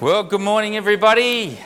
Well, 0.00 0.22
good 0.22 0.40
morning, 0.40 0.78
everybody. 0.78 1.58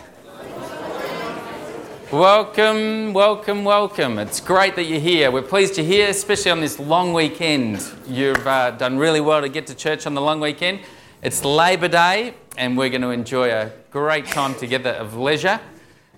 Welcome, 2.10 3.12
welcome, 3.12 3.62
welcome. 3.62 4.18
It's 4.18 4.40
great 4.40 4.74
that 4.74 4.86
you're 4.86 4.98
here. 4.98 5.30
We're 5.30 5.42
pleased 5.42 5.76
you're 5.76 5.86
here, 5.86 6.08
especially 6.08 6.50
on 6.50 6.60
this 6.60 6.80
long 6.80 7.12
weekend. 7.12 7.88
You've 8.08 8.44
uh, 8.44 8.72
done 8.72 8.98
really 8.98 9.20
well 9.20 9.40
to 9.40 9.48
get 9.48 9.68
to 9.68 9.74
church 9.76 10.04
on 10.08 10.14
the 10.14 10.20
long 10.20 10.40
weekend. 10.40 10.80
It's 11.22 11.44
Labor 11.44 11.86
Day, 11.86 12.34
and 12.56 12.76
we're 12.76 12.88
going 12.88 13.02
to 13.02 13.10
enjoy 13.10 13.50
a 13.50 13.70
great 13.92 14.26
time 14.26 14.56
together 14.56 14.90
of 14.90 15.16
leisure 15.16 15.60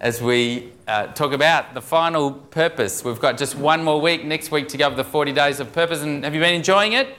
as 0.01 0.23
we 0.23 0.73
uh, 0.89 1.09
talk 1.09 1.35
about 1.35 1.75
the 1.75 1.83
final 1.83 2.31
purpose. 2.31 3.05
We've 3.05 3.21
got 3.21 3.37
just 3.37 3.57
one 3.57 3.85
more 3.85 4.01
week 4.01 4.25
next 4.25 4.51
week 4.51 4.69
to 4.69 4.79
go 4.79 4.87
over 4.87 4.97
the 4.97 5.05
40 5.05 5.35
days 5.35 5.61
of 5.61 5.71
purpose. 5.71 6.01
And 6.01 6.25
have 6.25 6.35
you 6.35 6.41
been 6.41 6.55
enjoying 6.55 6.95
it? 6.95 7.15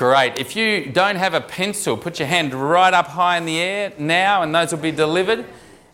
Great. 0.00 0.38
If 0.38 0.56
you 0.56 0.86
don't 0.86 1.16
have 1.16 1.34
a 1.34 1.42
pencil, 1.42 1.94
put 1.94 2.18
your 2.18 2.26
hand 2.26 2.54
right 2.54 2.94
up 2.94 3.06
high 3.06 3.36
in 3.36 3.44
the 3.44 3.58
air 3.58 3.92
now, 3.98 4.42
and 4.42 4.54
those 4.54 4.72
will 4.72 4.80
be 4.80 4.92
delivered. 4.92 5.44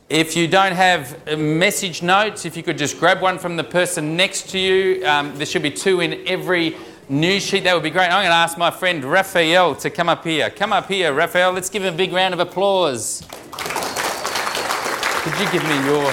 If 0.08 0.36
you 0.36 0.46
don't 0.46 0.74
have 0.74 1.36
message 1.36 2.04
notes, 2.04 2.44
if 2.44 2.56
you 2.56 2.62
could 2.62 2.78
just 2.78 3.00
grab 3.00 3.20
one 3.20 3.36
from 3.36 3.56
the 3.56 3.64
person 3.64 4.16
next 4.16 4.50
to 4.50 4.60
you, 4.60 5.04
um, 5.04 5.36
there 5.36 5.44
should 5.44 5.62
be 5.62 5.72
two 5.72 6.02
in 6.02 6.24
every 6.28 6.76
news 7.08 7.42
sheet. 7.42 7.64
That 7.64 7.74
would 7.74 7.82
be 7.82 7.90
great. 7.90 8.04
I'm 8.04 8.22
going 8.22 8.26
to 8.26 8.32
ask 8.32 8.56
my 8.56 8.70
friend 8.70 9.04
Raphael 9.04 9.74
to 9.74 9.90
come 9.90 10.08
up 10.08 10.22
here. 10.22 10.50
Come 10.50 10.72
up 10.72 10.86
here, 10.86 11.12
Raphael. 11.12 11.50
Let's 11.50 11.68
give 11.68 11.82
him 11.82 11.92
a 11.92 11.96
big 11.96 12.12
round 12.12 12.32
of 12.32 12.38
applause. 12.38 13.26
Could 15.24 15.34
you 15.40 15.50
give 15.50 15.64
me 15.64 15.84
your. 15.84 16.12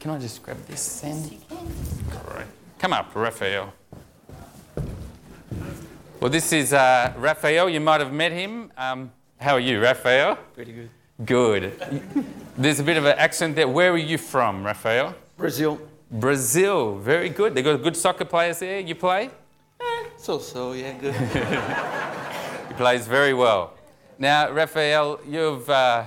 Can 0.00 0.10
I 0.10 0.18
just 0.18 0.42
grab 0.42 0.56
this, 0.66 0.80
Sam? 0.80 1.30
Great. 2.10 2.46
Come 2.80 2.92
up, 2.92 3.14
Raphael. 3.14 3.72
Well, 6.22 6.30
this 6.30 6.52
is 6.52 6.72
uh, 6.72 7.12
Raphael. 7.16 7.68
You 7.68 7.80
might 7.80 8.00
have 8.00 8.12
met 8.12 8.30
him. 8.30 8.70
Um, 8.76 9.10
how 9.40 9.54
are 9.54 9.60
you, 9.60 9.80
Raphael? 9.82 10.36
Pretty 10.54 10.72
good. 10.72 10.90
Good. 11.24 11.72
There's 12.56 12.78
a 12.78 12.84
bit 12.84 12.96
of 12.96 13.04
an 13.06 13.18
accent 13.18 13.56
there. 13.56 13.66
Where 13.66 13.90
are 13.90 13.98
you 13.98 14.18
from, 14.18 14.62
Raphael? 14.64 15.16
Brazil. 15.36 15.80
Brazil. 16.12 16.96
Very 16.98 17.28
good. 17.28 17.56
They 17.56 17.62
got 17.64 17.82
good 17.82 17.96
soccer 17.96 18.24
players 18.24 18.60
there. 18.60 18.78
You 18.78 18.94
play? 18.94 19.30
Eh, 19.80 20.04
so 20.16 20.38
so, 20.38 20.74
yeah, 20.74 20.92
good. 20.92 21.12
He 22.68 22.74
plays 22.74 23.08
very 23.08 23.34
well. 23.34 23.74
Now, 24.16 24.48
Raphael, 24.52 25.18
you've 25.28 25.68
uh, 25.68 26.04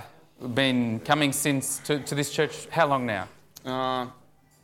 been 0.54 0.98
coming 1.00 1.34
since 1.34 1.78
to, 1.80 1.98
to 2.00 2.14
this 2.14 2.30
church. 2.30 2.68
How 2.70 2.86
long 2.86 3.04
now? 3.04 3.28
uh, 3.66 4.06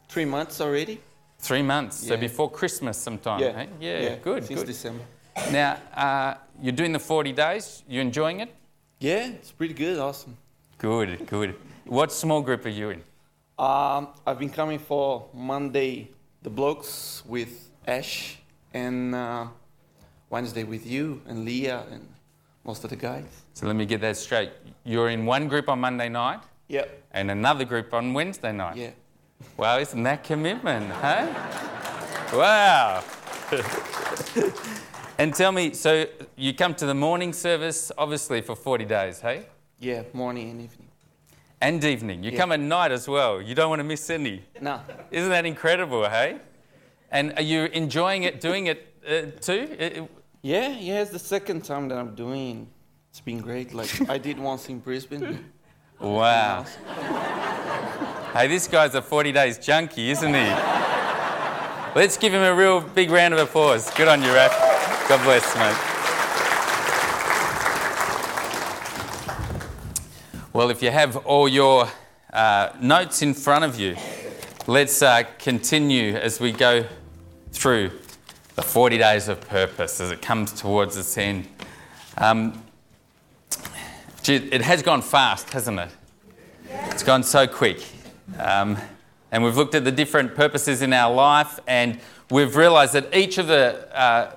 three 0.09 0.25
months 0.25 0.63
already. 0.63 0.99
Three 1.39 1.61
months. 1.63 2.07
So 2.09 2.17
before 2.17 2.51
Christmas, 2.51 2.97
sometime. 2.97 3.41
Yeah. 3.41 3.61
eh? 3.61 3.67
Yeah. 3.81 4.15
Good. 4.17 4.47
Since 4.47 4.61
good. 4.61 4.67
December. 4.69 5.05
Now, 5.51 5.79
uh, 5.95 6.35
you're 6.61 6.73
doing 6.73 6.93
the 6.93 6.99
40 6.99 7.33
days. 7.33 7.83
You 7.89 8.01
enjoying 8.01 8.41
it? 8.41 8.55
Yeah, 9.01 9.27
it's 9.29 9.51
pretty 9.53 9.75
good. 9.75 9.99
Awesome. 9.99 10.37
Good. 10.79 11.27
Good. 11.27 11.55
What 11.85 12.13
small 12.13 12.41
group 12.43 12.65
are 12.67 12.71
you 12.71 12.91
in? 12.91 13.03
Um, 13.59 14.09
I've 14.27 14.39
been 14.39 14.51
coming 14.51 14.79
for 14.79 15.27
Monday, 15.35 16.11
the 16.43 16.51
blokes 16.51 17.23
with 17.27 17.71
Ash, 17.87 18.39
and 18.75 19.15
uh, 19.15 19.47
Wednesday 20.31 20.65
with 20.65 20.87
you 20.87 21.21
and 21.29 21.45
Leah 21.45 21.85
and 21.91 22.07
most 22.65 22.85
of 22.85 22.91
the 22.91 22.97
guys. 22.97 23.25
So 23.55 23.67
let 23.67 23.77
me 23.77 23.85
get 23.87 24.01
that 24.01 24.17
straight. 24.17 24.51
You're 24.85 25.11
in 25.11 25.27
one 25.27 25.49
group 25.49 25.69
on 25.69 25.81
Monday 25.81 26.09
night 26.09 26.41
Yeah. 26.69 26.85
and 27.13 27.31
another 27.31 27.65
group 27.65 27.93
on 27.93 28.15
Wednesday 28.15 28.53
night. 28.53 28.77
Yeah. 28.77 28.91
Wow, 29.57 29.79
isn't 29.79 30.03
that 30.05 30.23
commitment, 30.25 30.91
huh? 30.93 31.27
Wow. 32.33 33.03
and 35.23 35.33
tell 35.35 35.53
me, 35.53 35.73
so 35.73 36.05
you 36.37 36.53
come 36.53 36.75
to 36.75 36.87
the 36.87 36.95
morning 36.95 37.33
service, 37.33 37.93
obviously, 37.97 38.41
for 38.41 38.57
40 38.57 38.85
days, 38.85 39.21
hey? 39.21 39.47
Yeah, 39.79 40.03
morning 40.13 40.51
and 40.51 40.61
evening. 40.61 40.89
And 41.61 41.85
evening. 41.85 42.25
You 42.25 42.33
Yeah. 42.33 42.39
come 42.39 42.51
at 42.53 42.59
night 42.61 42.91
as 42.91 43.07
well. 43.07 43.41
You 43.41 43.55
don't 43.55 43.69
want 43.71 43.79
to 43.81 43.85
miss 43.85 44.11
any. 44.11 44.43
No. 44.61 44.81
Isn't 45.13 45.31
that 45.31 45.47
incredible, 45.47 46.09
hey? 46.09 46.39
And 47.11 47.33
are 47.37 47.43
you 47.43 47.67
enjoying 47.67 48.25
it, 48.25 48.41
doing 48.41 48.67
it 48.67 48.79
uh, 49.07 49.13
too? 49.41 49.69
It- 49.79 49.97
it- 49.99 50.11
Yeah, 50.45 50.71
yeah, 50.89 51.03
it's 51.03 51.13
the 51.13 51.21
second 51.21 51.63
time 51.65 51.87
that 51.91 51.99
I'm 51.99 52.17
doing. 52.17 52.67
It's 53.11 53.21
been 53.21 53.41
great. 53.41 53.73
Like 53.73 53.91
I 54.11 54.19
did 54.19 54.41
once 54.41 54.69
in 54.69 54.81
Brisbane. 54.81 55.39
wow. 56.01 56.65
Hey, 58.35 58.49
this 58.49 58.67
guy's 58.67 58.95
a 58.97 59.03
40 59.03 59.31
days 59.31 59.59
junkie, 59.59 60.11
isn't 60.11 60.35
he? 60.35 60.49
Let's 61.95 62.17
give 62.17 62.33
him 62.35 62.43
a 62.43 62.53
real 62.55 62.81
big 62.81 63.11
round 63.13 63.35
of 63.35 63.41
applause. 63.41 63.89
Good 63.95 64.09
on 64.09 64.21
you, 64.23 64.31
Raph. 64.31 64.72
God 65.09 65.23
bless, 65.25 65.57
mate. 65.57 65.77
Well, 70.53 70.71
if 70.71 70.81
you 70.83 70.91
have 70.91 71.17
all 71.27 71.49
your 71.49 71.89
uh, 72.33 72.71
notes 72.81 73.21
in 73.21 73.35
front 73.35 73.65
of 73.65 73.81
you, 73.81 73.97
let's 74.67 75.03
uh, 75.03 75.25
continue 75.39 76.15
as 76.15 76.41
we 76.41 76.53
go 76.53 76.87
through 77.51 77.91
the 78.55 78.63
40 78.63 78.99
days 78.99 79.29
of 79.29 79.41
purpose 79.41 80.01
as 80.01 80.13
it 80.13 80.23
comes 80.23 80.53
towards 80.53 80.97
its 80.97 81.19
end. 81.19 81.49
Um, 82.17 82.63
it 84.27 84.63
has 84.63 84.83
gone 84.83 85.03
fast, 85.03 85.51
hasn't 85.51 85.81
it? 85.81 85.91
It's 86.91 87.03
gone 87.03 87.25
so 87.25 87.49
quick. 87.49 87.85
Um, 88.39 88.79
and 89.33 89.43
we've 89.43 89.57
looked 89.57 89.75
at 89.75 89.85
the 89.85 89.93
different 89.93 90.37
purposes 90.37 90.81
in 90.81 90.93
our 90.93 91.13
life, 91.13 91.59
and 91.67 91.99
we've 92.31 92.55
realised 92.55 92.93
that 92.93 93.15
each 93.15 93.39
of 93.39 93.49
the 93.49 93.89
uh, 93.99 94.37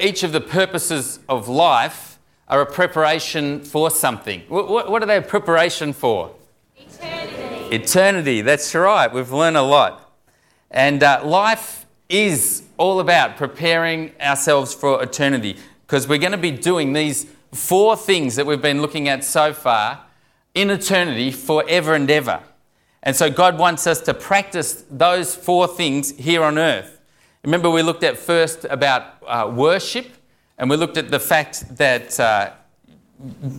each 0.00 0.22
of 0.22 0.32
the 0.32 0.40
purposes 0.40 1.18
of 1.28 1.48
life 1.48 2.18
are 2.48 2.60
a 2.60 2.66
preparation 2.66 3.60
for 3.60 3.90
something. 3.90 4.42
What, 4.48 4.90
what, 4.90 5.02
are 5.02 5.06
they 5.06 5.16
a 5.16 5.22
preparation 5.22 5.92
for? 5.92 6.34
Eternity. 6.76 7.74
Eternity. 7.74 8.40
That's 8.42 8.74
right. 8.74 9.12
We've 9.12 9.32
learned 9.32 9.56
a 9.56 9.62
lot, 9.62 10.12
and 10.70 11.02
uh, 11.02 11.22
life 11.24 11.86
is 12.08 12.62
all 12.76 13.00
about 13.00 13.36
preparing 13.36 14.12
ourselves 14.20 14.72
for 14.72 15.02
eternity 15.02 15.56
because 15.86 16.06
we're 16.06 16.18
going 16.18 16.32
to 16.32 16.38
be 16.38 16.52
doing 16.52 16.92
these 16.92 17.26
four 17.52 17.96
things 17.96 18.36
that 18.36 18.46
we've 18.46 18.62
been 18.62 18.82
looking 18.82 19.08
at 19.08 19.24
so 19.24 19.52
far 19.52 20.04
in 20.54 20.70
eternity 20.70 21.30
forever 21.30 21.94
and 21.94 22.10
ever. 22.10 22.42
And 23.02 23.14
so 23.14 23.30
God 23.30 23.58
wants 23.58 23.86
us 23.86 24.00
to 24.02 24.14
practice 24.14 24.84
those 24.90 25.34
four 25.34 25.68
things 25.68 26.16
here 26.16 26.42
on 26.42 26.58
earth. 26.58 26.95
Remember, 27.46 27.70
we 27.70 27.82
looked 27.82 28.02
at 28.02 28.18
first 28.18 28.66
about 28.68 29.18
uh, 29.24 29.48
worship, 29.54 30.08
and 30.58 30.68
we 30.68 30.76
looked 30.76 30.96
at 30.96 31.12
the 31.12 31.20
fact 31.20 31.76
that 31.76 32.18
uh, 32.18 32.50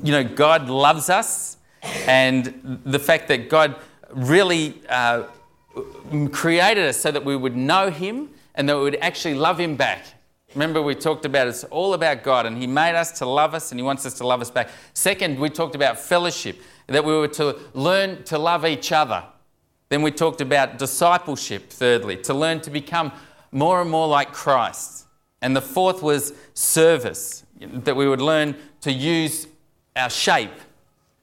you 0.03 0.11
know 0.11 0.25
God 0.25 0.67
loves 0.67 1.09
us, 1.09 1.55
and 2.05 2.81
the 2.83 2.99
fact 2.99 3.29
that 3.29 3.49
God 3.49 3.77
really 4.11 4.81
uh, 4.89 5.23
created 6.33 6.83
us 6.83 6.97
so 6.97 7.11
that 7.11 7.23
we 7.23 7.37
would 7.37 7.55
know 7.55 7.89
Him 7.89 8.29
and 8.55 8.67
that 8.67 8.75
we 8.75 8.83
would 8.83 8.97
actually 8.97 9.35
love 9.35 9.57
Him 9.57 9.77
back. 9.77 10.03
Remember, 10.53 10.81
we 10.81 10.93
talked 10.93 11.23
about 11.23 11.47
it's 11.47 11.63
all 11.63 11.93
about 11.93 12.23
God, 12.23 12.45
and 12.45 12.57
He 12.57 12.67
made 12.67 12.93
us 12.93 13.17
to 13.19 13.25
love 13.25 13.53
us, 13.53 13.71
and 13.71 13.79
He 13.79 13.85
wants 13.85 14.05
us 14.05 14.15
to 14.15 14.27
love 14.27 14.41
us 14.41 14.51
back. 14.51 14.67
Second, 14.95 15.39
we 15.39 15.49
talked 15.49 15.75
about 15.75 15.97
fellowship, 15.97 16.59
that 16.87 17.05
we 17.05 17.13
were 17.13 17.29
to 17.29 17.57
learn 17.73 18.21
to 18.23 18.37
love 18.37 18.65
each 18.65 18.91
other. 18.91 19.23
Then 19.87 20.01
we 20.01 20.11
talked 20.11 20.41
about 20.41 20.77
discipleship, 20.77 21.69
thirdly, 21.69 22.17
to 22.17 22.33
learn 22.33 22.59
to 22.61 22.69
become 22.69 23.13
more 23.51 23.81
and 23.81 23.89
more 23.89 24.07
like 24.07 24.33
Christ. 24.33 25.07
And 25.41 25.55
the 25.55 25.61
fourth 25.61 26.01
was 26.01 26.33
service, 26.53 27.45
that 27.59 27.95
we 27.95 28.07
would 28.07 28.21
learn 28.21 28.55
to 28.81 28.91
use 28.91 29.47
our 29.95 30.09
shape 30.09 30.51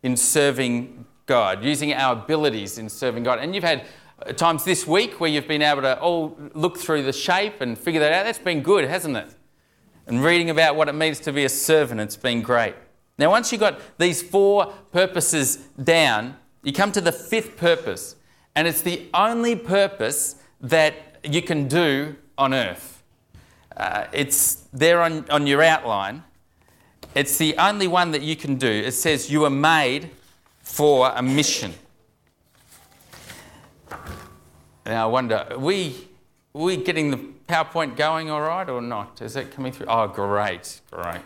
in 0.02 0.16
serving 0.16 1.04
God, 1.26 1.64
using 1.64 1.92
our 1.92 2.12
abilities 2.12 2.78
in 2.78 2.88
serving 2.88 3.22
God. 3.22 3.38
And 3.38 3.54
you've 3.54 3.64
had 3.64 3.86
uh, 4.24 4.32
times 4.32 4.64
this 4.64 4.86
week 4.86 5.20
where 5.20 5.30
you've 5.30 5.48
been 5.48 5.62
able 5.62 5.82
to 5.82 5.98
all 6.00 6.36
look 6.54 6.78
through 6.78 7.02
the 7.02 7.12
shape 7.12 7.60
and 7.60 7.78
figure 7.78 8.00
that 8.00 8.12
out. 8.12 8.24
That's 8.24 8.38
been 8.38 8.62
good, 8.62 8.84
hasn't 8.84 9.16
it? 9.16 9.34
And 10.06 10.22
reading 10.22 10.50
about 10.50 10.76
what 10.76 10.88
it 10.88 10.94
means 10.94 11.18
to 11.20 11.32
be 11.32 11.44
a 11.44 11.48
servant, 11.48 12.00
it's 12.00 12.16
been 12.16 12.42
great. 12.42 12.74
Now, 13.16 13.30
once 13.30 13.52
you've 13.52 13.60
got 13.60 13.80
these 13.98 14.22
four 14.22 14.66
purposes 14.92 15.56
down, 15.82 16.36
you 16.62 16.72
come 16.72 16.92
to 16.92 17.00
the 17.00 17.12
fifth 17.12 17.56
purpose, 17.56 18.16
and 18.54 18.68
it's 18.68 18.82
the 18.82 19.08
only 19.14 19.56
purpose 19.56 20.36
that 20.60 21.13
you 21.24 21.42
can 21.42 21.68
do 21.68 22.16
on 22.36 22.54
earth. 22.54 23.02
Uh, 23.76 24.06
it's 24.12 24.66
there 24.72 25.02
on, 25.02 25.28
on 25.30 25.46
your 25.46 25.62
outline. 25.62 26.22
It's 27.14 27.38
the 27.38 27.56
only 27.58 27.86
one 27.86 28.10
that 28.12 28.22
you 28.22 28.36
can 28.36 28.56
do. 28.56 28.68
It 28.68 28.92
says 28.92 29.30
you 29.30 29.44
are 29.44 29.50
made 29.50 30.10
for 30.62 31.12
a 31.14 31.22
mission. 31.22 31.74
Now 34.86 35.04
I 35.04 35.10
wonder, 35.10 35.46
are 35.50 35.58
we, 35.58 36.08
are 36.54 36.62
we 36.62 36.76
getting 36.76 37.10
the 37.10 37.18
PowerPoint 37.48 37.96
going 37.96 38.30
all 38.30 38.40
right 38.40 38.68
or 38.68 38.82
not? 38.82 39.22
Is 39.22 39.36
it 39.36 39.50
coming 39.50 39.72
through? 39.72 39.86
Oh, 39.86 40.06
great, 40.08 40.80
great. 40.90 41.22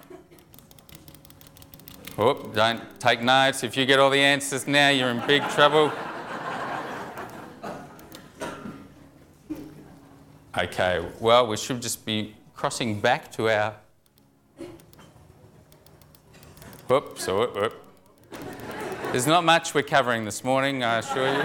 Whoop, 2.17 2.55
don't 2.55 2.83
take 2.99 3.23
notes. 3.23 3.62
If 3.62 3.77
you 3.77 3.87
get 3.87 3.99
all 3.99 4.11
the 4.11 4.21
answers 4.21 4.67
now, 4.67 4.89
you're 4.89 5.11
in 5.11 5.25
big 5.27 5.49
trouble. 5.50 5.93
Okay, 10.58 11.06
well, 11.20 11.46
we 11.46 11.56
should 11.56 11.81
just 11.81 12.05
be 12.05 12.34
crossing 12.52 13.00
back 13.00 13.31
to 13.31 13.49
our 13.49 13.76
Whoops, 16.88 17.28
whoop, 17.28 17.55
whoop. 17.55 17.75
There's 19.12 19.28
not 19.28 19.44
much 19.44 19.72
we're 19.72 19.82
covering 19.82 20.25
this 20.25 20.43
morning, 20.43 20.82
I 20.82 20.99
assure 20.99 21.32
you. 21.32 21.43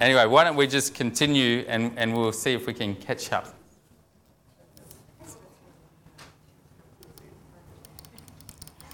anyway, 0.00 0.24
why 0.24 0.42
don't 0.42 0.56
we 0.56 0.66
just 0.66 0.94
continue 0.94 1.66
and, 1.68 1.92
and 1.98 2.16
we'll 2.16 2.32
see 2.32 2.54
if 2.54 2.66
we 2.66 2.72
can 2.72 2.94
catch 2.94 3.30
up. 3.30 3.54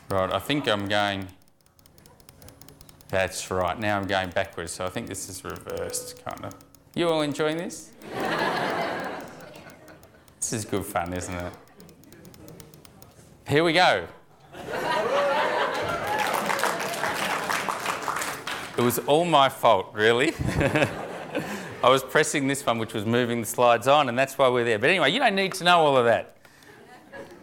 Right, 0.09 0.33
I 0.33 0.41
think 0.41 0.67
I'm 0.67 0.89
going. 0.89 1.29
That's 3.09 3.51
right, 3.51 3.79
now 3.79 3.97
I'm 3.99 4.07
going 4.07 4.29
backwards, 4.31 4.73
so 4.73 4.85
I 4.85 4.91
think 4.91 5.07
this 5.07 5.31
is 5.31 5.43
reversed, 5.43 6.23
kind 6.23 6.45
of. 6.45 6.55
You 6.95 7.09
all 7.09 7.23
enjoying 7.23 7.57
this? 7.57 7.91
this 10.41 10.53
is 10.53 10.67
good 10.67 10.85
fun, 10.85 11.15
isn't 11.15 11.35
it? 11.35 11.53
Here 13.49 13.65
we 13.65 13.73
go. 13.73 14.07
it 18.77 18.83
was 18.83 18.99
all 19.01 19.25
my 19.25 19.49
fault, 19.49 19.89
really. 19.95 20.35
I 21.83 21.89
was 21.89 22.03
pressing 22.03 22.47
this 22.47 22.67
one, 22.67 22.79
which 22.79 22.93
was 22.93 23.07
moving 23.07 23.41
the 23.41 23.47
slides 23.47 23.89
on, 23.89 24.11
and 24.11 24.19
that's 24.19 24.37
why 24.37 24.49
we're 24.49 24.65
there. 24.65 24.79
But 24.79 24.91
anyway, 24.91 25.13
you 25.13 25.19
don't 25.19 25.35
need 25.35 25.55
to 25.55 25.65
know 25.65 25.79
all 25.79 25.97
of 25.97 26.05
that. 26.05 26.37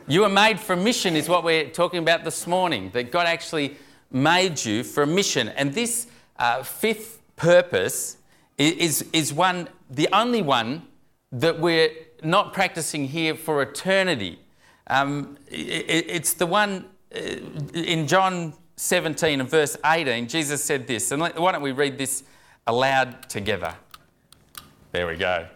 You 0.07 0.21
were 0.21 0.29
made 0.29 0.59
for 0.59 0.75
mission, 0.75 1.15
is 1.15 1.27
what 1.27 1.43
we're 1.43 1.71
talking 1.71 1.97
about 1.99 2.23
this 2.23 2.45
morning. 2.45 2.91
That 2.91 3.11
God 3.11 3.25
actually 3.25 3.77
made 4.11 4.63
you 4.63 4.83
for 4.83 5.03
a 5.03 5.07
mission. 5.07 5.49
And 5.49 5.73
this 5.73 6.07
uh, 6.37 6.63
fifth 6.63 7.21
purpose 7.35 8.17
is, 8.57 9.05
is 9.13 9.33
one, 9.33 9.67
the 9.89 10.07
only 10.13 10.41
one 10.41 10.83
that 11.31 11.59
we're 11.59 11.89
not 12.23 12.53
practicing 12.53 13.07
here 13.07 13.35
for 13.35 13.61
eternity. 13.61 14.39
Um, 14.87 15.37
it, 15.47 16.05
it's 16.07 16.33
the 16.33 16.45
one 16.45 16.85
uh, 17.13 17.19
in 17.73 18.07
John 18.07 18.53
17 18.77 19.39
and 19.39 19.49
verse 19.49 19.77
18, 19.85 20.27
Jesus 20.27 20.63
said 20.63 20.87
this. 20.87 21.11
And 21.11 21.21
why 21.21 21.51
don't 21.51 21.61
we 21.61 21.71
read 21.71 21.97
this 21.97 22.23
aloud 22.67 23.29
together? 23.29 23.73
There 24.91 25.07
we 25.07 25.15
go. 25.15 25.47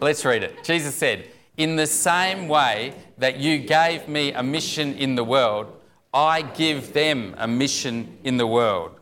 Let's 0.00 0.24
read 0.24 0.42
it. 0.42 0.64
Jesus 0.64 0.94
said, 0.94 1.28
In 1.56 1.76
the 1.76 1.86
same 1.86 2.48
way 2.48 2.94
that 3.18 3.38
you 3.38 3.58
gave 3.58 4.08
me 4.08 4.32
a 4.32 4.42
mission 4.42 4.94
in 4.94 5.14
the 5.14 5.24
world, 5.24 5.80
I 6.14 6.42
give 6.42 6.94
them 6.94 7.34
a 7.36 7.46
mission 7.46 8.16
in 8.24 8.38
the 8.38 8.46
world. 8.46 8.92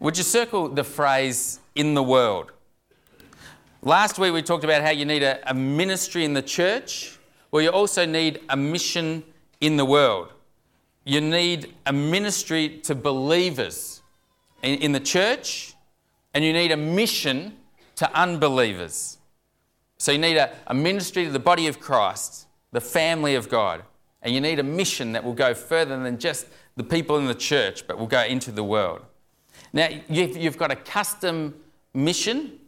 Would 0.00 0.16
you 0.16 0.22
circle 0.22 0.68
the 0.68 0.84
phrase 0.84 1.58
in 1.74 1.94
the 1.94 2.02
world? 2.02 2.52
Last 3.82 4.18
week 4.18 4.32
we 4.32 4.42
talked 4.42 4.64
about 4.64 4.82
how 4.82 4.90
you 4.90 5.04
need 5.04 5.22
a, 5.22 5.50
a 5.50 5.52
ministry 5.52 6.24
in 6.24 6.32
the 6.32 6.42
church 6.42 7.18
well, 7.50 7.62
you 7.62 7.70
also 7.70 8.04
need 8.04 8.40
a 8.48 8.56
mission 8.56 9.24
in 9.60 9.76
the 9.76 9.84
world. 9.84 10.32
You 11.04 11.20
need 11.20 11.74
a 11.86 11.92
ministry 11.92 12.80
to 12.84 12.94
believers 12.94 14.02
in, 14.62 14.78
in 14.80 14.92
the 14.92 15.00
church, 15.00 15.74
and 16.34 16.44
you 16.44 16.52
need 16.52 16.72
a 16.72 16.76
mission 16.76 17.56
to 17.96 18.12
unbelievers. 18.12 19.18
So 19.96 20.12
you 20.12 20.18
need 20.18 20.36
a, 20.36 20.54
a 20.66 20.74
ministry 20.74 21.24
to 21.24 21.30
the 21.30 21.38
body 21.38 21.66
of 21.66 21.80
Christ, 21.80 22.46
the 22.72 22.80
family 22.80 23.34
of 23.34 23.48
God, 23.48 23.82
and 24.22 24.34
you 24.34 24.40
need 24.40 24.58
a 24.58 24.64
mission 24.64 25.12
that 25.12 25.22
will 25.22 25.34
go 25.34 25.54
further 25.54 26.00
than 26.02 26.18
just 26.18 26.46
the 26.76 26.84
people 26.84 27.18
in 27.18 27.26
the 27.26 27.34
church, 27.34 27.86
but 27.86 27.98
will 27.98 28.06
go 28.06 28.22
into 28.22 28.50
the 28.50 28.64
world. 28.64 29.00
Now, 29.72 29.88
you've, 30.08 30.58
got 30.58 30.70
a 30.70 30.76
custom 30.76 31.54
mission 31.94 32.58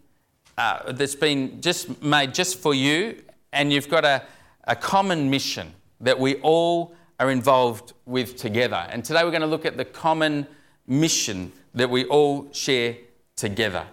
uh, 0.59 0.93
that's 0.93 1.15
been 1.15 1.61
just 1.61 2.03
made 2.03 2.35
just 2.35 2.59
for 2.59 2.75
you, 2.75 3.23
and 3.53 3.73
you've 3.73 3.89
got 3.89 4.05
a, 4.05 4.23
a 4.65 4.77
common 4.77 5.31
mission 5.31 5.73
that 6.01 6.19
we 6.19 6.37
all 6.37 6.95
are 7.19 7.31
involved 7.31 7.93
with 8.07 8.37
together. 8.37 8.87
And 8.91 9.05
today 9.05 9.25
we're 9.25 9.31
going 9.31 9.43
to 9.43 9.47
look 9.47 9.67
at 9.67 9.77
the 9.77 9.85
common 9.85 10.47
mission 10.87 11.53
that 11.75 11.89
we 11.89 12.05
all 12.07 12.53
share 12.53 12.97
together. 13.37 13.87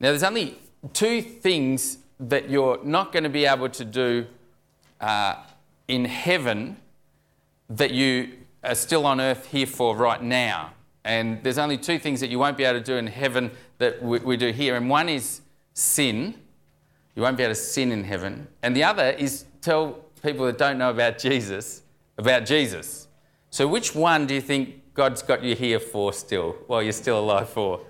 Now, 0.00 0.08
there's 0.08 0.22
only 0.22 0.58
two 0.92 1.22
things 1.22 1.98
that 2.18 2.50
you're 2.50 2.82
not 2.84 3.12
going 3.12 3.24
to 3.24 3.30
be 3.30 3.46
able 3.46 3.68
to 3.70 3.84
do 3.84 4.26
uh, 5.00 5.36
in 5.88 6.04
heaven 6.04 6.76
that 7.70 7.92
you 7.92 8.32
are 8.62 8.74
still 8.74 9.06
on 9.06 9.20
earth 9.20 9.46
here 9.46 9.66
for 9.66 9.96
right 9.96 10.22
now. 10.22 10.72
And 11.04 11.42
there's 11.42 11.58
only 11.58 11.78
two 11.78 11.98
things 11.98 12.20
that 12.20 12.28
you 12.28 12.38
won't 12.38 12.56
be 12.56 12.64
able 12.64 12.78
to 12.78 12.84
do 12.84 12.96
in 12.96 13.06
heaven 13.06 13.50
that 13.78 14.02
we, 14.02 14.18
we 14.18 14.36
do 14.36 14.50
here. 14.50 14.76
And 14.76 14.90
one 14.90 15.08
is 15.08 15.40
sin. 15.72 16.34
You 17.16 17.22
won't 17.22 17.36
be 17.36 17.42
able 17.42 17.54
to 17.54 17.60
sin 17.60 17.90
in 17.90 18.04
heaven. 18.04 18.48
And 18.62 18.76
the 18.76 18.84
other 18.84 19.10
is 19.10 19.46
tell 19.62 20.04
people 20.22 20.44
that 20.46 20.58
don't 20.58 20.76
know 20.76 20.90
about 20.90 21.18
Jesus 21.18 21.82
about 22.20 22.46
Jesus. 22.46 23.08
So, 23.50 23.66
which 23.66 23.94
one 23.94 24.26
do 24.26 24.34
you 24.34 24.40
think 24.40 24.94
God's 24.94 25.22
got 25.22 25.42
you 25.42 25.56
here 25.56 25.80
for 25.80 26.12
still, 26.12 26.52
while 26.68 26.82
you're 26.82 26.92
still 26.92 27.18
alive 27.18 27.48
for? 27.48 27.80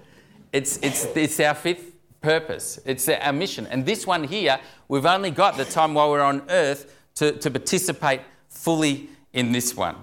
It's, 0.52 0.78
it's, 0.78 1.04
it's 1.14 1.38
our 1.40 1.54
fifth 1.54 1.92
purpose, 2.22 2.80
it's 2.86 3.08
our 3.08 3.32
mission. 3.32 3.66
And 3.66 3.84
this 3.84 4.06
one 4.06 4.24
here, 4.24 4.58
we've 4.88 5.06
only 5.06 5.30
got 5.30 5.56
the 5.56 5.64
time 5.64 5.94
while 5.94 6.10
we're 6.10 6.22
on 6.22 6.42
earth 6.48 6.96
to, 7.16 7.32
to 7.32 7.50
participate 7.50 8.22
fully 8.48 9.10
in 9.32 9.52
this 9.52 9.76
one. 9.76 9.96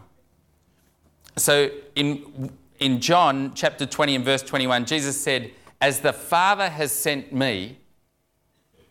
So, 1.35 1.69
in, 1.95 2.51
in 2.79 2.99
John 2.99 3.53
chapter 3.53 3.85
20 3.85 4.15
and 4.15 4.25
verse 4.25 4.41
21, 4.41 4.85
Jesus 4.85 5.19
said, 5.19 5.51
As 5.79 5.99
the 5.99 6.13
Father 6.13 6.69
has 6.69 6.91
sent 6.91 7.31
me, 7.31 7.77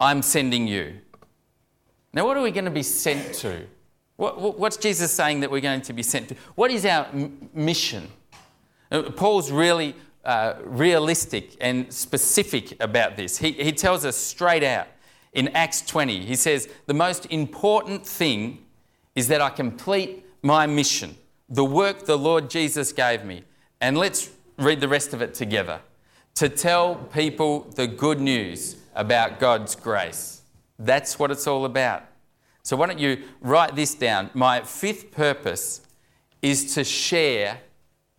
I'm 0.00 0.22
sending 0.22 0.68
you. 0.68 0.94
Now, 2.12 2.26
what 2.26 2.36
are 2.36 2.42
we 2.42 2.50
going 2.50 2.66
to 2.66 2.70
be 2.70 2.82
sent 2.82 3.34
to? 3.36 3.66
What, 4.16 4.58
what's 4.58 4.76
Jesus 4.76 5.12
saying 5.12 5.40
that 5.40 5.50
we're 5.50 5.60
going 5.60 5.82
to 5.82 5.92
be 5.92 6.02
sent 6.02 6.28
to? 6.30 6.36
What 6.54 6.70
is 6.70 6.86
our 6.86 7.06
m- 7.06 7.50
mission? 7.52 8.08
Uh, 8.90 9.02
Paul's 9.02 9.50
really 9.50 9.94
uh, 10.24 10.54
realistic 10.64 11.56
and 11.60 11.92
specific 11.92 12.82
about 12.82 13.16
this. 13.16 13.38
He, 13.38 13.52
he 13.52 13.72
tells 13.72 14.04
us 14.04 14.16
straight 14.16 14.62
out 14.62 14.88
in 15.32 15.48
Acts 15.48 15.82
20, 15.82 16.24
he 16.24 16.34
says, 16.34 16.68
The 16.86 16.94
most 16.94 17.26
important 17.26 18.06
thing 18.06 18.64
is 19.14 19.28
that 19.28 19.42
I 19.42 19.50
complete 19.50 20.25
my 20.46 20.66
mission, 20.66 21.16
the 21.48 21.64
work 21.64 22.06
the 22.06 22.16
Lord 22.16 22.48
Jesus 22.48 22.92
gave 22.92 23.24
me. 23.24 23.44
And 23.80 23.98
let's 23.98 24.30
read 24.58 24.80
the 24.80 24.88
rest 24.88 25.12
of 25.12 25.20
it 25.20 25.34
together 25.34 25.80
to 26.36 26.48
tell 26.48 26.94
people 26.94 27.60
the 27.74 27.86
good 27.86 28.20
news 28.20 28.76
about 28.94 29.38
God's 29.40 29.74
grace. 29.74 30.42
That's 30.78 31.18
what 31.18 31.30
it's 31.30 31.46
all 31.46 31.64
about. 31.64 32.04
So, 32.62 32.76
why 32.76 32.86
don't 32.86 32.98
you 32.98 33.22
write 33.40 33.76
this 33.76 33.94
down? 33.94 34.30
My 34.34 34.60
fifth 34.62 35.12
purpose 35.12 35.82
is 36.42 36.74
to 36.74 36.84
share 36.84 37.60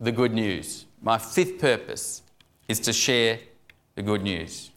the 0.00 0.12
good 0.12 0.32
news. 0.32 0.86
My 1.02 1.18
fifth 1.18 1.58
purpose 1.58 2.22
is 2.66 2.80
to 2.80 2.92
share 2.92 3.38
the 3.94 4.02
good 4.02 4.22
news. 4.22 4.70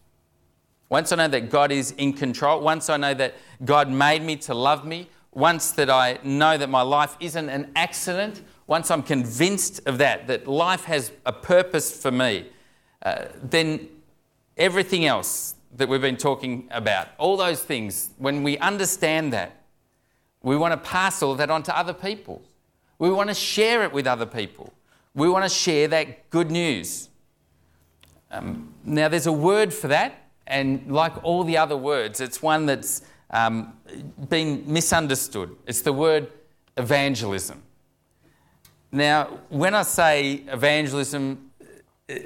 Once 0.90 1.12
I 1.12 1.16
know 1.16 1.28
that 1.30 1.50
God 1.50 1.72
is 1.72 1.92
in 1.92 2.14
control, 2.14 2.62
once 2.62 2.90
I 2.90 2.98
know 2.98 3.14
that 3.14 3.36
God 3.64 3.90
made 3.90 4.22
me 4.24 4.36
to 4.38 4.54
love 4.54 4.86
me, 4.86 5.10
once 5.34 5.72
that 5.72 5.90
I 5.90 6.20
know 6.24 6.58
that 6.58 6.70
my 6.70 6.82
life 6.82 7.16
isn't 7.20 7.50
an 7.50 7.72
accident, 7.76 8.42
once 8.68 8.92
I'm 8.92 9.04
convinced 9.04 9.82
of 9.88 9.98
that, 9.98 10.28
that 10.28 10.48
life 10.48 10.86
has 10.86 11.12
a 11.26 11.34
purpose 11.34 12.02
for 12.02 12.12
me, 12.12 12.48
uh, 13.04 13.26
then 13.42 13.88
everything 14.58 15.06
else 15.06 15.56
that 15.76 15.88
we've 15.88 16.02
been 16.02 16.18
talking 16.18 16.68
about, 16.72 17.08
all 17.18 17.38
those 17.38 17.64
things, 17.64 18.12
when 18.18 18.44
we 18.44 18.58
understand 18.58 19.32
that, 19.34 19.56
we 20.44 20.58
want 20.58 20.72
to 20.74 20.90
pass 20.90 21.22
all 21.22 21.36
that 21.36 21.50
on 21.50 21.64
to 21.64 21.78
other 21.78 21.94
people. 21.94 22.42
We 23.00 23.10
want 23.10 23.30
to 23.30 23.36
share 23.36 23.84
it 23.84 23.94
with 23.94 24.08
other 24.08 24.26
people. 24.26 24.74
We 25.14 25.30
want 25.30 25.46
to 25.46 25.50
share 25.50 25.88
that 25.90 26.30
good 26.30 26.52
news. 26.52 27.10
Um, 28.32 28.74
now, 28.84 29.08
there's 29.08 29.28
a 29.28 29.32
word 29.32 29.74
for 29.74 29.88
that, 29.88 30.30
and 30.48 30.92
like 30.92 31.24
all 31.24 31.44
the 31.44 31.58
other 31.58 31.78
words, 31.78 32.20
it's 32.22 32.42
one 32.42 32.66
that's 32.66 33.02
um, 33.32 33.74
been 34.30 34.64
misunderstood. 34.68 35.56
It's 35.66 35.82
the 35.82 35.94
word 35.94 36.32
evangelism. 36.78 37.62
Now, 38.92 39.40
when 39.50 39.74
I 39.74 39.84
say 39.84 40.44
evangelism, 40.48 41.52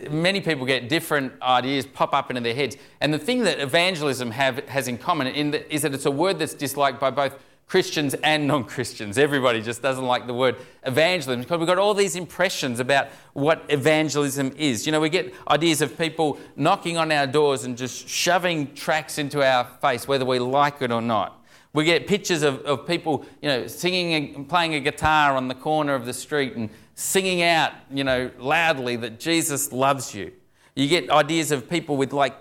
many 0.10 0.42
people 0.42 0.66
get 0.66 0.90
different 0.90 1.34
ideas 1.42 1.86
pop 1.86 2.14
up 2.14 2.30
into 2.32 2.42
their 2.42 2.56
heads. 2.56 2.76
And 3.02 3.14
the 3.14 3.20
thing 3.20 3.44
that 3.44 3.60
evangelism 3.60 4.32
have, 4.32 4.68
has 4.68 4.88
in 4.88 4.98
common 4.98 5.28
in 5.28 5.52
the, 5.52 5.74
is 5.74 5.84
that 5.84 5.94
it's 5.94 6.08
a 6.08 6.12
word 6.12 6.40
that's 6.40 6.56
disliked 6.56 7.00
by 7.00 7.12
both 7.12 7.38
Christians 7.68 8.14
and 8.16 8.48
non 8.48 8.64
Christians. 8.64 9.18
Everybody 9.18 9.62
just 9.62 9.82
doesn't 9.82 10.06
like 10.06 10.28
the 10.28 10.34
word 10.34 10.56
evangelism 10.84 11.42
because 11.42 11.58
we've 11.58 11.68
got 11.68 11.80
all 11.80 11.96
these 11.96 12.16
impressions 12.16 12.80
about 12.80 13.08
what 13.34 13.66
evangelism 13.70 14.54
is. 14.56 14.86
You 14.86 14.92
know, 14.92 15.00
we 15.00 15.10
get 15.10 15.34
ideas 15.50 15.82
of 15.82 15.98
people 15.98 16.38
knocking 16.56 16.98
on 16.98 17.12
our 17.12 17.26
doors 17.26 17.64
and 17.64 17.76
just 17.76 18.08
shoving 18.08 18.74
tracts 18.76 19.18
into 19.18 19.44
our 19.44 19.66
face, 19.82 20.08
whether 20.08 20.26
we 20.26 20.38
like 20.38 20.82
it 20.82 20.92
or 20.92 21.02
not. 21.02 21.42
We 21.74 21.84
get 21.84 22.08
pictures 22.08 22.44
of, 22.44 22.62
of 22.62 22.88
people, 22.88 23.26
you 23.42 23.50
know, 23.50 23.68
singing 23.68 24.36
and 24.36 24.48
playing 24.48 24.76
a 24.76 24.80
guitar 24.80 25.36
on 25.36 25.48
the 25.48 25.56
corner 25.56 25.94
of 25.94 26.06
the 26.06 26.14
street 26.14 26.56
and 26.56 26.70
singing 26.94 27.42
out, 27.42 27.74
you 27.92 28.04
know, 28.04 28.32
loudly 28.40 28.96
that 28.98 29.20
Jesus 29.20 29.74
loves 29.74 30.14
you. 30.14 30.32
You 30.76 30.88
get 30.88 31.10
ideas 31.10 31.52
of 31.52 31.70
people 31.70 31.98
with 31.98 32.14
like, 32.14 32.36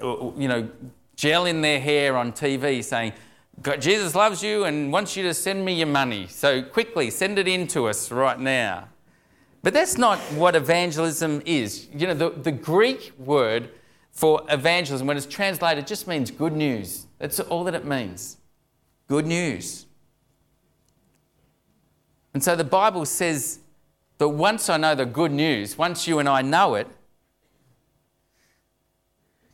you 0.00 0.48
know, 0.48 0.70
gel 1.16 1.46
in 1.46 1.60
their 1.60 1.80
hair 1.80 2.16
on 2.16 2.32
TV 2.32 2.82
saying, 2.82 3.12
God, 3.60 3.82
Jesus 3.82 4.14
loves 4.14 4.42
you 4.42 4.64
and 4.64 4.92
wants 4.92 5.16
you 5.16 5.22
to 5.24 5.34
send 5.34 5.64
me 5.64 5.74
your 5.74 5.86
money. 5.86 6.26
So 6.28 6.62
quickly, 6.62 7.10
send 7.10 7.38
it 7.38 7.46
in 7.46 7.66
to 7.68 7.86
us 7.86 8.10
right 8.10 8.40
now. 8.40 8.88
But 9.62 9.74
that's 9.74 9.98
not 9.98 10.18
what 10.32 10.56
evangelism 10.56 11.42
is. 11.44 11.88
You 11.94 12.08
know, 12.08 12.14
the, 12.14 12.30
the 12.30 12.50
Greek 12.50 13.12
word 13.18 13.70
for 14.10 14.42
evangelism, 14.48 15.06
when 15.06 15.16
it's 15.16 15.26
translated, 15.26 15.86
just 15.86 16.08
means 16.08 16.30
good 16.30 16.54
news. 16.54 17.06
That's 17.18 17.38
all 17.40 17.64
that 17.64 17.74
it 17.74 17.84
means. 17.84 18.38
Good 19.06 19.26
news. 19.26 19.86
And 22.34 22.42
so 22.42 22.56
the 22.56 22.64
Bible 22.64 23.04
says 23.04 23.60
that 24.18 24.28
once 24.28 24.68
I 24.68 24.76
know 24.78 24.94
the 24.94 25.06
good 25.06 25.32
news, 25.32 25.78
once 25.78 26.08
you 26.08 26.18
and 26.18 26.28
I 26.28 26.42
know 26.42 26.74
it, 26.74 26.88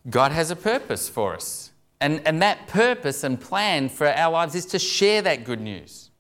God 0.09 0.33
has 0.33 0.51
a 0.51 0.57
purpose 0.57 1.09
for 1.09 1.35
us. 1.35 1.68
And, 2.01 2.21
and 2.27 2.41
that 2.43 2.69
purpose 2.69 3.25
and 3.25 3.41
plan 3.41 3.89
for 3.89 4.09
our 4.09 4.33
lives 4.33 4.55
is 4.55 4.67
to 4.67 4.79
share 4.79 5.23
that 5.23 5.45
good 5.45 5.61
news. 5.61 6.11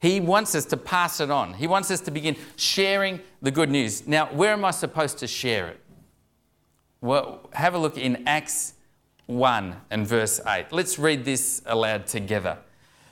He 0.00 0.18
wants 0.20 0.56
us 0.56 0.64
to 0.66 0.76
pass 0.76 1.20
it 1.20 1.30
on. 1.30 1.54
He 1.54 1.68
wants 1.68 1.90
us 1.92 2.00
to 2.00 2.10
begin 2.10 2.36
sharing 2.56 3.20
the 3.40 3.52
good 3.52 3.70
news. 3.70 4.06
Now, 4.06 4.26
where 4.32 4.52
am 4.52 4.64
I 4.64 4.72
supposed 4.72 5.18
to 5.18 5.28
share 5.28 5.68
it? 5.68 5.80
Well, 7.00 7.48
have 7.52 7.74
a 7.74 7.78
look 7.78 7.96
in 7.96 8.26
Acts 8.26 8.74
1 9.26 9.76
and 9.90 10.06
verse 10.06 10.40
8. 10.44 10.66
Let's 10.72 10.98
read 10.98 11.24
this 11.24 11.62
aloud 11.66 12.08
together. 12.08 12.58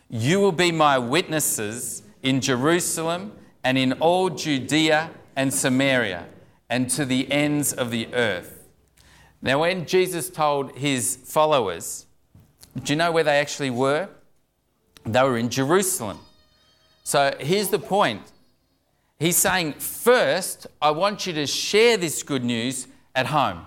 You 0.08 0.40
will 0.40 0.52
be 0.52 0.72
my 0.72 0.98
witnesses 0.98 2.02
in 2.22 2.40
Jerusalem 2.40 3.32
and 3.62 3.78
in 3.78 3.92
all 3.94 4.30
Judea 4.30 5.10
and 5.36 5.54
Samaria 5.54 6.26
and 6.68 6.90
to 6.90 7.04
the 7.04 7.30
ends 7.30 7.72
of 7.72 7.92
the 7.92 8.12
earth. 8.14 8.59
Now, 9.42 9.60
when 9.60 9.86
Jesus 9.86 10.28
told 10.28 10.76
his 10.76 11.16
followers, 11.16 12.06
do 12.82 12.92
you 12.92 12.96
know 12.96 13.10
where 13.10 13.24
they 13.24 13.38
actually 13.38 13.70
were? 13.70 14.08
They 15.04 15.22
were 15.22 15.38
in 15.38 15.48
Jerusalem. 15.48 16.18
So 17.04 17.34
here's 17.40 17.68
the 17.68 17.78
point 17.78 18.22
He's 19.20 19.36
saying, 19.36 19.74
first, 19.74 20.66
I 20.80 20.92
want 20.92 21.26
you 21.26 21.34
to 21.34 21.46
share 21.46 21.98
this 21.98 22.22
good 22.22 22.42
news 22.42 22.88
at 23.14 23.26
home. 23.26 23.66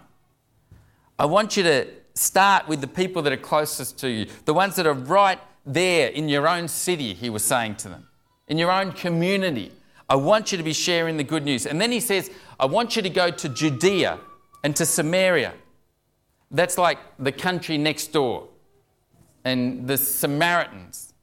I 1.19 1.25
want 1.25 1.55
you 1.55 1.61
to 1.61 1.87
start 2.15 2.67
with 2.67 2.81
the 2.81 2.87
people 2.87 3.21
that 3.21 3.31
are 3.31 3.37
closest 3.37 3.99
to 3.99 4.09
you, 4.09 4.25
the 4.45 4.53
ones 4.53 4.75
that 4.77 4.87
are 4.87 4.95
right 4.95 5.39
there 5.63 6.09
in 6.09 6.27
your 6.27 6.47
own 6.47 6.67
city, 6.67 7.13
he 7.13 7.29
was 7.29 7.43
saying 7.43 7.75
to 7.75 7.89
them, 7.89 8.07
in 8.47 8.57
your 8.57 8.71
own 8.71 8.93
community. 8.93 9.71
I 10.09 10.15
want 10.15 10.51
you 10.51 10.57
to 10.57 10.63
be 10.63 10.73
sharing 10.73 11.17
the 11.17 11.23
good 11.23 11.45
news. 11.45 11.67
And 11.67 11.79
then 11.79 11.91
he 11.91 11.99
says, 11.99 12.31
I 12.59 12.65
want 12.65 12.95
you 12.95 13.03
to 13.03 13.09
go 13.09 13.29
to 13.29 13.47
Judea 13.47 14.19
and 14.63 14.75
to 14.75 14.87
Samaria. 14.87 15.53
That's 16.53 16.77
like 16.77 16.99
the 17.17 17.31
country 17.31 17.77
next 17.77 18.13
door. 18.13 18.47
And 19.43 19.87
the 19.87 19.97
Samaritans. 19.97 21.13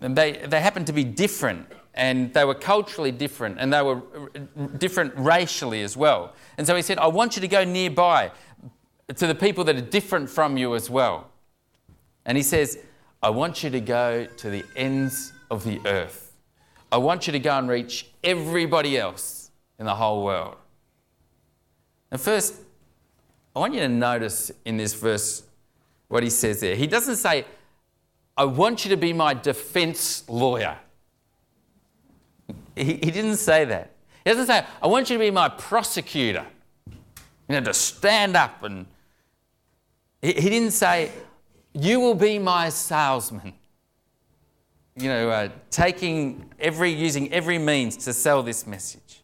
And 0.00 0.16
they, 0.16 0.32
they 0.32 0.60
happen 0.60 0.84
to 0.84 0.92
be 0.92 1.02
different. 1.02 1.66
And 1.94 2.32
they 2.32 2.44
were 2.44 2.54
culturally 2.54 3.10
different. 3.10 3.58
And 3.58 3.72
they 3.72 3.82
were 3.82 4.02
different 4.78 5.14
racially 5.16 5.82
as 5.82 5.96
well. 5.96 6.34
And 6.58 6.66
so 6.66 6.76
he 6.76 6.82
said, 6.82 6.98
I 6.98 7.08
want 7.08 7.34
you 7.36 7.40
to 7.40 7.48
go 7.48 7.64
nearby 7.64 8.30
to 9.08 9.26
the 9.26 9.34
people 9.34 9.64
that 9.64 9.76
are 9.76 9.80
different 9.80 10.30
from 10.30 10.56
you 10.56 10.74
as 10.74 10.88
well. 10.88 11.30
And 12.24 12.36
he 12.36 12.42
says, 12.42 12.78
I 13.22 13.30
want 13.30 13.62
you 13.62 13.70
to 13.70 13.80
go 13.80 14.26
to 14.26 14.50
the 14.50 14.64
ends 14.76 15.32
of 15.50 15.64
the 15.64 15.80
earth. 15.86 16.34
I 16.90 16.98
want 16.98 17.26
you 17.26 17.32
to 17.32 17.38
go 17.38 17.56
and 17.56 17.68
reach 17.68 18.10
everybody 18.22 18.98
else 18.98 19.50
in 19.78 19.86
the 19.86 19.94
whole 19.94 20.24
world. 20.24 20.56
And 22.10 22.20
first, 22.20 22.56
I 23.54 23.58
want 23.58 23.74
you 23.74 23.80
to 23.80 23.88
notice 23.88 24.50
in 24.64 24.76
this 24.76 24.94
verse 24.94 25.42
what 26.08 26.22
he 26.22 26.30
says 26.30 26.60
there. 26.60 26.74
He 26.74 26.86
doesn't 26.86 27.16
say, 27.16 27.44
I 28.36 28.44
want 28.44 28.84
you 28.84 28.90
to 28.90 28.96
be 28.96 29.12
my 29.12 29.34
defense 29.34 30.28
lawyer. 30.28 30.78
He, 32.74 32.84
he 32.84 33.10
didn't 33.10 33.36
say 33.36 33.64
that. 33.66 33.90
He 34.24 34.30
doesn't 34.30 34.46
say, 34.46 34.64
I 34.80 34.86
want 34.86 35.10
you 35.10 35.16
to 35.16 35.20
be 35.20 35.30
my 35.30 35.48
prosecutor. 35.48 36.46
You 37.48 37.60
know, 37.60 37.60
to 37.60 37.74
stand 37.74 38.36
up 38.36 38.62
and. 38.62 38.86
He, 40.22 40.32
he 40.32 40.48
didn't 40.48 40.70
say, 40.70 41.10
You 41.74 42.00
will 42.00 42.14
be 42.14 42.38
my 42.38 42.70
salesman. 42.70 43.52
You 44.96 45.08
know, 45.08 45.30
uh, 45.30 45.48
taking 45.70 46.50
every, 46.58 46.90
using 46.90 47.32
every 47.32 47.58
means 47.58 47.96
to 47.98 48.12
sell 48.12 48.42
this 48.42 48.66
message. 48.66 49.22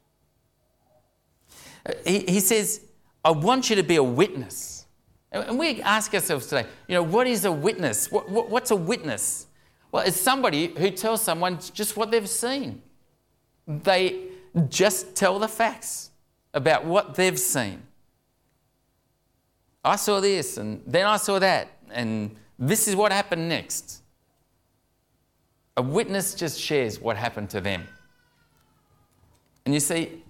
Uh, 1.87 1.93
he, 2.07 2.21
he 2.21 2.41
says, 2.41 2.88
I 3.29 3.31
want 3.31 3.69
you 3.69 3.77
to 3.77 3.83
be 3.83 3.97
a 3.97 4.03
witness. 4.03 4.87
And 5.31 5.59
we 5.59 5.83
ask 5.83 6.15
ourselves 6.15 6.47
today, 6.47 6.67
you 6.89 6.95
know, 6.95 7.03
what 7.03 7.27
is 7.27 7.45
a 7.45 7.53
witness? 7.53 8.11
What, 8.11 8.31
what, 8.31 8.49
what's 8.49 8.71
a 8.71 8.77
witness? 8.77 9.49
Well, 9.93 10.07
it's 10.07 10.19
somebody 10.19 10.69
who 10.69 10.91
tells 10.91 11.21
someone 11.21 11.59
just 11.75 11.95
what 11.95 12.11
they've 12.11 12.27
seen. 12.27 12.81
They 13.67 14.29
just 14.71 15.15
tell 15.15 15.39
the 15.39 15.47
facts 15.47 16.11
about 16.55 16.87
what 16.87 17.17
they've 17.17 17.39
seen. 17.39 17.83
I 19.85 19.97
saw 19.97 20.21
this, 20.21 20.57
and 20.57 20.83
then 20.87 21.05
I 21.05 21.19
saw 21.19 21.39
that, 21.39 21.69
and 21.91 22.35
this 22.59 22.89
is 22.89 22.97
what 22.97 23.13
happened 23.13 23.47
next. 23.47 24.01
A 25.77 25.83
witness 25.83 26.35
just 26.35 26.59
shares 26.59 26.99
what 26.99 27.19
happened 27.19 27.51
to 27.51 27.61
them. 27.61 27.87
And 29.67 29.75
you 29.75 29.81
see, 29.81 30.23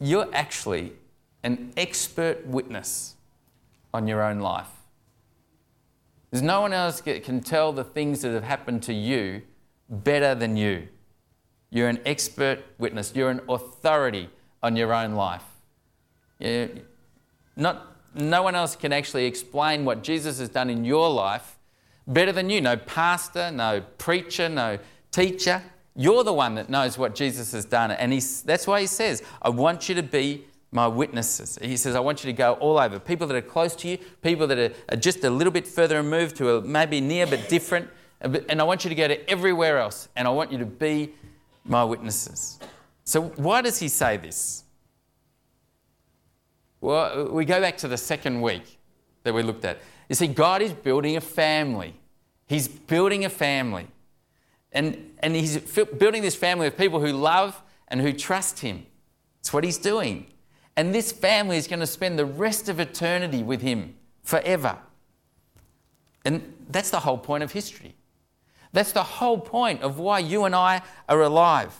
you're 0.00 0.28
actually 0.34 0.94
an 1.42 1.72
expert 1.76 2.46
witness 2.46 3.16
on 3.92 4.06
your 4.06 4.22
own 4.22 4.40
life. 4.40 4.68
There's 6.30 6.42
no 6.42 6.62
one 6.62 6.72
else 6.72 7.00
that 7.02 7.24
can 7.24 7.40
tell 7.40 7.72
the 7.72 7.84
things 7.84 8.22
that 8.22 8.32
have 8.32 8.44
happened 8.44 8.82
to 8.84 8.94
you 8.94 9.42
better 9.88 10.34
than 10.34 10.56
you. 10.56 10.88
You're 11.70 11.88
an 11.88 12.00
expert 12.06 12.60
witness. 12.78 13.12
You're 13.14 13.30
an 13.30 13.42
authority 13.48 14.30
on 14.62 14.76
your 14.76 14.94
own 14.94 15.12
life. 15.12 15.44
Not, 17.56 17.86
no 18.14 18.42
one 18.42 18.54
else 18.54 18.76
can 18.76 18.92
actually 18.92 19.26
explain 19.26 19.84
what 19.84 20.02
Jesus 20.02 20.38
has 20.38 20.48
done 20.48 20.70
in 20.70 20.84
your 20.84 21.10
life 21.10 21.58
better 22.06 22.32
than 22.32 22.50
you. 22.50 22.60
No 22.60 22.76
pastor, 22.76 23.50
no 23.50 23.82
preacher, 23.98 24.48
no 24.48 24.78
teacher. 25.10 25.62
You're 25.94 26.24
the 26.24 26.32
one 26.32 26.54
that 26.54 26.70
knows 26.70 26.96
what 26.96 27.14
Jesus 27.14 27.52
has 27.52 27.66
done. 27.66 27.90
And 27.90 28.12
that's 28.44 28.66
why 28.66 28.80
he 28.80 28.86
says, 28.86 29.22
I 29.42 29.50
want 29.50 29.88
you 29.88 29.94
to 29.96 30.02
be 30.02 30.46
my 30.72 30.88
witnesses. 30.88 31.58
He 31.60 31.76
says, 31.76 31.94
I 31.94 32.00
want 32.00 32.24
you 32.24 32.32
to 32.32 32.36
go 32.36 32.54
all 32.54 32.78
over. 32.78 32.98
People 32.98 33.26
that 33.28 33.36
are 33.36 33.42
close 33.42 33.76
to 33.76 33.88
you, 33.88 33.98
people 34.22 34.46
that 34.48 34.74
are, 34.90 34.96
just 34.96 35.22
a 35.22 35.30
little 35.30 35.52
bit 35.52 35.68
further 35.68 35.98
removed, 35.98 36.38
who 36.38 36.48
are 36.48 36.60
maybe 36.62 37.00
near 37.00 37.26
but 37.26 37.48
different. 37.48 37.88
And 38.20 38.60
I 38.60 38.64
want 38.64 38.84
you 38.84 38.88
to 38.88 38.94
go 38.94 39.06
to 39.06 39.30
everywhere 39.30 39.78
else. 39.78 40.08
And 40.16 40.26
I 40.26 40.30
want 40.30 40.50
you 40.50 40.58
to 40.58 40.66
be 40.66 41.12
my 41.64 41.84
witnesses. 41.84 42.58
So, 43.04 43.22
why 43.22 43.60
does 43.60 43.78
he 43.78 43.88
say 43.88 44.16
this? 44.16 44.64
Well, 46.80 47.28
we 47.30 47.44
go 47.44 47.60
back 47.60 47.76
to 47.78 47.88
the 47.88 47.98
second 47.98 48.40
week 48.40 48.78
that 49.22 49.34
we 49.34 49.42
looked 49.42 49.64
at. 49.64 49.78
You 50.08 50.14
see, 50.14 50.26
God 50.26 50.62
is 50.62 50.72
building 50.72 51.16
a 51.16 51.20
family. 51.20 51.94
He's 52.46 52.66
building 52.66 53.24
a 53.24 53.30
family. 53.30 53.86
And, 54.72 55.14
and 55.18 55.36
He's 55.36 55.58
building 55.58 56.22
this 56.22 56.34
family 56.34 56.66
of 56.66 56.76
people 56.76 57.00
who 57.00 57.12
love 57.12 57.60
and 57.88 58.00
who 58.00 58.12
trust 58.12 58.60
Him. 58.60 58.86
That's 59.38 59.52
what 59.52 59.64
He's 59.64 59.78
doing. 59.78 60.26
And 60.76 60.94
this 60.94 61.12
family 61.12 61.56
is 61.56 61.66
going 61.66 61.80
to 61.80 61.86
spend 61.86 62.18
the 62.18 62.24
rest 62.24 62.68
of 62.68 62.80
eternity 62.80 63.42
with 63.42 63.60
Him 63.60 63.94
forever. 64.22 64.78
And 66.24 66.54
that's 66.70 66.90
the 66.90 67.00
whole 67.00 67.18
point 67.18 67.42
of 67.42 67.52
history. 67.52 67.94
That's 68.72 68.92
the 68.92 69.02
whole 69.02 69.38
point 69.38 69.82
of 69.82 69.98
why 69.98 70.20
you 70.20 70.44
and 70.44 70.54
I 70.54 70.82
are 71.08 71.20
alive. 71.20 71.78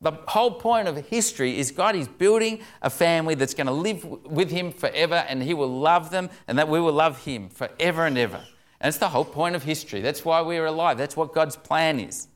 The 0.00 0.12
whole 0.28 0.52
point 0.52 0.88
of 0.88 0.96
history 1.06 1.58
is 1.58 1.70
God 1.70 1.96
is 1.96 2.08
building 2.08 2.60
a 2.82 2.90
family 2.90 3.34
that's 3.34 3.54
going 3.54 3.68
to 3.68 3.72
live 3.72 4.04
with 4.04 4.50
Him 4.50 4.72
forever 4.72 5.24
and 5.28 5.42
He 5.42 5.54
will 5.54 5.80
love 5.80 6.10
them 6.10 6.28
and 6.48 6.58
that 6.58 6.68
we 6.68 6.80
will 6.80 6.92
love 6.92 7.24
Him 7.24 7.48
forever 7.48 8.06
and 8.06 8.18
ever. 8.18 8.42
And 8.80 8.88
it's 8.88 8.98
the 8.98 9.08
whole 9.08 9.24
point 9.24 9.56
of 9.56 9.62
history. 9.62 10.00
That's 10.00 10.24
why 10.24 10.42
we're 10.42 10.66
alive. 10.66 10.98
That's 10.98 11.16
what 11.16 11.32
God's 11.32 11.56
plan 11.56 11.98
is. 11.98 12.28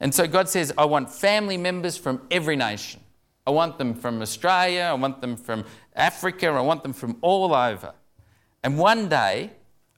And 0.00 0.14
so 0.14 0.26
God 0.26 0.48
says, 0.48 0.72
I 0.76 0.86
want 0.86 1.12
family 1.12 1.58
members 1.58 1.96
from 1.96 2.22
every 2.30 2.56
nation. 2.56 2.99
I 3.46 3.50
want 3.50 3.78
them 3.78 3.94
from 3.94 4.22
Australia, 4.22 4.82
I 4.82 4.94
want 4.94 5.20
them 5.20 5.36
from 5.36 5.64
Africa, 5.94 6.48
I 6.48 6.60
want 6.60 6.82
them 6.82 6.92
from 6.92 7.16
all 7.20 7.54
over. 7.54 7.94
And 8.62 8.78
one 8.78 9.08
day, 9.08 9.50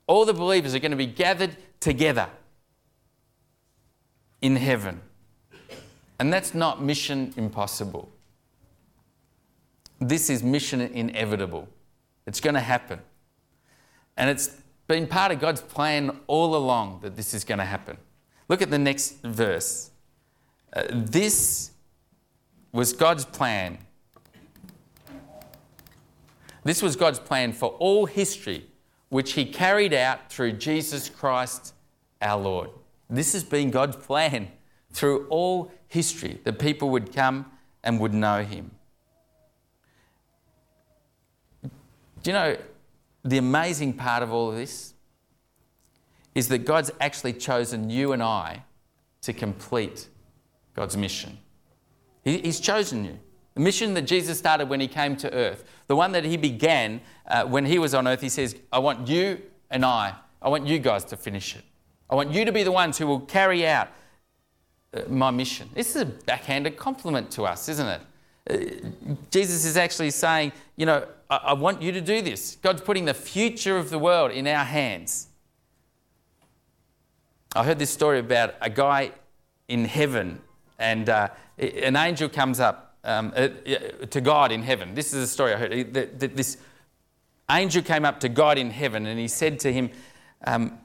all 0.07 0.25
the 0.25 0.33
believers 0.35 0.75
are 0.75 0.79
going 0.79 0.93
to 0.93 0.97
be 0.97 1.07
gathered 1.07 1.57
together 1.81 2.29
in 4.41 4.57
heaven. 4.57 5.01
And 6.19 6.33
that's 6.33 6.55
not 6.55 6.83
mission 6.83 7.35
impossible. 7.37 8.09
This 10.01 10.31
is 10.31 10.43
mission 10.43 10.81
inevitable. 10.81 11.69
It's 12.27 12.41
going 12.41 12.55
to 12.55 12.61
happen. 12.61 13.01
And 14.17 14.31
it's 14.31 14.57
been 14.87 15.07
part 15.07 15.33
of 15.33 15.41
God's 15.41 15.61
plan 15.61 16.21
all 16.27 16.55
along 16.55 17.01
that 17.03 17.17
this 17.17 17.35
is 17.35 17.45
going 17.45 17.59
to 17.59 17.65
happen. 17.65 17.97
Look 18.49 18.63
at 18.63 18.71
the 18.71 18.79
next 18.79 19.23
verse. 19.23 19.91
Uh, 20.73 20.85
this 20.91 21.72
was 22.73 22.93
God's 22.93 23.25
plan. 23.25 23.79
This 26.65 26.83
was 26.83 26.97
God's 26.97 27.19
plan 27.19 27.53
for 27.53 27.71
all 27.79 28.07
history, 28.07 28.67
which 29.09 29.33
He 29.33 29.45
carried 29.45 29.93
out 29.93 30.31
through 30.31 30.53
Jesus 30.53 31.09
Christ 31.09 31.75
our 32.21 32.41
Lord. 32.41 32.71
This 33.11 33.35
has 33.35 33.45
been 33.45 33.71
God's 33.71 33.97
plan 33.97 34.49
through 34.91 35.27
all 35.29 35.71
history 35.89 36.41
that 36.45 36.59
people 36.59 36.89
would 36.91 37.15
come 37.15 37.51
and 37.85 38.01
would 38.01 38.15
know 38.15 38.43
Him. 38.43 38.71
Do 42.23 42.31
you 42.31 42.33
know 42.33 42.57
the 43.25 43.39
amazing 43.39 43.95
part 43.95 44.23
of 44.23 44.33
all 44.33 44.51
of 44.51 44.57
this? 44.57 44.95
Is 46.35 46.49
that 46.49 46.59
God's 46.59 46.91
actually 47.01 47.35
chosen 47.35 47.91
you 47.91 48.13
and 48.13 48.23
I 48.23 48.63
to 49.23 49.33
complete 49.33 50.09
God's 50.75 50.97
mission. 50.97 51.39
He's 52.25 52.61
chosen 52.61 53.05
you. 53.05 53.19
The 53.55 53.61
mission 53.61 53.95
that 53.95 54.03
Jesus 54.03 54.39
started 54.39 54.69
when 54.69 54.81
he 54.81 54.89
came 54.89 55.17
to 55.17 55.33
earth, 55.33 55.65
the 55.87 55.97
one 55.97 56.13
that 56.13 56.25
he 56.25 56.37
began 56.37 57.01
uh, 57.27 57.45
when 57.45 57.67
he 57.67 57.79
was 57.79 57.95
on 57.95 58.07
earth, 58.09 58.21
he 58.21 58.29
says, 58.29 58.57
I 58.73 58.79
want 58.79 59.09
you 59.09 59.43
and 59.71 59.85
I, 59.85 60.15
I 60.41 60.49
want 60.49 60.67
you 60.67 60.79
guys 60.79 61.05
to 61.07 61.17
finish 61.17 61.57
it. 61.57 61.65
I 62.09 62.15
want 62.15 62.31
you 62.31 62.45
to 62.45 62.53
be 62.53 62.63
the 62.63 62.73
ones 62.73 62.99
who 62.99 63.07
will 63.07 63.21
carry 63.21 63.67
out 63.67 63.89
uh, 64.95 65.03
my 65.09 65.31
mission. 65.31 65.69
This 65.75 65.95
is 65.95 66.03
a 66.03 66.07
backhanded 66.07 66.77
compliment 66.77 67.31
to 67.33 67.45
us, 67.45 67.69
isn't 67.69 67.87
it? 67.87 68.01
Uh, 68.51 69.17
Jesus 69.31 69.65
is 69.65 69.77
actually 69.77 70.11
saying, 70.11 70.53
you 70.77 70.87
know, 70.87 71.07
I, 71.29 71.37
I 71.37 71.53
want 71.53 71.83
you 71.83 71.93
to 71.93 72.01
do 72.01 72.23
this. 72.23 72.57
God's 72.57 72.83
putting 72.83 73.05
the 73.05 73.15
future 73.15 73.77
of 73.77 73.91
the 73.91 73.99
world 73.99 74.31
in 74.31 74.47
our 74.47 74.65
hands. 74.65 75.29
I 77.55 77.65
heard 77.65 77.79
this 77.79 77.91
story 77.91 78.19
about 78.19 78.55
a 78.61 78.71
guy 78.71 79.13
in 79.69 79.85
heaven, 79.85 80.41
and 80.79 81.09
uh, 81.09 81.29
an 81.63 81.97
angel 81.97 82.29
comes 82.29 82.61
up 82.61 82.97
um, 83.05 83.33
to 83.33 84.21
God 84.21 84.53
in 84.53 84.63
heaven. 84.63 84.95
This 84.95 85.13
is 85.13 85.25
a 85.25 85.27
story 85.27 85.55
I 85.55 85.57
heard. 85.57 85.95
This 86.19 86.57
angel 87.51 87.83
came 87.83 88.05
up 88.05 88.21
to 88.21 88.29
God 88.29 88.59
in 88.59 88.71
heaven, 88.71 89.07
and 89.07 89.19
he 89.19 89.29
said 89.29 89.61
to 89.61 89.73
him, 89.73 89.91
um, 90.45 90.79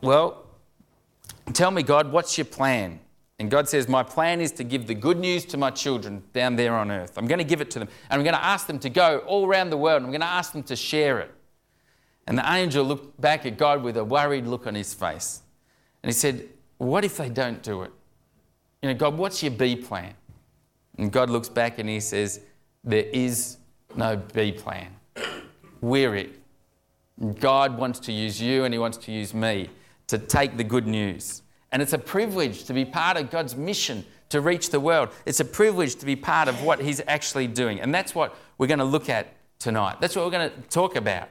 Well, 0.00 0.46
tell 1.52 1.70
me, 1.70 1.82
God, 1.82 2.12
what's 2.12 2.36
your 2.38 2.44
plan? 2.44 3.00
And 3.38 3.50
God 3.50 3.68
says, 3.68 3.88
My 3.88 4.02
plan 4.02 4.40
is 4.40 4.52
to 4.52 4.64
give 4.64 4.86
the 4.86 4.94
good 4.94 5.18
news 5.18 5.44
to 5.46 5.56
my 5.56 5.70
children 5.70 6.22
down 6.32 6.56
there 6.56 6.74
on 6.74 6.90
earth. 6.90 7.16
I'm 7.16 7.26
going 7.26 7.38
to 7.38 7.44
give 7.44 7.60
it 7.60 7.70
to 7.72 7.78
them, 7.78 7.88
and 8.10 8.18
I'm 8.18 8.24
going 8.24 8.36
to 8.36 8.44
ask 8.44 8.66
them 8.66 8.78
to 8.80 8.90
go 8.90 9.18
all 9.26 9.46
around 9.46 9.70
the 9.70 9.76
world. 9.76 10.02
And 10.02 10.06
I'm 10.06 10.12
going 10.12 10.20
to 10.20 10.26
ask 10.26 10.52
them 10.52 10.62
to 10.64 10.76
share 10.76 11.20
it. 11.20 11.34
And 12.26 12.38
the 12.38 12.52
angel 12.52 12.84
looked 12.84 13.20
back 13.20 13.46
at 13.46 13.56
God 13.56 13.82
with 13.82 13.96
a 13.96 14.04
worried 14.04 14.46
look 14.46 14.66
on 14.66 14.74
his 14.74 14.94
face. 14.94 15.40
And 16.02 16.08
he 16.08 16.12
said, 16.12 16.48
What 16.78 17.04
if 17.04 17.16
they 17.16 17.28
don't 17.28 17.62
do 17.62 17.82
it? 17.82 17.92
You 18.82 18.88
know, 18.88 18.94
God, 18.94 19.16
what's 19.16 19.42
your 19.42 19.52
B 19.52 19.76
plan? 19.76 20.14
And 20.98 21.12
God 21.12 21.30
looks 21.30 21.48
back 21.48 21.78
and 21.78 21.88
he 21.88 22.00
says, 22.00 22.40
There 22.84 23.04
is 23.12 23.58
no 23.94 24.16
B 24.16 24.52
plan. 24.52 24.88
We're 25.80 26.16
it. 26.16 26.40
God 27.38 27.76
wants 27.76 27.98
to 28.00 28.12
use 28.12 28.40
you 28.40 28.64
and 28.64 28.72
he 28.72 28.78
wants 28.78 28.96
to 28.98 29.12
use 29.12 29.34
me 29.34 29.68
to 30.06 30.18
take 30.18 30.56
the 30.56 30.64
good 30.64 30.86
news. 30.86 31.42
And 31.72 31.82
it's 31.82 31.92
a 31.92 31.98
privilege 31.98 32.64
to 32.64 32.72
be 32.72 32.84
part 32.84 33.16
of 33.16 33.30
God's 33.30 33.56
mission 33.56 34.04
to 34.30 34.40
reach 34.40 34.70
the 34.70 34.80
world. 34.80 35.10
It's 35.26 35.40
a 35.40 35.44
privilege 35.44 35.96
to 35.96 36.06
be 36.06 36.16
part 36.16 36.48
of 36.48 36.62
what 36.62 36.80
he's 36.80 37.00
actually 37.06 37.46
doing. 37.46 37.80
And 37.80 37.94
that's 37.94 38.14
what 38.14 38.34
we're 38.58 38.66
going 38.66 38.78
to 38.78 38.84
look 38.84 39.08
at 39.08 39.34
tonight. 39.58 39.96
That's 40.00 40.16
what 40.16 40.24
we're 40.24 40.30
going 40.30 40.50
to 40.50 40.62
talk 40.68 40.96
about. 40.96 41.28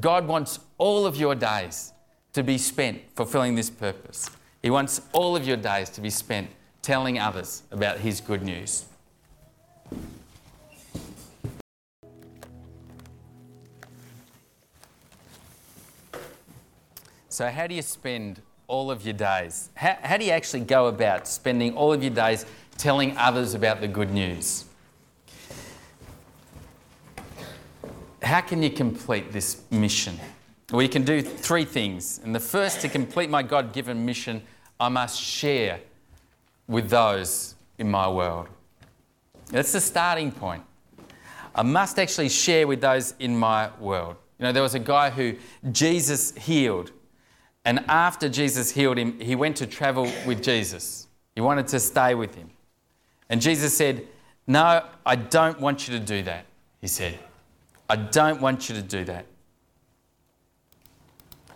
God 0.00 0.26
wants 0.26 0.58
all 0.78 1.06
of 1.06 1.16
your 1.16 1.34
days 1.34 1.92
to 2.32 2.42
be 2.42 2.58
spent 2.58 3.02
fulfilling 3.14 3.54
this 3.54 3.70
purpose. 3.70 4.30
He 4.62 4.70
wants 4.70 5.00
all 5.12 5.36
of 5.36 5.46
your 5.46 5.56
days 5.56 5.90
to 5.90 6.00
be 6.00 6.10
spent 6.10 6.48
telling 6.82 7.18
others 7.18 7.62
about 7.70 7.98
His 7.98 8.20
good 8.20 8.42
news. 8.42 8.84
So, 17.28 17.48
how 17.48 17.66
do 17.66 17.74
you 17.74 17.82
spend 17.82 18.42
all 18.66 18.90
of 18.90 19.04
your 19.04 19.14
days? 19.14 19.70
How, 19.74 19.96
how, 20.02 20.16
do 20.18 20.24
you 20.24 20.32
actually 20.32 20.64
go 20.64 20.88
about 20.88 21.26
spending 21.26 21.74
all 21.74 21.92
of 21.92 22.02
your 22.02 22.12
days 22.12 22.44
telling 22.76 23.16
others 23.16 23.54
about 23.54 23.80
the 23.80 23.88
good 23.88 24.10
news? 24.10 24.66
how 28.32 28.40
can 28.40 28.62
you 28.62 28.70
complete 28.70 29.30
this 29.30 29.62
mission? 29.70 30.18
Well, 30.70 30.80
you 30.80 30.88
can 30.88 31.04
do 31.04 31.20
three 31.20 31.66
things. 31.66 32.18
And 32.24 32.34
the 32.34 32.40
first, 32.40 32.80
to 32.80 32.88
complete 32.88 33.28
my 33.28 33.42
God 33.42 33.74
given 33.74 34.06
mission, 34.06 34.42
I 34.80 34.88
must 34.88 35.20
share 35.20 35.80
with 36.72 36.90
those 36.90 37.54
in 37.78 37.90
my 37.90 38.08
world. 38.08 38.48
That's 39.48 39.72
the 39.72 39.80
starting 39.80 40.32
point. 40.32 40.64
I 41.54 41.62
must 41.62 41.98
actually 41.98 42.30
share 42.30 42.66
with 42.66 42.80
those 42.80 43.14
in 43.18 43.36
my 43.36 43.70
world. 43.78 44.16
You 44.38 44.44
know, 44.44 44.52
there 44.52 44.62
was 44.62 44.74
a 44.74 44.80
guy 44.80 45.10
who 45.10 45.34
Jesus 45.70 46.34
healed, 46.34 46.90
and 47.64 47.84
after 47.88 48.28
Jesus 48.28 48.70
healed 48.72 48.98
him, 48.98 49.20
he 49.20 49.34
went 49.36 49.56
to 49.58 49.66
travel 49.66 50.10
with 50.26 50.42
Jesus. 50.42 51.06
He 51.34 51.40
wanted 51.40 51.68
to 51.68 51.78
stay 51.78 52.14
with 52.14 52.34
him. 52.34 52.50
And 53.28 53.40
Jesus 53.40 53.76
said, 53.76 54.06
No, 54.46 54.84
I 55.06 55.16
don't 55.16 55.60
want 55.60 55.86
you 55.86 55.98
to 55.98 56.04
do 56.04 56.22
that, 56.22 56.46
he 56.80 56.88
said. 56.88 57.18
I 57.88 57.96
don't 57.96 58.40
want 58.40 58.68
you 58.68 58.74
to 58.74 58.82
do 58.82 59.04
that. 59.04 59.26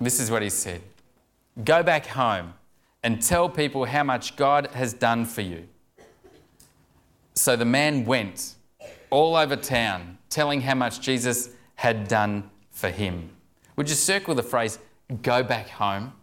This 0.00 0.20
is 0.20 0.30
what 0.30 0.42
he 0.42 0.50
said 0.50 0.82
Go 1.64 1.82
back 1.82 2.06
home 2.06 2.52
and 3.06 3.22
tell 3.22 3.48
people 3.48 3.84
how 3.84 4.02
much 4.02 4.34
God 4.34 4.66
has 4.72 4.92
done 4.92 5.26
for 5.26 5.40
you. 5.40 5.68
So 7.34 7.54
the 7.54 7.64
man 7.64 8.04
went 8.04 8.56
all 9.10 9.36
over 9.36 9.54
town 9.54 10.18
telling 10.28 10.60
how 10.60 10.74
much 10.74 11.00
Jesus 11.00 11.50
had 11.76 12.08
done 12.08 12.50
for 12.72 12.88
him. 12.88 13.30
Would 13.76 13.88
you 13.88 13.94
circle 13.94 14.34
the 14.34 14.42
phrase, 14.42 14.80
go 15.22 15.44
back 15.44 15.68
home? 15.68 16.14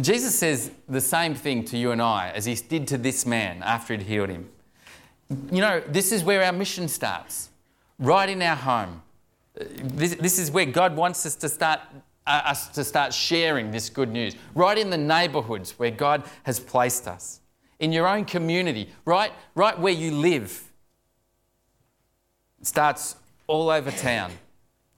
Jesus 0.00 0.38
says 0.38 0.70
the 0.88 1.02
same 1.02 1.34
thing 1.34 1.66
to 1.66 1.76
you 1.76 1.90
and 1.90 2.00
I 2.00 2.30
as 2.30 2.46
he 2.46 2.54
did 2.54 2.88
to 2.88 2.96
this 2.96 3.26
man 3.26 3.62
after 3.62 3.94
he'd 3.94 4.06
healed 4.06 4.30
him. 4.30 4.48
You 5.52 5.60
know, 5.60 5.82
this 5.86 6.12
is 6.12 6.24
where 6.24 6.42
our 6.42 6.52
mission 6.52 6.88
starts, 6.88 7.50
right 7.98 8.30
in 8.30 8.40
our 8.40 8.56
home. 8.56 9.02
This, 9.54 10.14
this 10.14 10.38
is 10.38 10.50
where 10.50 10.64
God 10.64 10.96
wants 10.96 11.26
us 11.26 11.36
to 11.36 11.50
start 11.50 11.80
Uh, 12.26 12.42
us 12.44 12.68
to 12.68 12.82
start 12.82 13.14
sharing 13.14 13.70
this 13.70 13.88
good 13.88 14.10
news 14.10 14.34
right 14.56 14.78
in 14.78 14.90
the 14.90 14.98
neighborhoods 14.98 15.78
where 15.78 15.92
God 15.92 16.24
has 16.42 16.58
placed 16.58 17.06
us, 17.06 17.40
in 17.78 17.92
your 17.92 18.08
own 18.08 18.24
community, 18.24 18.90
right, 19.04 19.32
right 19.54 19.78
where 19.78 19.92
you 19.92 20.10
live. 20.10 20.72
It 22.60 22.66
starts 22.66 23.14
all 23.46 23.70
over 23.70 23.92
town, 23.92 24.32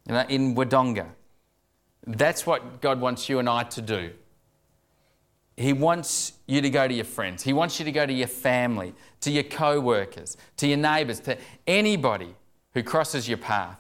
you 0.07 0.15
know, 0.15 0.25
in 0.29 0.55
Wodonga. 0.55 1.07
That's 2.07 2.47
what 2.47 2.81
God 2.81 3.01
wants 3.01 3.29
you 3.29 3.39
and 3.39 3.49
I 3.49 3.65
to 3.65 3.83
do. 3.83 4.11
He 5.59 5.73
wants 5.73 6.35
you 6.47 6.63
to 6.63 6.71
go 6.71 6.87
to 6.87 6.95
your 6.95 7.05
friends. 7.05 7.43
He 7.43 7.53
wants 7.53 7.79
you 7.79 7.85
to 7.85 7.93
go 7.93 8.07
to 8.07 8.13
your 8.13 8.29
family, 8.29 8.95
to 9.21 9.31
your 9.31 9.43
co 9.43 9.81
workers, 9.81 10.37
to 10.57 10.67
your 10.69 10.79
neighbours, 10.79 11.21
to 11.21 11.37
anybody 11.67 12.35
who 12.75 12.83
crosses 12.83 13.29
your 13.29 13.39
path. 13.39 13.79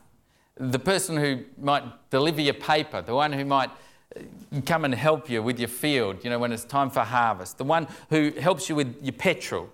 The 0.58 0.78
person 0.78 1.16
who 1.16 1.44
might 1.60 1.84
deliver 2.10 2.40
your 2.40 2.54
paper, 2.54 3.00
the 3.00 3.14
one 3.14 3.32
who 3.32 3.44
might 3.44 3.70
uh, 4.16 4.20
come 4.66 4.84
and 4.84 4.94
help 4.94 5.30
you 5.30 5.42
with 5.42 5.58
your 5.58 5.68
field, 5.68 6.24
you 6.24 6.30
know, 6.30 6.38
when 6.38 6.52
it's 6.52 6.64
time 6.64 6.90
for 6.90 7.00
harvest, 7.00 7.58
the 7.58 7.64
one 7.64 7.86
who 8.10 8.32
helps 8.32 8.68
you 8.68 8.74
with 8.74 8.96
your 9.02 9.12
petrol, 9.12 9.70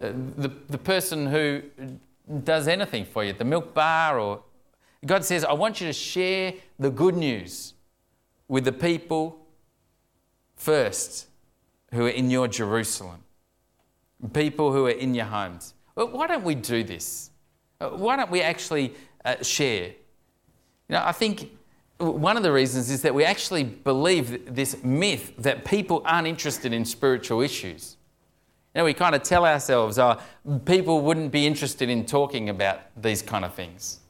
uh, 0.00 0.12
the, 0.36 0.50
the 0.68 0.78
person 0.78 1.26
who 1.26 1.62
does 2.44 2.68
anything 2.68 3.04
for 3.04 3.24
you, 3.24 3.32
the 3.32 3.44
milk 3.44 3.74
bar, 3.74 4.18
or 4.18 4.42
God 5.04 5.24
says, 5.24 5.44
I 5.44 5.52
want 5.52 5.80
you 5.80 5.86
to 5.88 5.92
share 5.92 6.54
the 6.78 6.90
good 6.90 7.16
news 7.16 7.74
with 8.48 8.64
the 8.64 8.72
people 8.72 9.46
first 10.54 11.26
who 11.92 12.06
are 12.06 12.10
in 12.10 12.30
your 12.30 12.48
Jerusalem, 12.48 13.24
people 14.32 14.72
who 14.72 14.86
are 14.86 14.90
in 14.90 15.14
your 15.14 15.24
homes. 15.26 15.74
Well, 15.94 16.08
why 16.08 16.26
don't 16.26 16.44
we 16.44 16.54
do 16.54 16.84
this? 16.84 17.30
Uh, 17.80 17.90
why 17.90 18.16
don't 18.16 18.30
we 18.30 18.40
actually 18.40 18.94
uh, 19.24 19.42
share? 19.42 19.92
You 20.92 20.98
know, 20.98 21.04
I 21.06 21.12
think 21.12 21.50
one 21.96 22.36
of 22.36 22.42
the 22.42 22.52
reasons 22.52 22.90
is 22.90 23.00
that 23.00 23.14
we 23.14 23.24
actually 23.24 23.64
believe 23.64 24.54
this 24.54 24.84
myth 24.84 25.32
that 25.38 25.64
people 25.64 26.02
aren't 26.04 26.26
interested 26.26 26.74
in 26.74 26.84
spiritual 26.84 27.40
issues. 27.40 27.96
You 28.74 28.80
know, 28.80 28.84
we 28.84 28.92
kind 28.92 29.14
of 29.14 29.22
tell 29.22 29.46
ourselves, 29.46 29.98
oh, 29.98 30.20
people 30.66 31.00
wouldn't 31.00 31.32
be 31.32 31.46
interested 31.46 31.88
in 31.88 32.04
talking 32.04 32.50
about 32.50 32.80
these 32.94 33.22
kind 33.22 33.42
of 33.42 33.54
things. 33.54 34.00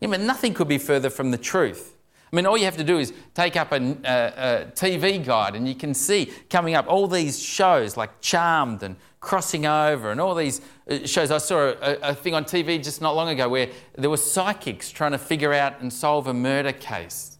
Yeah, 0.00 0.06
but 0.06 0.20
nothing 0.20 0.54
could 0.54 0.68
be 0.68 0.78
further 0.78 1.10
from 1.10 1.32
the 1.32 1.36
truth. 1.36 1.96
I 2.32 2.36
mean, 2.36 2.46
all 2.46 2.56
you 2.56 2.66
have 2.66 2.76
to 2.76 2.84
do 2.84 3.00
is 3.00 3.12
take 3.34 3.56
up 3.56 3.72
uh, 3.72 3.74
a, 3.74 3.80
a, 3.80 4.62
a, 4.62 4.66
TV 4.66 5.24
guide 5.24 5.56
and 5.56 5.66
you 5.66 5.74
can 5.74 5.94
see 5.94 6.30
coming 6.48 6.76
up 6.76 6.86
all 6.86 7.08
these 7.08 7.42
shows 7.42 7.96
like 7.96 8.20
Charmed 8.20 8.84
and 8.84 8.94
Crossing 9.24 9.66
Over 9.66 10.10
and 10.10 10.20
all 10.20 10.34
these 10.34 10.60
uh, 10.88 11.06
shows. 11.06 11.30
I 11.30 11.38
saw 11.38 11.74
a, 11.80 12.10
a 12.10 12.14
thing 12.14 12.34
on 12.34 12.44
TV 12.44 12.82
just 12.82 13.00
not 13.00 13.16
long 13.16 13.30
ago 13.30 13.48
where 13.48 13.70
there 13.96 14.10
were 14.10 14.18
psychics 14.18 14.90
trying 14.90 15.12
to 15.12 15.18
figure 15.18 15.52
out 15.52 15.80
and 15.80 15.92
solve 15.92 16.26
a 16.26 16.34
murder 16.34 16.72
case. 16.72 17.38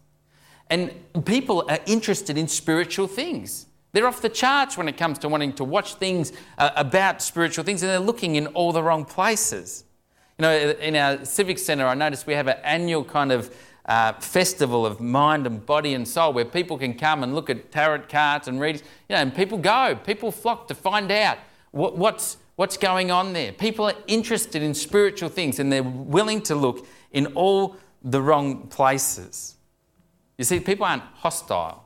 And 0.70 0.92
people 1.24 1.64
are 1.68 1.78
interested 1.86 2.38
in 2.38 2.48
spiritual 2.48 3.06
things. 3.06 3.66
They're 3.92 4.08
off 4.08 4.22
the 4.22 4.28
charts 4.28 4.76
when 4.76 4.88
it 4.88 4.96
comes 4.96 5.18
to 5.20 5.28
wanting 5.28 5.52
to 5.52 5.64
watch 5.64 5.94
things 5.94 6.32
uh, 6.58 6.70
about 6.74 7.22
spiritual 7.22 7.64
things, 7.64 7.82
and 7.82 7.90
they're 7.90 8.00
looking 8.00 8.34
in 8.34 8.48
all 8.48 8.72
the 8.72 8.82
wrong 8.82 9.04
places. 9.04 9.84
You 10.38 10.42
know, 10.42 10.52
in 10.52 10.96
our 10.96 11.24
Civic 11.24 11.60
Centre, 11.60 11.86
I 11.86 11.94
noticed 11.94 12.26
we 12.26 12.32
have 12.32 12.48
an 12.48 12.58
annual 12.64 13.04
kind 13.04 13.30
of 13.30 13.54
uh, 13.86 14.14
festival 14.14 14.84
of 14.84 15.00
mind 15.00 15.46
and 15.46 15.64
body 15.64 15.94
and 15.94 16.08
soul 16.08 16.32
where 16.32 16.44
people 16.44 16.78
can 16.78 16.94
come 16.94 17.22
and 17.22 17.34
look 17.34 17.50
at 17.50 17.70
tarot 17.70 18.02
cards 18.08 18.48
and 18.48 18.60
read, 18.60 18.76
you 18.76 19.14
know, 19.14 19.16
and 19.16 19.34
people 19.34 19.58
go, 19.58 19.96
people 20.04 20.32
flock 20.32 20.66
to 20.68 20.74
find 20.74 21.12
out 21.12 21.38
what, 21.74 21.98
what's, 21.98 22.36
what's 22.54 22.76
going 22.76 23.10
on 23.10 23.32
there. 23.32 23.52
People 23.52 23.86
are 23.86 23.94
interested 24.06 24.62
in 24.62 24.74
spiritual 24.74 25.28
things 25.28 25.58
and 25.58 25.72
they're 25.72 25.82
willing 25.82 26.40
to 26.42 26.54
look 26.54 26.86
in 27.10 27.26
all 27.34 27.76
the 28.02 28.22
wrong 28.22 28.68
places. 28.68 29.56
You 30.38 30.44
see, 30.44 30.60
people 30.60 30.86
aren't 30.86 31.02
hostile. 31.02 31.84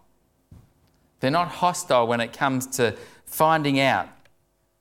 They're 1.20 1.30
not 1.30 1.48
hostile 1.48 2.06
when 2.06 2.20
it 2.20 2.32
comes 2.34 2.66
to 2.76 2.96
finding 3.24 3.80
out 3.80 4.08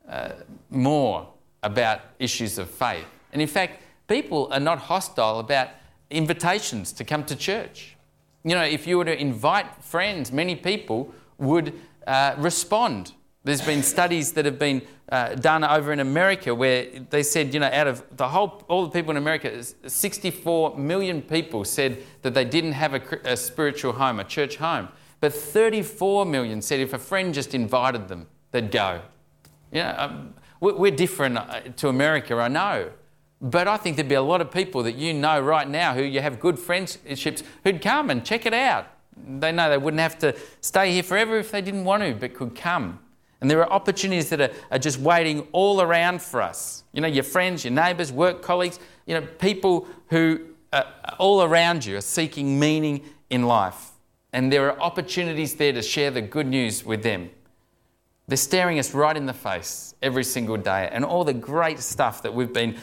uh, 0.10 0.32
more 0.70 1.30
about 1.64 2.02
issues 2.20 2.58
of 2.58 2.70
faith. 2.70 3.06
And 3.32 3.42
in 3.42 3.48
fact, 3.48 3.82
people 4.08 4.50
are 4.52 4.60
not 4.60 4.78
hostile 4.78 5.40
about 5.40 5.70
invitations 6.10 6.92
to 6.94 7.06
come 7.06 7.24
to 7.26 7.36
church. 7.36 7.96
You 8.44 8.56
know, 8.56 8.64
if 8.64 8.86
you 8.86 8.98
were 8.98 9.06
to 9.06 9.20
invite 9.20 9.84
friends, 9.84 10.32
many 10.32 10.56
people 10.56 11.14
would 11.38 11.74
uh, 12.06 12.36
respond. 12.38 13.14
There's 13.44 13.62
been 13.62 13.84
studies 13.84 14.34
that 14.34 14.44
have 14.44 14.60
been 14.60 14.82
uh, 15.10 15.36
done 15.36 15.64
over 15.64 15.94
in 15.94 16.00
America 16.00 16.54
where 16.54 16.86
they 17.10 17.24
said, 17.24 17.54
you 17.54 17.60
know, 17.60 17.70
out 17.72 17.88
of 17.88 18.04
the 18.18 18.28
whole, 18.28 18.62
all 18.68 18.86
the 18.86 18.92
people 18.92 19.12
in 19.12 19.18
America, 19.18 19.64
64 19.64 20.78
million 20.78 21.22
people 21.22 21.64
said 21.64 22.04
that 22.24 22.34
they 22.34 22.44
didn't 22.44 22.74
have 22.74 22.94
a, 22.94 23.02
a 23.24 23.38
spiritual 23.38 23.94
home, 23.94 24.20
a 24.20 24.24
church 24.24 24.58
home. 24.58 24.90
But 25.20 25.34
34 25.34 26.26
million 26.26 26.62
said 26.62 26.80
if 26.80 26.94
a 26.94 27.00
friend 27.00 27.34
just 27.34 27.56
invited 27.56 28.08
them, 28.08 28.28
they'd 28.52 28.70
go. 28.70 29.02
You 29.72 29.84
know, 29.84 29.96
um, 29.98 30.34
we're 30.60 30.92
different 30.92 31.38
uh, 31.38 31.62
to 31.78 31.88
America, 31.88 32.36
I 32.36 32.48
know. 32.48 32.92
But 33.40 33.68
I 33.68 33.78
think 33.78 33.96
there'd 33.96 34.10
be 34.10 34.16
a 34.16 34.22
lot 34.22 34.42
of 34.42 34.52
people 34.52 34.84
that 34.84 34.96
you 34.96 35.14
know 35.14 35.40
right 35.40 35.68
now 35.68 35.94
who 35.94 36.02
you 36.02 36.22
have 36.22 36.40
good 36.40 36.58
friendships 36.58 37.44
who'd 37.64 37.82
come 37.82 38.10
and 38.10 38.26
check 38.26 38.46
it 38.46 38.54
out. 38.54 38.88
They 39.16 39.52
know 39.52 39.70
they 39.70 39.78
wouldn't 39.78 40.02
have 40.02 40.18
to 40.20 40.36
stay 40.62 40.92
here 40.92 41.04
forever 41.04 41.38
if 41.38 41.52
they 41.52 41.62
didn't 41.62 41.86
want 41.86 42.04
to, 42.04 42.14
but 42.14 42.34
could 42.34 42.56
come. 42.56 43.00
And 43.40 43.52
there 43.52 43.60
are 43.62 43.70
opportunities 43.72 44.30
that 44.30 44.42
are, 44.42 44.52
are 44.72 44.80
just 44.80 45.00
waiting 45.00 45.48
all 45.52 45.82
around 45.82 46.22
for 46.22 46.42
us. 46.42 46.84
You 46.92 47.02
know, 47.02 47.08
your 47.08 47.24
friends, 47.24 47.64
your 47.64 47.74
neighbours, 47.74 48.12
work 48.12 48.42
colleagues, 48.42 48.80
you 49.06 49.14
know, 49.14 49.26
people 49.40 49.88
who 50.08 50.42
are 50.74 50.86
all 51.20 51.44
around 51.44 51.86
you 51.86 51.98
are 51.98 52.02
seeking 52.02 52.60
meaning 52.60 53.04
in 53.30 53.44
life. 53.44 53.92
And 54.34 54.52
there 54.52 54.72
are 54.72 54.80
opportunities 54.80 55.56
there 55.56 55.72
to 55.72 55.82
share 55.82 56.12
the 56.12 56.22
good 56.22 56.48
news 56.48 56.84
with 56.84 57.04
them. 57.04 57.30
They're 58.28 58.38
staring 58.38 58.78
us 58.78 58.94
right 58.94 59.16
in 59.16 59.26
the 59.26 59.34
face 59.34 59.96
every 60.02 60.26
single 60.26 60.58
day, 60.58 60.90
and 60.92 61.06
all 61.06 61.24
the 61.24 61.34
great 61.34 61.80
stuff 61.80 62.24
that 62.24 62.34
we've 62.34 62.52
been 62.52 62.76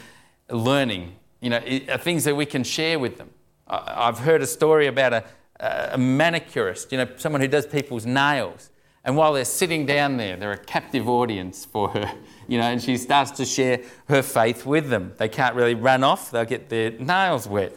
learning, 0.49 1.15
you 1.39 1.51
know, 1.51 1.61
are 1.89 1.99
things 1.99 2.23
that 2.23 2.35
we 2.35 2.47
can 2.47 2.63
share 2.63 2.97
with 2.97 3.17
them. 3.17 3.29
I've 3.67 4.19
heard 4.19 4.41
a 4.41 4.47
story 4.47 4.87
about 4.87 5.13
a, 5.13 5.23
a 5.59 5.97
manicurist, 5.97 6.91
you 6.91 6.97
know, 6.97 7.07
someone 7.17 7.41
who 7.41 7.47
does 7.47 7.67
people's 7.67 8.07
nails. 8.07 8.71
And 9.05 9.15
while 9.15 9.31
they're 9.33 9.45
sitting 9.45 9.85
down 9.85 10.17
there, 10.17 10.35
they're 10.35 10.51
a 10.51 10.57
captive 10.57 11.07
audience 11.07 11.63
for 11.63 11.89
her, 11.89 12.11
you 12.47 12.57
know, 12.57 12.65
and 12.65 12.81
she 12.81 12.97
starts 12.97 13.29
to 13.31 13.45
share 13.45 13.81
her 14.09 14.23
faith 14.23 14.65
with 14.65 14.89
them. 14.89 15.13
They 15.17 15.29
can't 15.29 15.55
really 15.55 15.75
run 15.75 16.03
off, 16.03 16.31
they'll 16.31 16.43
get 16.43 16.69
their 16.69 16.89
nails 16.91 17.47
wet. 17.47 17.73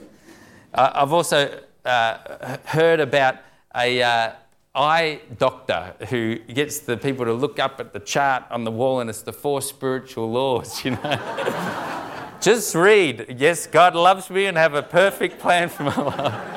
Uh, 0.73 0.91
I've 0.95 1.13
also 1.13 1.61
uh, 1.85 2.57
heard 2.65 3.01
about 3.01 3.37
a 3.77 4.03
uh, 4.03 4.33
eye 4.75 5.21
doctor 5.39 5.95
who 6.09 6.37
gets 6.37 6.79
the 6.81 6.97
people 6.97 7.27
to 7.27 7.35
look 7.35 7.59
up 7.59 7.79
at 7.79 7.93
the 7.93 8.01
chart 8.01 8.45
on 8.51 8.65
the 8.65 8.71
wall 8.71 9.01
and 9.01 9.11
it's 9.11 9.23
the 9.23 9.33
four 9.33 9.61
spiritual 9.61 10.31
laws, 10.31 10.83
you 10.85 10.93
know. 10.93 12.05
Just 12.41 12.75
read, 12.75 13.37
yes, 13.37 13.67
God 13.67 13.95
loves 13.95 14.31
me 14.31 14.47
and 14.47 14.57
have 14.57 14.73
a 14.75 14.83
perfect 14.83 15.41
plan 15.41 15.69
for 15.69 15.83
my 15.83 15.97
life. 16.01 16.55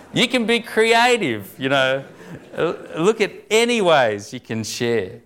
you 0.12 0.28
can 0.28 0.44
be 0.44 0.60
creative, 0.60 1.54
you 1.58 1.70
know. 1.70 2.04
Look 2.56 3.20
at 3.20 3.32
any 3.50 3.80
ways 3.80 4.32
you 4.32 4.40
can 4.40 4.64
share. 4.64 5.20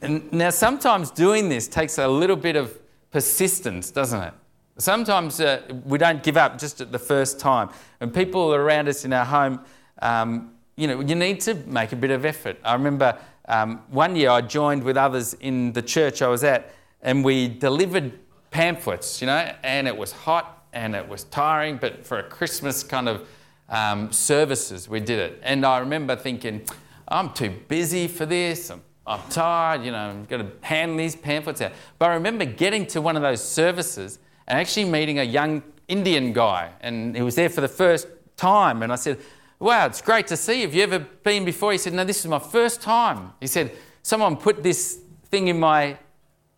And 0.00 0.32
now, 0.32 0.50
sometimes 0.50 1.10
doing 1.10 1.48
this 1.48 1.66
takes 1.66 1.98
a 1.98 2.06
little 2.06 2.36
bit 2.36 2.56
of 2.56 2.78
persistence, 3.10 3.90
doesn't 3.90 4.22
it? 4.22 4.34
Sometimes 4.78 5.40
uh, 5.40 5.62
we 5.84 5.98
don't 5.98 6.22
give 6.22 6.36
up 6.36 6.56
just 6.56 6.80
at 6.80 6.92
the 6.92 6.98
first 6.98 7.40
time. 7.40 7.70
And 8.00 8.14
people 8.14 8.54
around 8.54 8.88
us 8.88 9.04
in 9.04 9.12
our 9.12 9.24
home, 9.24 9.60
um, 10.00 10.52
you 10.76 10.86
know, 10.86 11.00
you 11.00 11.16
need 11.16 11.40
to 11.40 11.54
make 11.54 11.90
a 11.92 11.96
bit 11.96 12.12
of 12.12 12.24
effort. 12.24 12.58
I 12.64 12.74
remember 12.74 13.18
um, 13.48 13.82
one 13.88 14.14
year 14.14 14.30
I 14.30 14.42
joined 14.42 14.84
with 14.84 14.96
others 14.96 15.34
in 15.34 15.72
the 15.72 15.82
church 15.82 16.22
I 16.22 16.28
was 16.28 16.44
at, 16.44 16.70
and 17.02 17.24
we 17.24 17.48
delivered 17.48 18.12
pamphlets, 18.50 19.20
you 19.20 19.26
know, 19.26 19.52
and 19.64 19.88
it 19.88 19.96
was 19.96 20.12
hot 20.12 20.66
and 20.72 20.94
it 20.94 21.08
was 21.08 21.24
tiring, 21.24 21.78
but 21.78 22.06
for 22.06 22.18
a 22.18 22.22
Christmas 22.22 22.82
kind 22.84 23.08
of 23.08 23.26
um, 23.68 24.12
services, 24.12 24.88
we 24.88 25.00
did 25.00 25.18
it. 25.18 25.40
And 25.42 25.64
I 25.64 25.78
remember 25.78 26.16
thinking, 26.16 26.62
I'm 27.06 27.32
too 27.32 27.54
busy 27.68 28.08
for 28.08 28.26
this. 28.26 28.70
I'm, 28.70 28.82
I'm 29.06 29.20
tired, 29.30 29.84
you 29.84 29.92
know, 29.92 29.98
I'm 29.98 30.24
going 30.24 30.46
to 30.46 30.66
hand 30.66 30.98
these 30.98 31.16
pamphlets 31.16 31.60
out. 31.60 31.72
But 31.98 32.10
I 32.10 32.14
remember 32.14 32.44
getting 32.44 32.86
to 32.88 33.00
one 33.00 33.16
of 33.16 33.22
those 33.22 33.42
services 33.42 34.18
and 34.46 34.58
actually 34.58 34.84
meeting 34.86 35.18
a 35.18 35.22
young 35.22 35.62
Indian 35.88 36.32
guy, 36.34 36.70
and 36.80 37.16
he 37.16 37.22
was 37.22 37.34
there 37.34 37.48
for 37.48 37.62
the 37.62 37.68
first 37.68 38.06
time. 38.36 38.82
And 38.82 38.92
I 38.92 38.96
said, 38.96 39.18
Wow, 39.58 39.86
it's 39.86 40.00
great 40.00 40.28
to 40.28 40.36
see 40.36 40.60
you. 40.60 40.66
Have 40.66 40.74
you 40.74 40.82
ever 40.84 41.00
been 41.00 41.44
before? 41.44 41.72
He 41.72 41.78
said, 41.78 41.92
No, 41.94 42.04
this 42.04 42.20
is 42.20 42.26
my 42.26 42.38
first 42.38 42.80
time. 42.82 43.32
He 43.40 43.46
said, 43.46 43.72
Someone 44.02 44.36
put 44.36 44.62
this 44.62 45.00
thing 45.30 45.48
in 45.48 45.58
my 45.58 45.98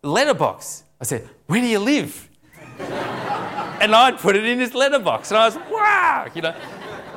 letterbox. 0.03 0.83
I 0.99 1.05
said, 1.05 1.27
Where 1.47 1.61
do 1.61 1.67
you 1.67 1.79
live? 1.79 2.29
and 2.79 3.95
I'd 3.95 4.19
put 4.19 4.35
it 4.35 4.45
in 4.45 4.59
his 4.59 4.73
letterbox. 4.73 5.31
And 5.31 5.37
I 5.37 5.45
was, 5.45 5.55
Wow, 5.55 6.27
you 6.35 6.41
know. 6.41 6.55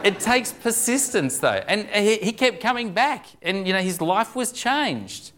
It 0.04 0.20
takes 0.20 0.52
persistence 0.52 1.38
though. 1.38 1.62
And 1.66 1.88
he, 1.88 2.32
kept 2.32 2.60
coming 2.60 2.92
back. 2.92 3.26
And, 3.42 3.66
you 3.66 3.72
know, 3.72 3.80
his 3.80 4.00
life 4.00 4.36
was 4.36 4.52
changed 4.52 5.32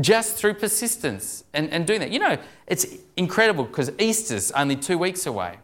just 0.00 0.36
through 0.36 0.54
persistence 0.54 1.44
and, 1.52 1.70
and 1.70 1.86
doing 1.86 2.00
that. 2.00 2.10
You 2.10 2.18
know, 2.18 2.38
it's 2.66 2.86
incredible 3.16 3.64
because 3.64 3.90
Easter's 3.98 4.52
only 4.52 4.76
two 4.76 4.98
weeks 4.98 5.26
away. 5.26 5.56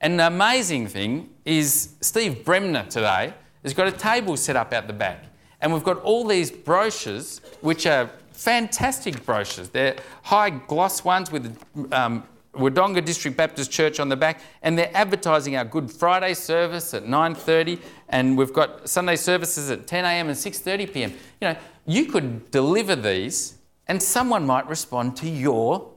And 0.00 0.20
the 0.20 0.26
amazing 0.26 0.88
thing 0.88 1.30
is, 1.44 1.94
Steve 2.02 2.44
Bremner 2.44 2.84
today 2.84 3.32
has 3.62 3.72
got 3.72 3.88
a 3.88 3.92
table 3.92 4.36
set 4.36 4.56
up 4.56 4.72
out 4.74 4.86
the 4.86 4.92
back. 4.92 5.24
And 5.60 5.72
we've 5.72 5.84
got 5.84 6.00
all 6.02 6.26
these 6.26 6.50
brochures, 6.50 7.40
which 7.62 7.86
are 7.86 8.10
fantastic 8.32 9.24
brochures. 9.24 9.70
They're 9.70 9.96
high 10.22 10.50
gloss 10.50 11.02
ones 11.02 11.32
with 11.32 11.58
um, 11.92 12.24
Wodonga 12.56 13.04
District 13.04 13.36
Baptist 13.36 13.70
Church 13.70 14.00
on 14.00 14.08
the 14.08 14.16
back, 14.16 14.40
and 14.62 14.78
they're 14.78 14.94
advertising 14.94 15.56
our 15.56 15.64
Good 15.64 15.90
Friday 15.90 16.34
service 16.34 16.94
at 16.94 17.04
9:30, 17.04 17.80
and 18.08 18.36
we've 18.36 18.52
got 18.52 18.88
Sunday 18.88 19.16
services 19.16 19.70
at 19.70 19.86
10 19.86 20.04
a.m. 20.04 20.28
and 20.28 20.36
6:30 20.36 20.92
p.m. 20.92 21.12
You 21.40 21.48
know, 21.48 21.56
you 21.86 22.06
could 22.06 22.50
deliver 22.50 22.96
these 22.96 23.56
and 23.88 24.02
someone 24.02 24.46
might 24.46 24.68
respond 24.68 25.16
to 25.16 25.28
your 25.28 25.90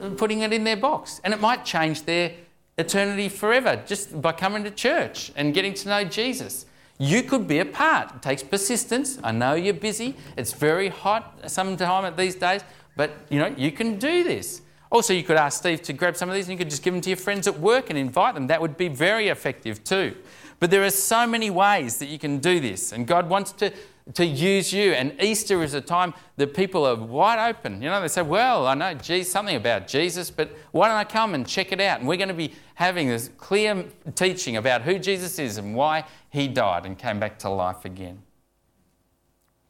uh, 0.00 0.10
putting 0.10 0.40
it 0.40 0.52
in 0.52 0.64
their 0.64 0.76
box. 0.76 1.20
And 1.24 1.32
it 1.32 1.40
might 1.40 1.64
change 1.64 2.02
their 2.02 2.32
eternity 2.76 3.28
forever 3.28 3.82
just 3.86 4.20
by 4.20 4.32
coming 4.32 4.64
to 4.64 4.70
church 4.70 5.30
and 5.36 5.54
getting 5.54 5.74
to 5.74 5.88
know 5.88 6.04
Jesus. 6.04 6.66
You 6.98 7.22
could 7.22 7.46
be 7.46 7.58
a 7.60 7.64
part. 7.64 8.14
It 8.16 8.22
takes 8.22 8.42
persistence. 8.42 9.18
I 9.22 9.32
know 9.32 9.54
you're 9.54 9.74
busy. 9.74 10.16
It's 10.36 10.52
very 10.52 10.88
hot 10.88 11.50
sometime 11.50 12.04
at 12.04 12.16
these 12.16 12.34
days, 12.34 12.62
but 12.96 13.12
you 13.30 13.38
know, 13.38 13.52
you 13.56 13.72
can 13.72 13.98
do 13.98 14.24
this. 14.24 14.62
Also, 14.94 15.12
you 15.12 15.24
could 15.24 15.36
ask 15.36 15.58
Steve 15.58 15.82
to 15.82 15.92
grab 15.92 16.16
some 16.16 16.28
of 16.28 16.36
these 16.36 16.44
and 16.44 16.52
you 16.52 16.58
could 16.58 16.70
just 16.70 16.84
give 16.84 16.94
them 16.94 17.00
to 17.00 17.10
your 17.10 17.16
friends 17.16 17.48
at 17.48 17.58
work 17.58 17.90
and 17.90 17.98
invite 17.98 18.36
them. 18.36 18.46
That 18.46 18.60
would 18.60 18.76
be 18.76 18.86
very 18.86 19.26
effective 19.26 19.82
too. 19.82 20.14
But 20.60 20.70
there 20.70 20.84
are 20.84 20.90
so 20.90 21.26
many 21.26 21.50
ways 21.50 21.98
that 21.98 22.06
you 22.06 22.16
can 22.16 22.38
do 22.38 22.60
this, 22.60 22.92
and 22.92 23.04
God 23.04 23.28
wants 23.28 23.50
to 23.54 23.72
to 24.14 24.24
use 24.24 24.72
you. 24.72 24.92
And 24.92 25.20
Easter 25.20 25.64
is 25.64 25.74
a 25.74 25.80
time 25.80 26.14
that 26.36 26.54
people 26.54 26.86
are 26.86 26.94
wide 26.94 27.48
open. 27.48 27.82
You 27.82 27.88
know, 27.88 28.00
they 28.00 28.06
say, 28.06 28.22
Well, 28.22 28.68
I 28.68 28.74
know 28.74 28.94
geez, 28.94 29.28
something 29.28 29.56
about 29.56 29.88
Jesus, 29.88 30.30
but 30.30 30.56
why 30.70 30.86
don't 30.86 30.96
I 30.96 31.02
come 31.02 31.34
and 31.34 31.44
check 31.44 31.72
it 31.72 31.80
out? 31.80 31.98
And 31.98 32.06
we're 32.06 32.16
going 32.16 32.28
to 32.28 32.34
be 32.34 32.52
having 32.74 33.08
this 33.08 33.30
clear 33.36 33.86
teaching 34.14 34.58
about 34.58 34.82
who 34.82 35.00
Jesus 35.00 35.40
is 35.40 35.58
and 35.58 35.74
why 35.74 36.04
he 36.30 36.46
died 36.46 36.86
and 36.86 36.96
came 36.96 37.18
back 37.18 37.36
to 37.40 37.48
life 37.48 37.84
again. 37.84 38.22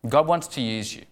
God 0.07 0.27
wants 0.27 0.49
to 0.49 0.61
use 0.61 0.95
you. 0.95 1.05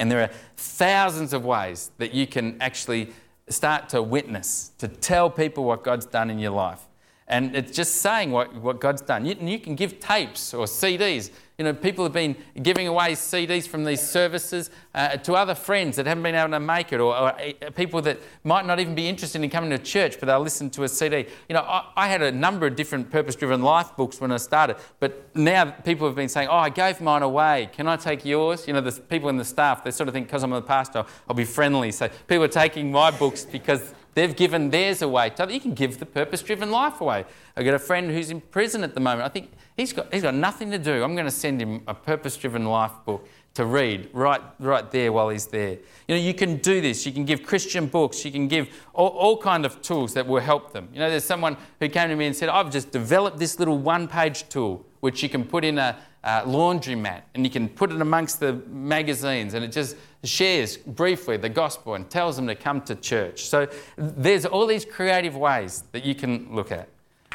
And 0.00 0.10
there 0.10 0.22
are 0.22 0.30
thousands 0.56 1.34
of 1.34 1.44
ways 1.44 1.90
that 1.98 2.14
you 2.14 2.26
can 2.26 2.56
actually 2.62 3.12
start 3.50 3.88
to 3.90 4.02
witness, 4.02 4.72
to 4.78 4.88
tell 4.88 5.30
people 5.30 5.64
what 5.64 5.82
God's 5.82 6.06
done 6.06 6.30
in 6.30 6.38
your 6.38 6.52
life. 6.52 6.87
And 7.28 7.54
it's 7.54 7.76
just 7.76 7.96
saying 7.96 8.30
what, 8.30 8.54
what 8.56 8.80
God's 8.80 9.02
done. 9.02 9.24
You, 9.26 9.36
you 9.40 9.58
can 9.58 9.74
give 9.74 10.00
tapes 10.00 10.54
or 10.54 10.66
CDs 10.66 11.30
you 11.58 11.64
know, 11.64 11.74
people 11.74 12.04
have 12.04 12.12
been 12.12 12.36
giving 12.62 12.86
away 12.86 13.14
CDs 13.14 13.66
from 13.66 13.82
these 13.82 14.00
services 14.00 14.70
uh, 14.94 15.16
to 15.16 15.34
other 15.34 15.56
friends 15.56 15.96
that 15.96 16.06
haven't 16.06 16.22
been 16.22 16.36
able 16.36 16.52
to 16.52 16.60
make 16.60 16.92
it, 16.92 17.00
or, 17.00 17.12
or, 17.12 17.28
uh, 17.30 17.70
people 17.74 18.00
that 18.02 18.20
might 18.44 18.64
not 18.64 18.78
even 18.78 18.94
be 18.94 19.08
interested 19.08 19.42
in 19.42 19.50
coming 19.50 19.70
to 19.70 19.78
church, 19.78 20.20
but 20.20 20.26
they'll 20.26 20.38
listen 20.38 20.70
to 20.70 20.84
a 20.84 20.88
CD. 20.88 21.26
You 21.48 21.54
know, 21.54 21.62
I, 21.62 21.90
I 21.96 22.08
had 22.08 22.22
a 22.22 22.30
number 22.30 22.68
of 22.68 22.76
different 22.76 23.10
purpose 23.10 23.34
driven 23.34 23.60
life 23.60 23.96
books 23.96 24.20
when 24.20 24.30
I 24.30 24.36
started, 24.36 24.76
but 25.00 25.34
now 25.34 25.72
people 25.72 26.06
have 26.06 26.14
been 26.14 26.28
saying, 26.28 26.46
Oh, 26.48 26.58
I 26.58 26.68
gave 26.68 27.00
mine 27.00 27.22
away. 27.22 27.70
Can 27.72 27.88
I 27.88 27.96
take 27.96 28.24
yours? 28.24 28.68
You 28.68 28.74
know, 28.74 28.80
the 28.80 28.92
people 28.92 29.28
in 29.28 29.36
the 29.36 29.44
staff, 29.44 29.82
they 29.82 29.90
sort 29.90 30.06
of 30.06 30.14
think 30.14 30.28
because 30.28 30.44
I'm 30.44 30.52
a 30.52 30.62
pastor, 30.62 31.04
I'll 31.28 31.34
be 31.34 31.44
friendly. 31.44 31.90
So 31.90 32.08
people 32.28 32.44
are 32.44 32.48
taking 32.48 32.92
my 32.92 33.10
books 33.10 33.44
because 33.44 33.94
they've 34.18 34.34
given 34.34 34.70
theirs 34.70 35.00
away. 35.00 35.30
You 35.48 35.60
can 35.60 35.74
give 35.74 35.98
the 35.98 36.06
purpose 36.06 36.42
driven 36.42 36.70
life 36.70 37.00
away. 37.00 37.24
I've 37.56 37.64
got 37.64 37.74
a 37.74 37.78
friend 37.78 38.10
who's 38.10 38.30
in 38.30 38.40
prison 38.40 38.82
at 38.82 38.94
the 38.94 39.00
moment. 39.00 39.22
I 39.22 39.28
think 39.28 39.52
he's 39.76 39.92
got, 39.92 40.12
he's 40.12 40.22
got 40.22 40.34
nothing 40.34 40.70
to 40.72 40.78
do. 40.78 41.02
I'm 41.04 41.14
going 41.14 41.26
to 41.26 41.30
send 41.30 41.60
him 41.60 41.82
a 41.86 41.94
purpose 41.94 42.36
driven 42.36 42.64
life 42.64 42.92
book 43.04 43.28
to 43.54 43.64
read 43.64 44.08
right, 44.12 44.40
right 44.58 44.90
there 44.90 45.12
while 45.12 45.28
he's 45.28 45.46
there. 45.46 45.70
You 46.06 46.14
know, 46.14 46.16
you 46.16 46.34
can 46.34 46.56
do 46.56 46.80
this. 46.80 47.06
You 47.06 47.12
can 47.12 47.24
give 47.24 47.42
Christian 47.42 47.86
books. 47.86 48.24
You 48.24 48.30
can 48.30 48.48
give 48.48 48.68
all, 48.92 49.08
all 49.08 49.38
kind 49.38 49.64
of 49.64 49.80
tools 49.82 50.14
that 50.14 50.26
will 50.26 50.40
help 50.40 50.72
them. 50.72 50.88
You 50.92 51.00
know, 51.00 51.10
there's 51.10 51.24
someone 51.24 51.56
who 51.80 51.88
came 51.88 52.08
to 52.08 52.16
me 52.16 52.26
and 52.26 52.36
said, 52.36 52.48
I've 52.48 52.70
just 52.70 52.90
developed 52.90 53.38
this 53.38 53.58
little 53.58 53.78
one-page 53.78 54.48
tool 54.48 54.84
which 55.00 55.22
you 55.22 55.28
can 55.28 55.44
put 55.44 55.64
in 55.64 55.78
a, 55.78 55.96
a 56.28 56.42
laundromat 56.42 57.22
and 57.34 57.44
you 57.44 57.50
can 57.50 57.68
put 57.70 57.90
it 57.90 58.00
amongst 58.02 58.38
the 58.38 58.52
magazines 58.68 59.54
and 59.54 59.64
it 59.64 59.72
just 59.72 59.96
shares 60.24 60.76
briefly 60.76 61.38
the 61.38 61.48
gospel 61.48 61.94
and 61.94 62.10
tells 62.10 62.36
them 62.36 62.46
to 62.46 62.54
come 62.54 62.82
to 62.82 62.94
church. 62.94 63.46
So 63.46 63.66
there's 63.96 64.44
all 64.44 64.66
these 64.66 64.84
creative 64.84 65.34
ways 65.36 65.84
that 65.92 66.04
you 66.04 66.14
can 66.14 66.54
look 66.54 66.70
at. 66.70 66.88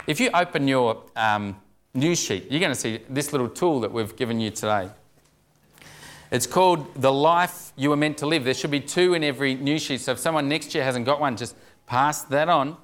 If 0.06 0.20
you 0.20 0.30
open 0.32 0.68
your 0.68 1.02
um, 1.16 1.60
news 1.96 2.20
sheet, 2.20 2.52
you're 2.52 2.60
going 2.60 2.72
to 2.72 2.80
see 2.80 3.00
this 3.10 3.32
little 3.32 3.50
tool 3.50 3.80
that 3.80 3.92
we've 3.92 4.16
given 4.16 4.40
you 4.40 4.52
today. 4.52 4.90
It's 6.30 6.46
called 6.46 6.94
The 6.96 7.12
Life 7.12 7.74
You 7.76 7.90
Were 7.90 7.96
Meant 7.96 8.20
to 8.20 8.28
Live. 8.28 8.44
There 8.44 8.54
should 8.54 8.72
be 8.72 8.80
two 8.80 9.16
in 9.16 9.24
every 9.24 9.56
news 9.56 9.82
sheet. 9.82 10.02
So 10.02 10.12
if 10.12 10.20
someone 10.20 10.48
next 10.48 10.76
year 10.76 10.84
hasn't 10.84 11.06
got 11.06 11.20
one, 11.20 11.36
just 11.36 11.56
pass 11.88 12.24
that 12.26 12.48
on. 12.48 12.78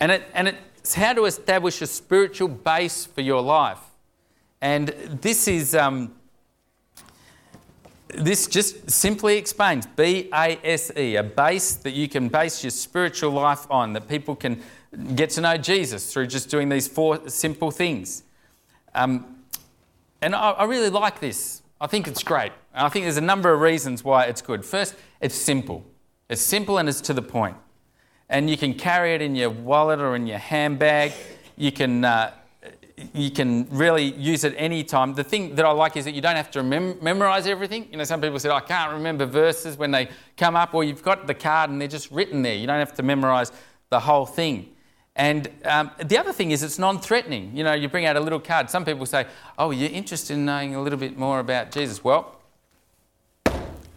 And, 0.00 0.12
it, 0.12 0.22
and 0.34 0.48
it's 0.48 0.94
how 0.94 1.14
to 1.14 1.24
establish 1.24 1.80
a 1.80 1.86
spiritual 1.86 2.48
base 2.48 3.06
for 3.06 3.22
your 3.22 3.40
life. 3.40 3.80
And 4.64 4.88
this 5.20 5.46
is. 5.46 5.74
Um, 5.74 6.14
this 8.16 8.46
just 8.46 8.90
simply 8.90 9.36
explains 9.36 9.86
B 9.86 10.30
A 10.32 10.58
S 10.64 10.90
E, 10.96 11.16
a 11.16 11.22
base 11.22 11.74
that 11.74 11.92
you 11.92 12.08
can 12.08 12.28
base 12.28 12.64
your 12.64 12.70
spiritual 12.70 13.32
life 13.32 13.66
on, 13.70 13.92
that 13.92 14.08
people 14.08 14.34
can 14.34 14.62
get 15.16 15.30
to 15.30 15.40
know 15.42 15.58
Jesus 15.58 16.10
through 16.12 16.28
just 16.28 16.48
doing 16.48 16.68
these 16.68 16.88
four 16.88 17.28
simple 17.28 17.70
things. 17.70 18.22
Um, 18.94 19.44
and 20.22 20.34
I, 20.34 20.52
I 20.52 20.64
really 20.64 20.90
like 20.90 21.20
this. 21.20 21.60
I 21.80 21.86
think 21.86 22.06
it's 22.06 22.22
great. 22.22 22.52
I 22.72 22.88
think 22.88 23.04
there's 23.04 23.18
a 23.18 23.20
number 23.20 23.52
of 23.52 23.60
reasons 23.60 24.02
why 24.02 24.24
it's 24.24 24.40
good. 24.40 24.64
First, 24.64 24.94
it's 25.20 25.34
simple. 25.34 25.84
It's 26.30 26.40
simple 26.40 26.78
and 26.78 26.88
it's 26.88 27.02
to 27.02 27.12
the 27.12 27.22
point. 27.22 27.56
And 28.30 28.48
you 28.48 28.56
can 28.56 28.72
carry 28.72 29.14
it 29.14 29.20
in 29.20 29.34
your 29.34 29.50
wallet 29.50 29.98
or 30.00 30.16
in 30.16 30.26
your 30.26 30.38
handbag. 30.38 31.12
You 31.56 31.72
can, 31.72 32.04
uh, 32.04 32.30
you 33.12 33.30
can 33.30 33.66
really 33.70 34.12
use 34.12 34.44
it 34.44 34.54
any 34.56 34.84
time. 34.84 35.14
The 35.14 35.24
thing 35.24 35.56
that 35.56 35.64
I 35.64 35.70
like 35.72 35.96
is 35.96 36.04
that 36.04 36.12
you 36.12 36.20
don't 36.20 36.36
have 36.36 36.50
to 36.52 36.62
mem- 36.62 36.98
memorize 37.02 37.46
everything. 37.46 37.88
You 37.90 37.98
know, 37.98 38.04
some 38.04 38.20
people 38.20 38.38
say, 38.38 38.50
I 38.50 38.60
can't 38.60 38.92
remember 38.92 39.26
verses 39.26 39.76
when 39.76 39.90
they 39.90 40.08
come 40.36 40.54
up, 40.54 40.74
or 40.74 40.84
you've 40.84 41.02
got 41.02 41.26
the 41.26 41.34
card 41.34 41.70
and 41.70 41.80
they're 41.80 41.88
just 41.88 42.10
written 42.10 42.42
there. 42.42 42.54
You 42.54 42.66
don't 42.66 42.78
have 42.78 42.94
to 42.94 43.02
memorize 43.02 43.50
the 43.90 44.00
whole 44.00 44.26
thing. 44.26 44.70
And 45.16 45.48
um, 45.64 45.90
the 46.04 46.18
other 46.18 46.32
thing 46.32 46.50
is 46.50 46.62
it's 46.62 46.78
non-threatening. 46.78 47.56
You 47.56 47.64
know, 47.64 47.72
you 47.72 47.88
bring 47.88 48.06
out 48.06 48.16
a 48.16 48.20
little 48.20 48.40
card. 48.40 48.68
Some 48.68 48.84
people 48.84 49.06
say, 49.06 49.26
"Oh, 49.56 49.70
you're 49.70 49.90
interested 49.90 50.34
in 50.34 50.44
knowing 50.44 50.74
a 50.74 50.82
little 50.82 50.98
bit 50.98 51.16
more 51.16 51.38
about 51.38 51.70
Jesus." 51.70 52.02
Well, 52.02 52.40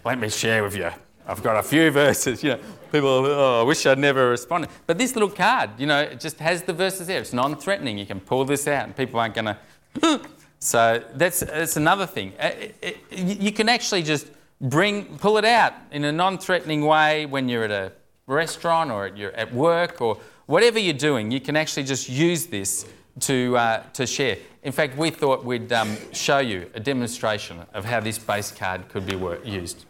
let 0.05 0.19
me 0.19 0.29
share 0.29 0.63
with 0.63 0.75
you. 0.75 0.91
I've 1.27 1.41
got 1.41 1.57
a 1.57 1.63
few 1.63 1.89
verses. 2.03 2.43
You 2.43 2.51
know, 2.51 2.59
people, 2.91 3.09
oh, 3.09 3.61
I 3.61 3.63
wish 3.63 3.85
I'd 3.85 3.99
never 3.99 4.29
responded. 4.29 4.69
But 4.85 4.97
this 4.97 5.15
little 5.15 5.29
card, 5.29 5.71
you 5.77 5.87
know, 5.87 6.01
it 6.01 6.19
just 6.19 6.39
has 6.39 6.63
the 6.63 6.73
verses 6.73 7.07
there. 7.07 7.19
It's 7.19 7.33
non-threatening. 7.33 7.97
You 7.97 8.05
can 8.05 8.19
pull 8.19 8.45
this 8.45 8.67
out, 8.67 8.85
and 8.85 8.95
people 8.95 9.19
aren't 9.19 9.35
going 9.35 9.55
to. 10.01 10.21
so 10.59 11.03
that's 11.15 11.41
that's 11.41 11.77
another 11.77 12.05
thing. 12.05 12.33
Uh, 12.39 12.51
it, 12.81 12.97
you 13.11 13.51
can 13.51 13.69
actually 13.69 14.03
just 14.03 14.27
bring 14.59 15.17
pull 15.17 15.37
it 15.37 15.45
out 15.45 15.73
in 15.91 16.03
a 16.03 16.11
non-threatening 16.11 16.85
way 16.85 17.25
when 17.25 17.47
you're 17.47 17.63
at 17.63 17.71
a 17.71 17.91
restaurant 18.27 18.91
or 18.91 19.05
at, 19.05 19.17
you're 19.17 19.31
at 19.31 19.53
work 19.53 20.01
or 20.01 20.17
whatever 20.47 20.79
you're 20.79 20.93
doing, 20.93 21.31
you 21.31 21.39
can 21.39 21.55
actually 21.55 21.83
just 21.83 22.09
use 22.09 22.47
this 22.47 22.85
to, 23.21 23.57
uh, 23.57 23.83
to 23.93 24.05
share. 24.05 24.37
In 24.63 24.71
fact, 24.71 24.97
we 24.97 25.09
thought 25.11 25.45
we'd 25.45 25.71
um, 25.71 25.97
show 26.11 26.39
you 26.39 26.69
a 26.73 26.79
demonstration 26.79 27.59
of 27.73 27.85
how 27.85 27.99
this 27.99 28.17
base 28.17 28.51
card 28.51 28.89
could 28.89 29.05
be 29.05 29.15
used. 29.49 29.85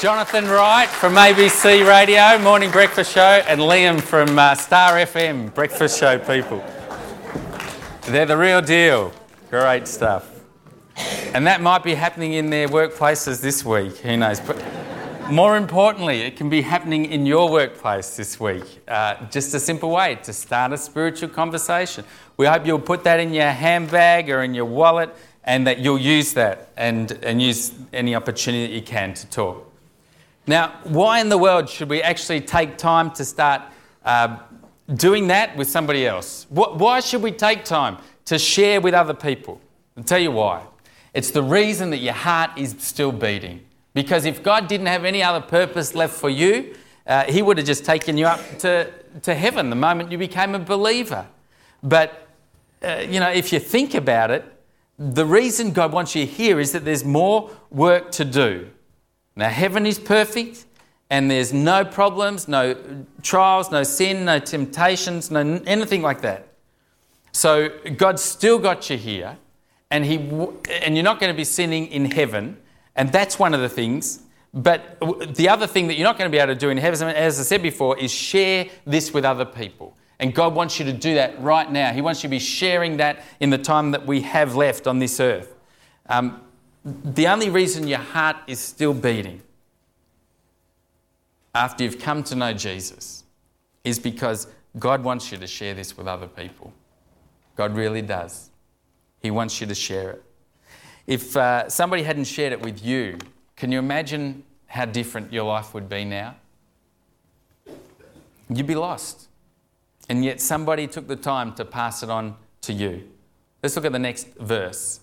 Jonathan 0.00 0.48
Wright 0.48 0.88
from 0.88 1.16
ABC 1.16 1.86
Radio, 1.86 2.42
Morning 2.42 2.70
Breakfast 2.70 3.12
Show, 3.12 3.42
and 3.46 3.60
Liam 3.60 4.00
from 4.00 4.38
uh, 4.38 4.54
Star 4.54 4.94
FM, 4.94 5.52
Breakfast 5.52 6.00
Show 6.00 6.18
people. 6.18 6.64
They're 8.06 8.24
the 8.24 8.38
real 8.38 8.62
deal. 8.62 9.12
Great 9.50 9.86
stuff. 9.86 10.40
And 11.34 11.46
that 11.46 11.60
might 11.60 11.84
be 11.84 11.92
happening 11.92 12.32
in 12.32 12.48
their 12.48 12.66
workplaces 12.66 13.42
this 13.42 13.62
week, 13.62 13.98
who 13.98 14.16
knows. 14.16 14.40
But 14.40 14.64
more 15.30 15.58
importantly, 15.58 16.22
it 16.22 16.34
can 16.34 16.48
be 16.48 16.62
happening 16.62 17.04
in 17.04 17.26
your 17.26 17.50
workplace 17.50 18.16
this 18.16 18.40
week. 18.40 18.80
Uh, 18.88 19.26
just 19.26 19.52
a 19.52 19.60
simple 19.60 19.90
way 19.90 20.14
to 20.22 20.32
start 20.32 20.72
a 20.72 20.78
spiritual 20.78 21.28
conversation. 21.28 22.06
We 22.38 22.46
hope 22.46 22.64
you'll 22.64 22.78
put 22.78 23.04
that 23.04 23.20
in 23.20 23.34
your 23.34 23.50
handbag 23.50 24.30
or 24.30 24.42
in 24.44 24.54
your 24.54 24.64
wallet 24.64 25.14
and 25.44 25.66
that 25.66 25.80
you'll 25.80 26.00
use 26.00 26.32
that 26.32 26.70
and, 26.78 27.12
and 27.22 27.42
use 27.42 27.72
any 27.92 28.14
opportunity 28.14 28.66
that 28.66 28.74
you 28.74 28.82
can 28.82 29.12
to 29.12 29.26
talk. 29.26 29.69
Now, 30.46 30.80
why 30.84 31.20
in 31.20 31.28
the 31.28 31.38
world 31.38 31.68
should 31.68 31.88
we 31.90 32.02
actually 32.02 32.40
take 32.40 32.76
time 32.76 33.10
to 33.12 33.24
start 33.24 33.62
uh, 34.04 34.38
doing 34.94 35.28
that 35.28 35.56
with 35.56 35.68
somebody 35.68 36.06
else? 36.06 36.46
Why 36.48 37.00
should 37.00 37.22
we 37.22 37.32
take 37.32 37.64
time 37.64 37.98
to 38.24 38.38
share 38.38 38.80
with 38.80 38.94
other 38.94 39.14
people? 39.14 39.60
I'll 39.96 40.04
tell 40.04 40.18
you 40.18 40.32
why. 40.32 40.64
It's 41.12 41.30
the 41.30 41.42
reason 41.42 41.90
that 41.90 41.98
your 41.98 42.14
heart 42.14 42.50
is 42.56 42.74
still 42.78 43.12
beating. 43.12 43.66
Because 43.92 44.24
if 44.24 44.42
God 44.42 44.68
didn't 44.68 44.86
have 44.86 45.04
any 45.04 45.22
other 45.22 45.40
purpose 45.40 45.94
left 45.94 46.14
for 46.14 46.30
you, 46.30 46.74
uh, 47.06 47.24
He 47.24 47.42
would 47.42 47.58
have 47.58 47.66
just 47.66 47.84
taken 47.84 48.16
you 48.16 48.26
up 48.26 48.40
to, 48.58 48.92
to 49.22 49.34
heaven 49.34 49.68
the 49.70 49.76
moment 49.76 50.12
you 50.12 50.18
became 50.18 50.54
a 50.54 50.58
believer. 50.58 51.26
But, 51.82 52.28
uh, 52.82 53.04
you 53.08 53.20
know, 53.20 53.30
if 53.30 53.52
you 53.52 53.58
think 53.58 53.94
about 53.94 54.30
it, 54.30 54.44
the 54.98 55.26
reason 55.26 55.72
God 55.72 55.92
wants 55.92 56.14
you 56.14 56.26
here 56.26 56.60
is 56.60 56.72
that 56.72 56.84
there's 56.84 57.04
more 57.04 57.50
work 57.70 58.12
to 58.12 58.24
do. 58.24 58.70
Now, 59.36 59.48
heaven 59.48 59.86
is 59.86 59.98
perfect, 59.98 60.66
and 61.08 61.30
there's 61.30 61.52
no 61.52 61.84
problems, 61.84 62.48
no 62.48 62.76
trials, 63.22 63.70
no 63.70 63.82
sin, 63.82 64.24
no 64.24 64.38
temptations, 64.38 65.30
no 65.30 65.60
anything 65.66 66.02
like 66.02 66.20
that. 66.22 66.48
So, 67.32 67.68
God's 67.96 68.22
still 68.22 68.58
got 68.58 68.90
you 68.90 68.96
here, 68.96 69.38
and, 69.90 70.04
he, 70.04 70.16
and 70.82 70.96
you're 70.96 71.04
not 71.04 71.20
going 71.20 71.32
to 71.32 71.36
be 71.36 71.44
sinning 71.44 71.86
in 71.88 72.10
heaven, 72.10 72.56
and 72.96 73.10
that's 73.12 73.38
one 73.38 73.54
of 73.54 73.60
the 73.60 73.68
things. 73.68 74.20
But 74.52 74.98
the 75.34 75.48
other 75.48 75.66
thing 75.66 75.86
that 75.86 75.94
you're 75.94 76.04
not 76.04 76.18
going 76.18 76.30
to 76.30 76.34
be 76.34 76.40
able 76.40 76.54
to 76.54 76.58
do 76.58 76.70
in 76.70 76.76
heaven, 76.76 77.08
as 77.08 77.38
I 77.38 77.42
said 77.44 77.62
before, 77.62 77.96
is 77.98 78.10
share 78.10 78.66
this 78.84 79.14
with 79.14 79.24
other 79.24 79.44
people. 79.44 79.96
And 80.18 80.34
God 80.34 80.54
wants 80.54 80.78
you 80.78 80.84
to 80.84 80.92
do 80.92 81.14
that 81.14 81.40
right 81.40 81.70
now. 81.70 81.92
He 81.92 82.02
wants 82.02 82.22
you 82.22 82.28
to 82.28 82.30
be 82.30 82.40
sharing 82.40 82.98
that 82.98 83.24
in 83.38 83.50
the 83.50 83.58
time 83.58 83.92
that 83.92 84.06
we 84.06 84.20
have 84.22 84.54
left 84.56 84.86
on 84.86 84.98
this 84.98 85.18
earth. 85.20 85.54
Um, 86.08 86.42
the 86.84 87.26
only 87.26 87.50
reason 87.50 87.86
your 87.86 87.98
heart 87.98 88.36
is 88.46 88.58
still 88.58 88.94
beating 88.94 89.42
after 91.54 91.84
you've 91.84 91.98
come 91.98 92.22
to 92.24 92.34
know 92.34 92.52
Jesus 92.52 93.24
is 93.84 93.98
because 93.98 94.46
God 94.78 95.02
wants 95.02 95.32
you 95.32 95.38
to 95.38 95.46
share 95.46 95.74
this 95.74 95.96
with 95.96 96.06
other 96.06 96.26
people. 96.26 96.72
God 97.56 97.74
really 97.74 98.02
does. 98.02 98.50
He 99.20 99.30
wants 99.30 99.60
you 99.60 99.66
to 99.66 99.74
share 99.74 100.10
it. 100.12 100.24
If 101.06 101.36
uh, 101.36 101.68
somebody 101.68 102.02
hadn't 102.02 102.24
shared 102.24 102.52
it 102.52 102.60
with 102.60 102.84
you, 102.84 103.18
can 103.56 103.72
you 103.72 103.78
imagine 103.78 104.44
how 104.66 104.84
different 104.84 105.32
your 105.32 105.44
life 105.44 105.74
would 105.74 105.88
be 105.88 106.04
now? 106.04 106.36
You'd 108.48 108.66
be 108.66 108.74
lost 108.74 109.28
and 110.08 110.24
yet 110.24 110.40
somebody 110.40 110.86
took 110.86 111.06
the 111.08 111.16
time 111.16 111.54
to 111.54 111.64
pass 111.64 112.02
it 112.02 112.10
on 112.10 112.36
to 112.62 112.72
you. 112.72 113.08
Let's 113.62 113.76
look 113.76 113.84
at 113.84 113.92
the 113.92 113.98
next 113.98 114.28
verse. 114.38 114.99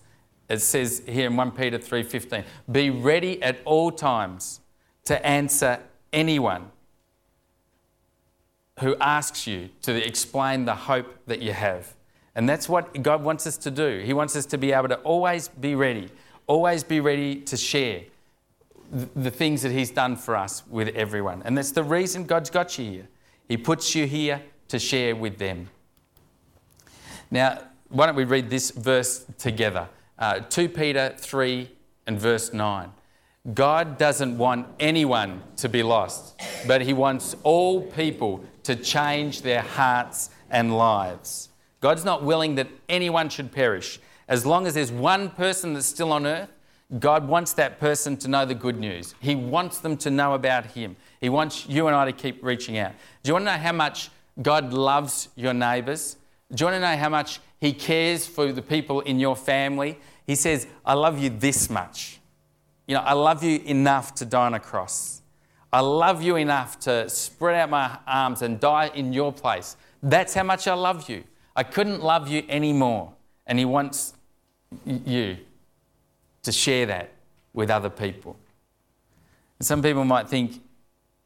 It 0.50 0.62
says 0.62 1.04
here 1.06 1.28
in 1.28 1.36
1 1.36 1.52
Peter 1.52 1.78
3:15, 1.78 2.46
"Be 2.72 2.90
ready 2.90 3.42
at 3.44 3.60
all 3.66 3.92
times 3.92 4.62
to 5.06 5.24
answer 5.26 5.80
anyone 6.14 6.72
who 8.80 8.96
asks 9.02 9.48
you 9.48 9.70
to 9.82 10.06
explain 10.06 10.66
the 10.66 10.76
hope 10.76 11.18
that 11.26 11.42
you 11.42 11.54
have." 11.54 11.96
And 12.34 12.48
that's 12.48 12.70
what 12.70 13.02
God 13.02 13.24
wants 13.24 13.48
us 13.48 13.58
to 13.58 13.72
do. 13.72 14.04
He 14.06 14.14
wants 14.14 14.36
us 14.36 14.46
to 14.48 14.58
be 14.58 14.72
able 14.72 14.90
to 14.90 14.98
always 14.98 15.48
be 15.48 15.76
ready, 15.76 16.10
always 16.46 16.84
be 16.84 17.00
ready 17.00 17.42
to 17.42 17.58
share 17.58 18.04
the 18.92 19.32
things 19.32 19.64
that 19.64 19.72
He's 19.72 19.92
done 19.92 20.16
for 20.16 20.36
us 20.36 20.66
with 20.68 20.90
everyone. 20.96 21.42
And 21.44 21.58
that's 21.58 21.72
the 21.72 21.84
reason 21.84 22.26
God's 22.26 22.50
got 22.50 22.78
you 22.78 22.92
here. 22.92 23.08
He 23.48 23.58
puts 23.58 23.96
you 23.96 24.08
here 24.08 24.44
to 24.70 24.80
share 24.80 25.16
with 25.16 25.40
them. 25.40 25.70
Now, 27.32 27.64
why 27.90 28.06
don't 28.06 28.16
we 28.16 28.24
read 28.24 28.50
this 28.50 28.72
verse 28.72 29.26
together? 29.38 29.90
Uh, 30.20 30.40
2 30.40 30.70
Peter 30.70 31.14
3 31.18 31.70
and 32.06 32.20
verse 32.20 32.54
9. 32.54 32.92
God 33.54 33.98
doesn't 33.98 34.38
want 34.38 34.68
anyone 34.80 35.42
to 35.58 35.70
be 35.70 35.84
lost, 35.84 36.42
but 36.68 36.82
He 36.82 36.94
wants 36.94 37.36
all 37.44 37.82
people 37.82 38.44
to 38.64 38.76
change 38.76 39.42
their 39.42 39.62
hearts 39.62 40.30
and 40.50 40.78
lives. 40.78 41.50
God's 41.80 42.04
not 42.04 42.24
willing 42.24 42.56
that 42.56 42.68
anyone 42.90 43.30
should 43.30 43.52
perish. 43.52 44.00
As 44.28 44.46
long 44.46 44.68
as 44.68 44.74
there's 44.74 44.92
one 44.92 45.30
person 45.30 45.74
that's 45.74 45.86
still 45.86 46.12
on 46.12 46.26
earth, 46.26 46.50
God 47.00 47.28
wants 47.28 47.54
that 47.54 47.80
person 47.80 48.18
to 48.18 48.28
know 48.28 48.46
the 48.46 48.56
good 48.56 48.80
news. 48.80 49.16
He 49.20 49.36
wants 49.36 49.80
them 49.80 49.96
to 49.98 50.10
know 50.10 50.34
about 50.34 50.66
Him. 50.66 50.96
He 51.22 51.30
wants 51.30 51.68
you 51.68 51.88
and 51.88 51.96
I 51.96 52.06
to 52.06 52.12
keep 52.12 52.44
reaching 52.44 52.78
out. 52.78 52.92
Do 53.24 53.30
you 53.30 53.34
want 53.34 53.46
to 53.46 53.52
know 53.52 53.58
how 53.58 53.72
much 53.72 54.10
God 54.42 54.72
loves 54.72 55.30
your 55.36 55.54
neighbours. 55.54 56.18
Do 56.54 56.62
you 56.62 56.66
want 56.66 56.76
to 56.76 56.80
know 56.80 56.98
how 56.98 57.10
much 57.10 57.40
He 57.60 57.74
cares 57.74 58.26
for 58.26 58.52
the 58.52 58.62
people 58.62 59.02
in 59.02 59.20
your 59.20 59.36
family? 59.36 60.00
He 60.26 60.36
says, 60.36 60.68
I 60.86 60.94
love 60.94 61.20
you 61.20 61.30
this 61.30 61.70
much. 61.70 62.20
You 62.88 62.96
know, 62.96 63.02
I 63.02 63.14
love 63.14 63.44
you 63.44 63.60
enough 63.60 64.16
to 64.16 64.26
die 64.26 64.46
on 64.46 64.54
a 64.54 64.60
cross. 64.60 65.22
I 65.72 65.82
love 65.82 66.22
you 66.22 66.38
enough 66.38 66.80
to 66.82 67.10
spread 67.10 67.56
out 67.56 67.70
my 67.70 67.98
arms 68.08 68.42
and 68.42 68.60
die 68.60 68.90
in 68.94 69.12
your 69.12 69.34
place. 69.34 69.76
That's 70.02 70.34
how 70.34 70.44
much 70.44 70.68
I 70.68 70.74
love 70.74 71.10
you. 71.10 71.24
I 71.56 71.64
couldn't 71.64 72.02
love 72.02 72.30
you 72.30 72.44
anymore. 72.48 73.14
And 73.46 73.60
He 73.60 73.66
wants 73.66 74.14
you 74.86 75.38
to 76.44 76.52
share 76.52 76.86
that 76.86 77.12
with 77.54 77.70
other 77.70 77.90
people. 77.90 78.38
And 79.60 79.66
some 79.66 79.82
people 79.82 80.06
might 80.06 80.30
think, 80.30 80.62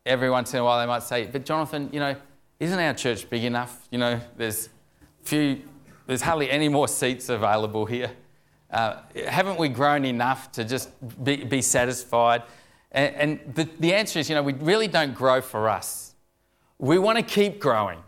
every 0.06 0.30
once 0.30 0.54
in 0.54 0.60
a 0.60 0.64
while, 0.64 0.80
they 0.80 0.88
might 0.88 1.04
say, 1.04 1.28
But 1.28 1.46
Jonathan, 1.46 1.90
you 1.92 2.00
know, 2.00 2.16
isn't 2.60 2.80
our 2.80 2.94
church 2.94 3.30
big 3.30 3.44
enough? 3.44 3.88
You 3.92 4.00
know, 4.00 4.20
there's 4.38 4.70
few, 5.24 5.62
there's 6.08 6.22
hardly 6.22 6.50
any 6.50 6.70
more 6.70 6.88
seats 6.88 7.30
available 7.30 7.86
here. 7.86 8.12
Uh, 8.70 9.02
haven't 9.28 9.60
we 9.60 9.68
grown 9.68 10.06
enough 10.06 10.52
to 10.54 10.64
just 10.64 10.90
be, 11.24 11.44
be 11.44 11.62
satisfied? 11.62 12.44
And, 12.92 13.16
and 13.16 13.56
the, 13.56 13.70
the 13.80 13.94
answer 13.94 14.20
is, 14.20 14.30
you 14.30 14.36
know, 14.36 14.44
we 14.44 14.54
really 14.54 14.88
don't 14.88 15.14
grow 15.14 15.42
for 15.42 15.70
us. 15.70 16.16
We 16.78 16.98
want 16.98 17.18
to 17.18 17.24
keep 17.24 17.60
growing. 17.60 18.00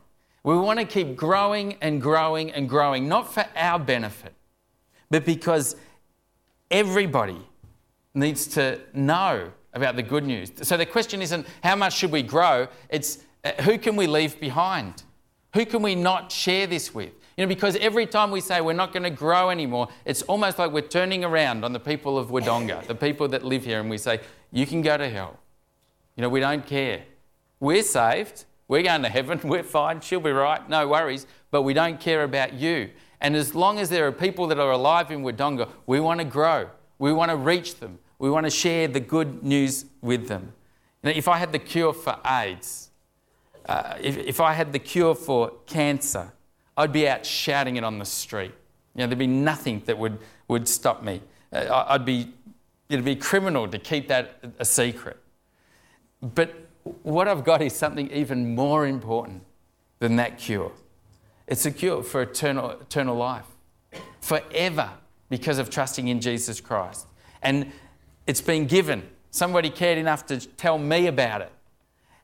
We 0.44 0.58
want 0.58 0.80
to 0.80 0.86
keep 0.86 1.16
growing 1.16 1.78
and 1.82 2.02
growing 2.02 2.52
and 2.52 2.68
growing, 2.68 3.08
not 3.08 3.34
for 3.34 3.46
our 3.56 3.80
benefit, 3.80 4.34
but 5.10 5.26
because 5.26 5.76
everybody 6.70 7.40
needs 8.14 8.48
to 8.48 8.80
know 8.94 9.52
about 9.74 9.96
the 9.96 10.04
good 10.04 10.26
news. 10.26 10.52
So 10.62 10.76
the 10.76 10.86
question 10.86 11.22
isn't 11.22 11.48
how 11.64 11.76
much 11.76 11.98
should 11.98 12.12
we 12.12 12.24
grow, 12.24 12.68
it's 12.90 13.20
uh, 13.44 13.52
who 13.64 13.78
can 13.78 13.96
we 13.96 14.08
leave 14.08 14.40
behind? 14.40 15.04
Who 15.54 15.66
can 15.66 15.82
we 15.82 15.96
not 15.96 16.32
share 16.32 16.68
this 16.68 16.94
with? 16.94 17.12
You 17.38 17.46
know, 17.46 17.48
because 17.48 17.76
every 17.78 18.06
time 18.06 18.32
we 18.32 18.42
say 18.42 18.62
we're 18.62 18.74
not 18.74 18.94
going 18.94 19.04
to 19.04 19.10
grow 19.10 19.50
anymore, 19.50 19.88
it's 20.06 20.22
almost 20.24 20.60
like 20.60 20.72
we're 20.72 20.82
turning 20.82 21.24
around 21.24 21.64
on 21.64 21.74
the 21.74 21.80
people 21.80 22.18
of 22.18 22.30
Wodonga, 22.30 22.86
the 22.86 22.96
people 22.96 23.28
that 23.30 23.44
live 23.44 23.66
here, 23.66 23.80
and 23.80 23.90
we 23.90 23.98
say, 23.98 24.20
You 24.52 24.68
can 24.68 24.82
go 24.82 24.98
to 24.98 25.10
hell. 25.10 25.40
You 26.16 26.22
know, 26.22 26.30
we 26.30 26.40
don't 26.40 26.66
care. 26.66 27.04
We're 27.60 27.84
saved. 27.84 28.46
We're 28.68 28.84
going 28.84 29.02
to 29.04 29.10
heaven. 29.10 29.40
We're 29.44 29.64
fine. 29.64 30.02
She'll 30.02 30.20
be 30.20 30.32
right. 30.32 30.68
No 30.70 30.88
worries. 30.88 31.26
But 31.50 31.64
we 31.64 31.74
don't 31.74 32.00
care 32.00 32.24
about 32.24 32.54
you. 32.54 32.90
And 33.20 33.36
as 33.36 33.56
long 33.56 33.80
as 33.80 33.90
there 33.90 34.06
are 34.08 34.12
people 34.12 34.48
that 34.48 34.60
are 34.60 34.72
alive 34.72 35.10
in 35.12 35.24
Wodonga, 35.24 35.70
we 35.88 36.00
want 36.00 36.20
to 36.20 36.26
grow. 36.26 36.70
We 37.00 37.14
want 37.14 37.32
to 37.32 37.38
reach 37.38 37.80
them. 37.80 38.00
We 38.20 38.30
want 38.30 38.46
to 38.46 38.50
share 38.50 38.88
the 38.88 39.00
good 39.00 39.44
news 39.44 39.86
with 40.02 40.28
them. 40.28 40.54
You 41.02 41.10
know, 41.10 41.16
if 41.16 41.28
I 41.28 41.38
had 41.38 41.52
the 41.52 41.60
cure 41.60 41.94
for 41.94 42.20
AIDS, 42.26 42.90
uh, 43.68 43.98
if, 44.02 44.18
if 44.18 44.40
I 44.42 44.54
had 44.54 44.74
the 44.74 44.80
cure 44.80 45.16
for 45.16 45.52
cancer, 45.66 46.32
I'd 46.76 46.92
be 46.92 47.08
out 47.08 47.26
shouting 47.26 47.76
it 47.76 47.84
on 47.84 48.00
the 48.00 48.06
street. 48.06 48.52
You 48.96 49.02
know, 49.02 49.08
there'd 49.08 49.20
be 49.20 49.28
nothing 49.28 49.82
that 49.86 49.98
would, 49.98 50.20
would 50.48 50.68
stop 50.68 51.04
me. 51.04 51.22
Uh, 51.52 51.86
I'd 51.88 52.06
be, 52.06 52.34
it'd 52.90 53.06
be 53.06 53.16
criminal 53.16 53.68
to 53.68 53.80
keep 53.80 54.08
that 54.08 54.40
a 54.60 54.66
secret. 54.66 55.18
But 56.22 56.54
what 57.04 57.28
I've 57.28 57.44
got 57.44 57.62
is 57.62 57.74
something 57.74 58.12
even 58.12 58.56
more 58.56 58.86
important 58.86 59.44
than 60.00 60.16
that 60.18 60.38
cure. 60.38 60.72
It's 61.48 61.66
a 61.66 61.72
cure 61.72 62.04
for 62.04 62.22
eternal, 62.22 62.72
eternal 62.72 63.16
life, 63.16 63.46
forever, 64.22 64.90
because 65.30 65.58
of 65.58 65.70
trusting 65.70 66.08
in 66.08 66.22
Jesus 66.22 66.62
Christ. 66.62 67.08
And 67.42 67.72
it's 68.28 68.42
been 68.42 68.66
given. 68.66 69.04
Somebody 69.32 69.70
cared 69.70 69.98
enough 69.98 70.26
to 70.28 70.40
tell 70.40 70.78
me 70.78 71.08
about 71.08 71.42
it. 71.42 71.52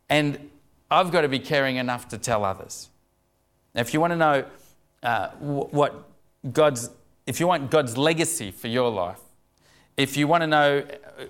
And 0.10 0.50
I've 0.92 1.12
got 1.12 1.22
to 1.22 1.28
be 1.28 1.40
caring 1.40 1.76
enough 1.76 2.08
to 2.10 2.18
tell 2.18 2.44
others. 2.44 2.90
Now, 3.76 3.82
if 3.82 3.94
you 3.94 4.02
want 4.02 4.12
to 4.12 4.18
know 4.18 4.46
uh, 5.04 5.30
what 5.30 6.10
God's, 6.52 6.90
if 7.28 7.40
you 7.40 7.48
want 7.48 7.70
God's 7.70 7.98
legacy 7.98 8.52
for 8.52 8.68
your 8.68 8.90
life, 8.90 9.20
if 9.98 10.16
you 10.16 10.28
want 10.28 10.42
to 10.42 10.48
know, 10.48 10.84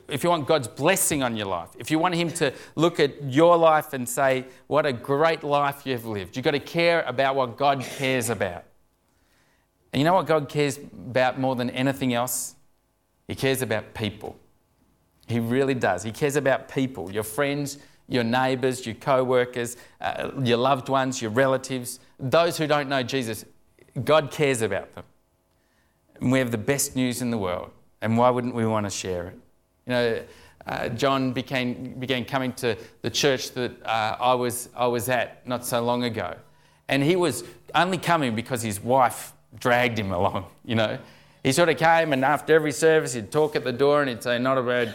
if 0.08 0.24
you 0.24 0.30
want 0.30 0.48
God's 0.48 0.68
blessing 0.68 1.24
on 1.24 1.36
your 1.36 1.48
life, 1.48 1.70
if 1.80 1.90
you 1.90 1.98
want 1.98 2.14
Him 2.16 2.30
to 2.34 2.54
look 2.76 3.00
at 3.00 3.24
your 3.24 3.58
life 3.58 3.94
and 3.94 4.08
say, 4.08 4.46
What 4.68 4.86
a 4.86 4.94
great 4.94 5.44
life 5.44 5.82
you've 5.86 6.06
lived, 6.06 6.36
you've 6.36 6.46
got 6.46 6.52
to 6.52 6.60
care 6.60 7.02
about 7.08 7.36
what 7.36 7.58
God 7.58 7.82
cares 7.82 8.30
about. 8.30 8.64
And 9.92 10.00
you 10.00 10.06
know 10.06 10.14
what 10.14 10.28
God 10.28 10.48
cares 10.48 10.78
about 10.78 11.40
more 11.40 11.56
than 11.56 11.72
anything 11.72 12.14
else? 12.14 12.56
He 13.28 13.34
cares 13.36 13.64
about 13.64 13.94
people. 13.94 14.38
He 15.28 15.40
really 15.40 15.74
does. 15.74 16.04
He 16.04 16.12
cares 16.12 16.36
about 16.36 16.70
people, 16.70 17.12
your 17.12 17.24
friends, 17.24 17.80
your 18.10 18.24
neighbours, 18.24 18.86
your 18.86 18.96
co 18.96 19.24
workers, 19.24 19.78
uh, 20.02 20.32
your 20.44 20.58
loved 20.58 20.90
ones, 20.90 21.22
your 21.22 21.32
relatives, 21.32 22.00
those 22.20 22.58
who 22.58 22.68
don't 22.68 22.90
know 22.90 23.04
Jesus. 23.04 23.46
God 24.04 24.32
cares 24.32 24.62
about 24.62 24.94
them. 24.96 25.04
And 26.20 26.32
we 26.32 26.40
have 26.40 26.52
the 26.52 26.58
best 26.58 26.96
news 26.96 27.22
in 27.22 27.32
the 27.32 27.38
world. 27.38 27.72
And 28.02 28.18
why 28.18 28.30
wouldn't 28.30 28.56
we 28.56 28.66
want 28.66 28.86
to 28.86 28.90
share 28.90 29.28
it? 29.28 29.38
You 29.86 29.94
know, 29.94 30.24
uh, 30.66 30.90
John 30.90 31.34
became, 31.34 31.94
began 32.00 32.26
coming 32.26 32.54
to 32.54 32.78
the 33.02 33.10
church 33.10 33.52
that 33.52 33.72
uh, 33.86 34.18
I, 34.20 34.34
was, 34.34 34.70
I 34.76 34.88
was 34.88 35.10
at 35.10 35.48
not 35.48 35.66
so 35.66 35.82
long 35.82 36.04
ago. 36.04 36.36
And 36.88 37.04
he 37.04 37.16
was 37.16 37.44
only 37.76 37.98
coming 37.98 38.36
because 38.36 38.62
his 38.62 38.82
wife 38.82 39.34
dragged 39.60 39.98
him 39.98 40.12
along, 40.12 40.46
you 40.66 40.76
know. 40.76 40.98
He 41.44 41.54
sort 41.54 41.70
of 41.70 41.78
came 41.78 42.12
and 42.12 42.26
after 42.26 42.54
every 42.54 42.74
service 42.74 43.14
he'd 43.14 43.32
talk 43.32 43.56
at 43.56 43.64
the 43.64 43.72
door 43.72 44.02
and 44.02 44.10
he'd 44.10 44.22
say, 44.22 44.40
not 44.40 44.58
a 44.58 44.62
bad, 44.62 44.94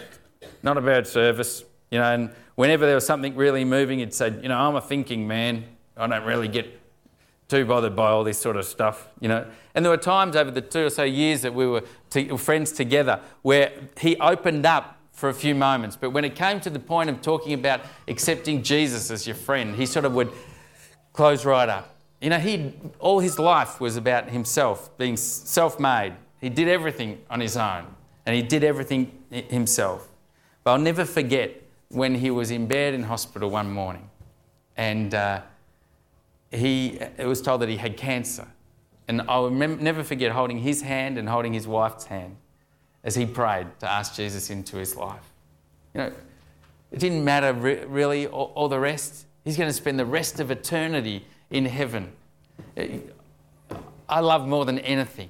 not 0.62 0.76
a 0.76 0.80
bad 0.82 1.06
service, 1.06 1.64
you 1.90 1.98
know. 1.98 2.12
And 2.12 2.30
whenever 2.54 2.86
there 2.86 2.94
was 2.94 3.06
something 3.06 3.36
really 3.36 3.64
moving, 3.64 3.98
he'd 3.98 4.14
say, 4.14 4.32
you 4.42 4.48
know, 4.48 4.58
I'm 4.58 4.76
a 4.76 4.80
thinking 4.80 5.26
man. 5.26 5.64
I 5.96 6.06
don't 6.06 6.24
really 6.24 6.48
get 6.48 6.80
too 7.46 7.64
bothered 7.64 7.94
by 7.94 8.10
all 8.10 8.24
this 8.24 8.38
sort 8.38 8.56
of 8.56 8.64
stuff, 8.64 9.08
you 9.20 9.28
know. 9.28 9.46
And 9.74 9.84
there 9.84 9.90
were 9.90 9.96
times 9.96 10.34
over 10.34 10.50
the 10.50 10.60
two 10.60 10.86
or 10.86 10.90
so 10.90 11.04
years 11.04 11.42
that 11.42 11.54
we 11.54 11.66
were 11.66 11.82
friends 12.38 12.72
together 12.72 13.20
where 13.42 13.72
he 14.00 14.16
opened 14.16 14.66
up 14.66 14.98
for 15.12 15.28
a 15.28 15.34
few 15.34 15.54
moments. 15.54 15.96
But 15.96 16.10
when 16.10 16.24
it 16.24 16.34
came 16.34 16.58
to 16.60 16.70
the 16.70 16.80
point 16.80 17.10
of 17.10 17.20
talking 17.22 17.52
about 17.52 17.82
accepting 18.08 18.62
Jesus 18.62 19.10
as 19.10 19.26
your 19.26 19.36
friend, 19.36 19.76
he 19.76 19.86
sort 19.86 20.04
of 20.04 20.14
would 20.14 20.32
close 21.12 21.44
right 21.44 21.68
up. 21.68 21.94
You 22.20 22.30
know, 22.30 22.38
he 22.38 22.72
all 22.98 23.20
his 23.20 23.38
life 23.38 23.80
was 23.80 23.96
about 23.96 24.30
himself, 24.30 24.96
being 24.96 25.16
self-made. 25.16 26.14
He 26.40 26.48
did 26.48 26.68
everything 26.68 27.20
on 27.28 27.40
his 27.40 27.56
own, 27.56 27.84
and 28.24 28.34
he 28.34 28.42
did 28.42 28.64
everything 28.64 29.12
himself. 29.30 30.08
But 30.64 30.72
I'll 30.72 30.78
never 30.78 31.04
forget 31.04 31.62
when 31.94 32.14
he 32.16 32.30
was 32.30 32.50
in 32.50 32.66
bed 32.66 32.94
in 32.94 33.04
hospital 33.04 33.50
one 33.50 33.70
morning, 33.70 34.08
and 34.76 35.14
uh, 35.14 35.40
he 36.50 36.98
it 37.18 37.26
was 37.26 37.40
told 37.40 37.60
that 37.62 37.68
he 37.68 37.76
had 37.76 37.96
cancer. 37.96 38.46
And 39.06 39.22
I 39.22 39.38
will 39.38 39.50
never 39.50 40.02
forget 40.02 40.32
holding 40.32 40.58
his 40.58 40.80
hand 40.80 41.18
and 41.18 41.28
holding 41.28 41.52
his 41.52 41.68
wife's 41.68 42.06
hand 42.06 42.36
as 43.02 43.14
he 43.14 43.26
prayed 43.26 43.66
to 43.80 43.90
ask 43.90 44.14
Jesus 44.14 44.48
into 44.48 44.76
his 44.78 44.96
life. 44.96 45.30
You 45.92 46.00
know, 46.00 46.12
it 46.90 47.00
didn't 47.00 47.22
matter 47.22 47.52
re- 47.52 47.84
really 47.84 48.26
all, 48.26 48.50
all 48.54 48.68
the 48.68 48.80
rest. 48.80 49.26
He's 49.44 49.58
going 49.58 49.68
to 49.68 49.74
spend 49.74 49.98
the 49.98 50.06
rest 50.06 50.40
of 50.40 50.50
eternity 50.50 51.26
in 51.50 51.66
heaven. 51.66 52.12
I 54.08 54.20
love 54.20 54.48
more 54.48 54.64
than 54.64 54.78
anything 54.78 55.28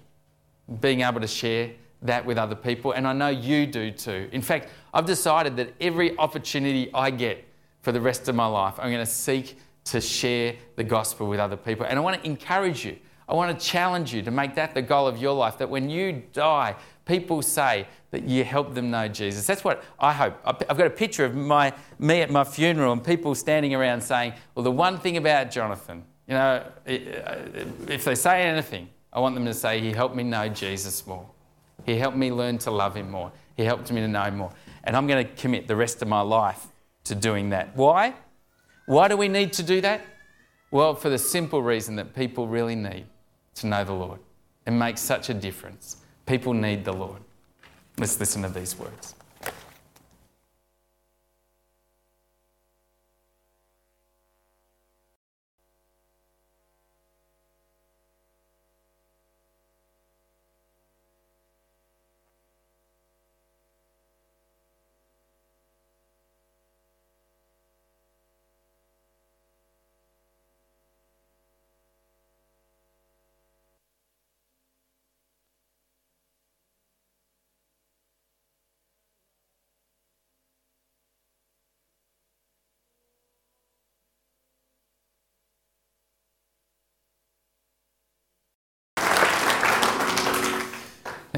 being 0.80 1.00
able 1.00 1.20
to 1.20 1.26
share 1.26 1.70
that 2.04 2.24
with 2.24 2.38
other 2.38 2.54
people, 2.54 2.92
and 2.92 3.06
I 3.06 3.12
know 3.12 3.28
you 3.28 3.66
do 3.66 3.90
too. 3.90 4.28
In 4.30 4.42
fact, 4.42 4.68
I've 4.92 5.06
decided 5.06 5.56
that 5.56 5.74
every 5.80 6.16
opportunity 6.18 6.90
I 6.94 7.10
get 7.10 7.44
for 7.80 7.92
the 7.92 8.00
rest 8.00 8.28
of 8.28 8.34
my 8.34 8.46
life, 8.46 8.74
I'm 8.78 8.90
going 8.90 9.04
to 9.04 9.10
seek 9.10 9.58
to 9.84 10.00
share 10.00 10.54
the 10.76 10.84
gospel 10.84 11.28
with 11.28 11.40
other 11.40 11.56
people. 11.56 11.86
And 11.86 11.98
I 11.98 12.02
want 12.02 12.22
to 12.22 12.26
encourage 12.26 12.84
you. 12.84 12.96
I 13.28 13.34
want 13.34 13.58
to 13.58 13.66
challenge 13.66 14.12
you 14.12 14.22
to 14.22 14.30
make 14.30 14.54
that 14.54 14.74
the 14.74 14.82
goal 14.82 15.06
of 15.06 15.18
your 15.18 15.34
life 15.34 15.58
that 15.58 15.68
when 15.68 15.88
you 15.88 16.22
die, 16.32 16.76
people 17.06 17.42
say 17.42 17.86
that 18.10 18.24
you 18.24 18.44
help 18.44 18.74
them 18.74 18.90
know 18.90 19.08
Jesus. 19.08 19.46
That's 19.46 19.64
what 19.64 19.82
I 19.98 20.12
hope. 20.12 20.38
I've 20.44 20.76
got 20.76 20.86
a 20.86 20.90
picture 20.90 21.24
of 21.24 21.34
my, 21.34 21.72
me 21.98 22.20
at 22.20 22.30
my 22.30 22.44
funeral 22.44 22.92
and 22.92 23.02
people 23.02 23.34
standing 23.34 23.74
around 23.74 24.02
saying, 24.02 24.34
Well, 24.54 24.62
the 24.62 24.70
one 24.70 24.98
thing 24.98 25.16
about 25.16 25.50
Jonathan, 25.50 26.04
you 26.28 26.34
know, 26.34 26.64
if 26.86 28.04
they 28.04 28.14
say 28.14 28.42
anything, 28.42 28.88
I 29.12 29.20
want 29.20 29.34
them 29.34 29.46
to 29.46 29.54
say, 29.54 29.80
He 29.80 29.92
helped 29.92 30.14
me 30.14 30.22
know 30.22 30.48
Jesus 30.48 31.06
more. 31.06 31.26
He 31.84 31.98
helped 31.98 32.16
me 32.16 32.32
learn 32.32 32.58
to 32.58 32.70
love 32.70 32.96
Him 32.96 33.10
more. 33.10 33.32
He 33.56 33.64
helped 33.64 33.90
me 33.92 34.00
to 34.00 34.08
know 34.08 34.30
more. 34.30 34.52
And 34.84 34.96
I'm 34.96 35.06
going 35.06 35.26
to 35.26 35.32
commit 35.34 35.68
the 35.68 35.76
rest 35.76 36.02
of 36.02 36.08
my 36.08 36.20
life 36.20 36.66
to 37.04 37.14
doing 37.14 37.50
that. 37.50 37.76
Why? 37.76 38.14
Why 38.86 39.08
do 39.08 39.16
we 39.16 39.28
need 39.28 39.52
to 39.54 39.62
do 39.62 39.80
that? 39.80 40.00
Well, 40.70 40.94
for 40.94 41.08
the 41.08 41.18
simple 41.18 41.62
reason 41.62 41.96
that 41.96 42.14
people 42.14 42.48
really 42.48 42.74
need 42.74 43.06
to 43.56 43.66
know 43.66 43.84
the 43.84 43.92
Lord. 43.92 44.20
It 44.66 44.72
makes 44.72 45.00
such 45.00 45.28
a 45.28 45.34
difference. 45.34 45.98
People 46.26 46.54
need 46.54 46.84
the 46.84 46.92
Lord. 46.92 47.20
Let's 47.98 48.18
listen 48.18 48.42
to 48.42 48.48
these 48.48 48.78
words. 48.78 49.14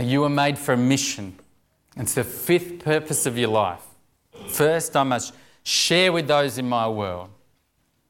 You 0.09 0.20
were 0.20 0.28
made 0.28 0.59
for 0.59 0.72
a 0.72 0.76
mission. 0.76 1.38
It's 1.96 2.14
the 2.14 2.24
fifth 2.24 2.80
purpose 2.80 3.26
of 3.26 3.38
your 3.38 3.48
life. 3.48 3.82
First, 4.48 4.96
I 4.96 5.02
must 5.02 5.34
share 5.62 6.12
with 6.12 6.28
those 6.28 6.59
in 6.59 6.68
my 6.68 6.88
world. 6.88 7.30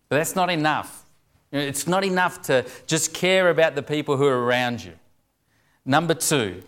But 0.09 0.19
that's 0.19 0.37
not 0.37 0.51
enough. 0.51 1.05
It's 1.53 1.87
not 1.87 2.05
enough 2.05 2.43
to 2.43 2.65
just 2.87 3.15
care 3.15 3.51
about 3.51 3.75
the 3.75 3.83
people 3.83 4.17
who 4.17 4.27
are 4.27 4.45
around 4.45 4.85
you. 4.85 4.93
Number 5.85 6.15
two, 6.15 6.63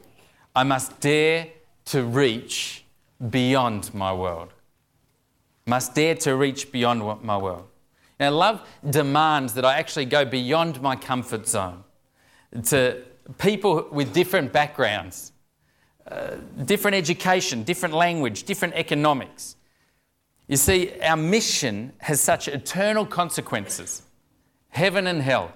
I 0.54 0.62
must 0.62 1.00
dare 1.00 1.48
to 1.86 2.04
reach 2.04 2.84
beyond 3.30 3.92
my 3.94 4.12
world. 4.12 4.52
Must 5.66 5.94
dare 5.94 6.14
to 6.16 6.36
reach 6.36 6.72
beyond 6.72 7.22
my 7.22 7.36
world. 7.36 7.66
Now, 8.18 8.30
love 8.30 8.66
demands 8.88 9.54
that 9.54 9.64
I 9.64 9.78
actually 9.78 10.06
go 10.06 10.24
beyond 10.24 10.80
my 10.80 10.96
comfort 10.96 11.46
zone 11.46 11.84
to 12.66 13.02
people 13.36 13.86
with 13.90 14.14
different 14.14 14.52
backgrounds, 14.52 15.32
uh, 16.10 16.36
different 16.64 16.96
education, 16.96 17.62
different 17.62 17.94
language, 17.94 18.44
different 18.44 18.74
economics. 18.74 19.56
You 20.46 20.56
see, 20.56 20.98
our 21.02 21.16
mission 21.16 21.92
has 21.98 22.20
such 22.20 22.48
eternal 22.48 23.04
consequences, 23.04 24.02
heaven 24.70 25.06
and 25.06 25.20
hell, 25.20 25.52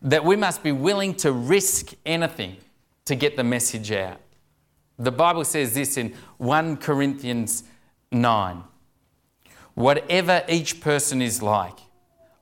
that 0.00 0.24
we 0.24 0.36
must 0.36 0.62
be 0.62 0.70
willing 0.70 1.14
to 1.16 1.32
risk 1.32 1.94
anything 2.04 2.58
to 3.06 3.16
get 3.16 3.36
the 3.36 3.42
message 3.42 3.90
out. 3.90 4.20
The 4.98 5.10
Bible 5.10 5.44
says 5.44 5.74
this 5.74 5.96
in 5.96 6.14
1 6.38 6.76
Corinthians 6.78 7.64
9 8.12 8.62
Whatever 9.74 10.42
each 10.48 10.80
person 10.80 11.20
is 11.20 11.42
like, 11.42 11.78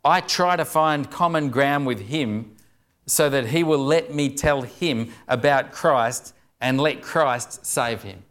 I 0.05 0.21
try 0.21 0.55
to 0.55 0.65
find 0.65 1.11
common 1.11 1.51
ground 1.51 1.85
with 1.85 1.99
him 1.99 2.54
so 3.07 3.29
that 3.29 3.49
he 3.49 3.63
will 3.63 3.85
let 3.85 4.15
me 4.15 4.31
tell 4.31 4.63
him 4.63 5.13
about 5.29 5.73
Christ 5.73 6.35
and 6.61 6.81
let 6.81 7.03
Christ 7.03 7.67
save 7.67 8.03
him. 8.03 8.23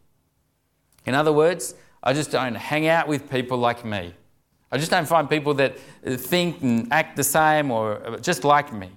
In 1.06 1.14
other 1.14 1.32
words, 1.32 1.74
I 2.02 2.12
just 2.12 2.30
don't 2.30 2.54
hang 2.54 2.86
out 2.86 3.08
with 3.08 3.30
people 3.30 3.58
like 3.58 3.84
me. 3.84 4.14
I 4.72 4.78
just 4.78 4.90
don't 4.90 5.06
find 5.06 5.30
people 5.30 5.54
that 5.54 5.78
think 6.04 6.62
and 6.62 6.92
act 6.92 7.16
the 7.16 7.24
same 7.24 7.70
or 7.70 8.18
just 8.20 8.44
like 8.44 8.72
me. 8.72 8.90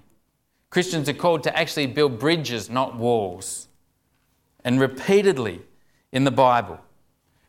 Christians 0.70 1.08
are 1.08 1.14
called 1.14 1.44
to 1.44 1.56
actually 1.56 1.86
build 1.86 2.18
bridges, 2.18 2.68
not 2.68 2.96
walls. 2.96 3.68
And 4.64 4.80
repeatedly 4.80 5.62
in 6.12 6.24
the 6.24 6.30
Bible, 6.30 6.80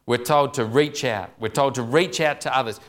we're 0.06 0.18
told 0.18 0.54
to 0.56 0.66
reach 0.66 1.04
out. 1.04 1.32
We're 1.40 1.50
told 1.50 1.76
to 1.76 1.82
reach 1.82 2.22
out 2.22 2.42
to 2.42 2.56
others. 2.56 2.80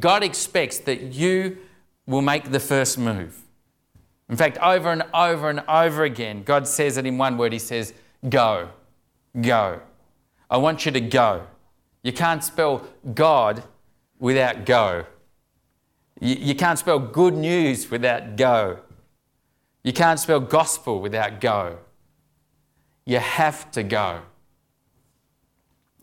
God 0.00 0.22
expects 0.22 0.78
that 0.80 1.00
you 1.14 1.58
will 2.06 2.22
make 2.22 2.50
the 2.50 2.60
first 2.60 2.98
move. 2.98 3.42
In 4.28 4.36
fact, 4.36 4.58
over 4.58 4.90
and 4.90 5.04
over 5.14 5.48
and 5.48 5.60
over 5.68 6.04
again, 6.04 6.42
God 6.42 6.66
says 6.66 6.96
it 6.96 7.06
in 7.06 7.18
one 7.18 7.38
word 7.38 7.52
He 7.52 7.58
says, 7.58 7.94
Go, 8.28 8.68
go. 9.40 9.80
I 10.50 10.56
want 10.56 10.84
you 10.86 10.92
to 10.92 11.00
go. 11.00 11.46
You 12.02 12.12
can't 12.12 12.42
spell 12.42 12.86
God 13.14 13.62
without 14.18 14.64
go. 14.64 15.06
You, 16.20 16.54
can't 16.54 16.78
spell 16.78 16.98
good 16.98 17.34
news 17.34 17.90
without 17.90 18.36
go. 18.36 18.80
You 19.84 19.92
can't 19.92 20.18
spell 20.18 20.40
gospel 20.40 21.00
without 21.00 21.40
go. 21.40 21.78
You 23.06 23.18
have 23.18 23.70
to 23.72 23.82
go. 23.82 24.22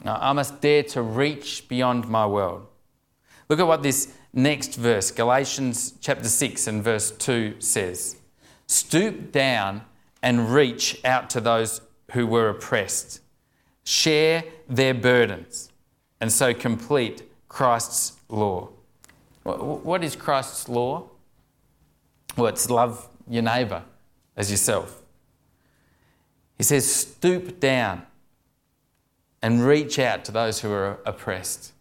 I 0.06 0.34
must 0.34 0.62
dare 0.62 0.84
to 0.84 1.02
reach 1.02 1.68
beyond 1.68 2.08
my 2.08 2.26
world. 2.26 2.68
Look 3.50 3.60
at 3.60 3.68
what 3.68 3.84
this 3.84 4.14
next 4.36 4.76
verse, 4.76 5.12
Galatians 5.12 5.94
chapter 6.02 6.28
6 6.28 6.68
and 6.68 6.84
verse 6.84 7.12
2 7.12 7.56
says 7.60 8.18
Stoop 8.68 9.32
down 9.32 9.84
and 10.22 10.54
reach 10.54 11.00
out 11.06 11.30
to 11.32 11.42
those 11.42 11.82
who 12.12 12.28
were 12.28 12.50
oppressed, 12.50 13.22
share 13.84 14.44
their 14.68 14.94
burdens, 14.94 15.70
and 16.20 16.32
so 16.32 16.54
complete 16.54 17.24
Christ's 17.48 18.18
law. 18.30 18.70
What 19.44 20.04
is 20.04 20.16
Christ's 20.16 20.68
law? 20.68 21.10
Well, 22.36 22.48
it's 22.48 22.70
love 22.70 23.08
your 23.30 23.44
neighbour 23.44 23.84
as 24.36 24.52
yourself. 24.52 25.02
He 26.58 26.64
says, 26.64 26.92
stoop 26.92 27.60
down 27.60 28.06
and 29.42 29.66
reach 29.66 30.00
out 30.00 30.26
to 30.26 30.32
those 30.32 30.62
who 30.62 30.72
are 30.72 31.00
oppressed. 31.06 31.74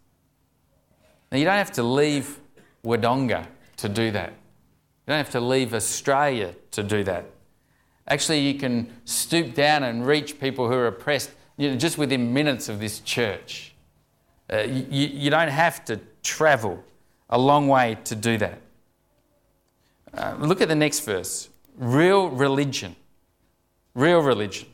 Now, 1.31 1.39
you 1.39 1.45
don't 1.45 1.55
have 1.55 1.71
to 1.73 1.83
leave 1.83 2.39
Wodonga 2.85 3.47
to 3.77 3.89
do 3.89 4.11
that. 4.11 4.29
You 4.29 5.11
don't 5.11 5.17
have 5.17 5.31
to 5.31 5.41
leave 5.41 5.73
Australia 5.73 6.55
to 6.71 6.83
do 6.83 7.03
that. 7.03 7.25
Actually, 8.07 8.39
you 8.39 8.53
can 8.53 8.91
stoop 9.05 9.53
down 9.53 9.83
and 9.83 10.05
reach 10.05 10.39
people 10.39 10.67
who 10.67 10.73
are 10.73 10.87
oppressed 10.87 11.31
you 11.57 11.71
know, 11.71 11.75
just 11.75 11.97
within 11.97 12.33
minutes 12.33 12.69
of 12.69 12.79
this 12.79 12.99
church. 12.99 13.73
Uh, 14.51 14.61
you, 14.61 15.07
you 15.07 15.29
don't 15.29 15.49
have 15.49 15.83
to 15.85 15.99
travel 16.21 16.83
a 17.29 17.37
long 17.37 17.67
way 17.67 17.97
to 18.03 18.15
do 18.15 18.37
that. 18.37 18.61
Uh, 20.13 20.35
look 20.39 20.61
at 20.61 20.67
the 20.67 20.75
next 20.75 21.01
verse. 21.01 21.49
Real 21.77 22.29
religion. 22.29 22.95
Real 23.95 24.21
religion. 24.21 24.69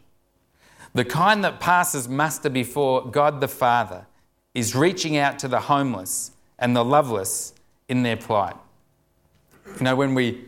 The 0.94 1.06
kind 1.06 1.44
that 1.44 1.60
passes 1.60 2.10
muster 2.10 2.50
before 2.50 3.10
God 3.10 3.40
the 3.40 3.48
Father 3.48 4.06
is 4.54 4.76
reaching 4.76 5.16
out 5.16 5.40
to 5.40 5.48
the 5.48 5.62
homeless 5.62 6.32
and 6.60 6.76
the 6.76 6.84
loveless 6.84 7.54
in 7.92 8.04
their 8.04 8.16
plight. 8.16 8.56
You 9.78 9.84
know, 9.84 9.98
when 9.98 10.16
we 10.16 10.46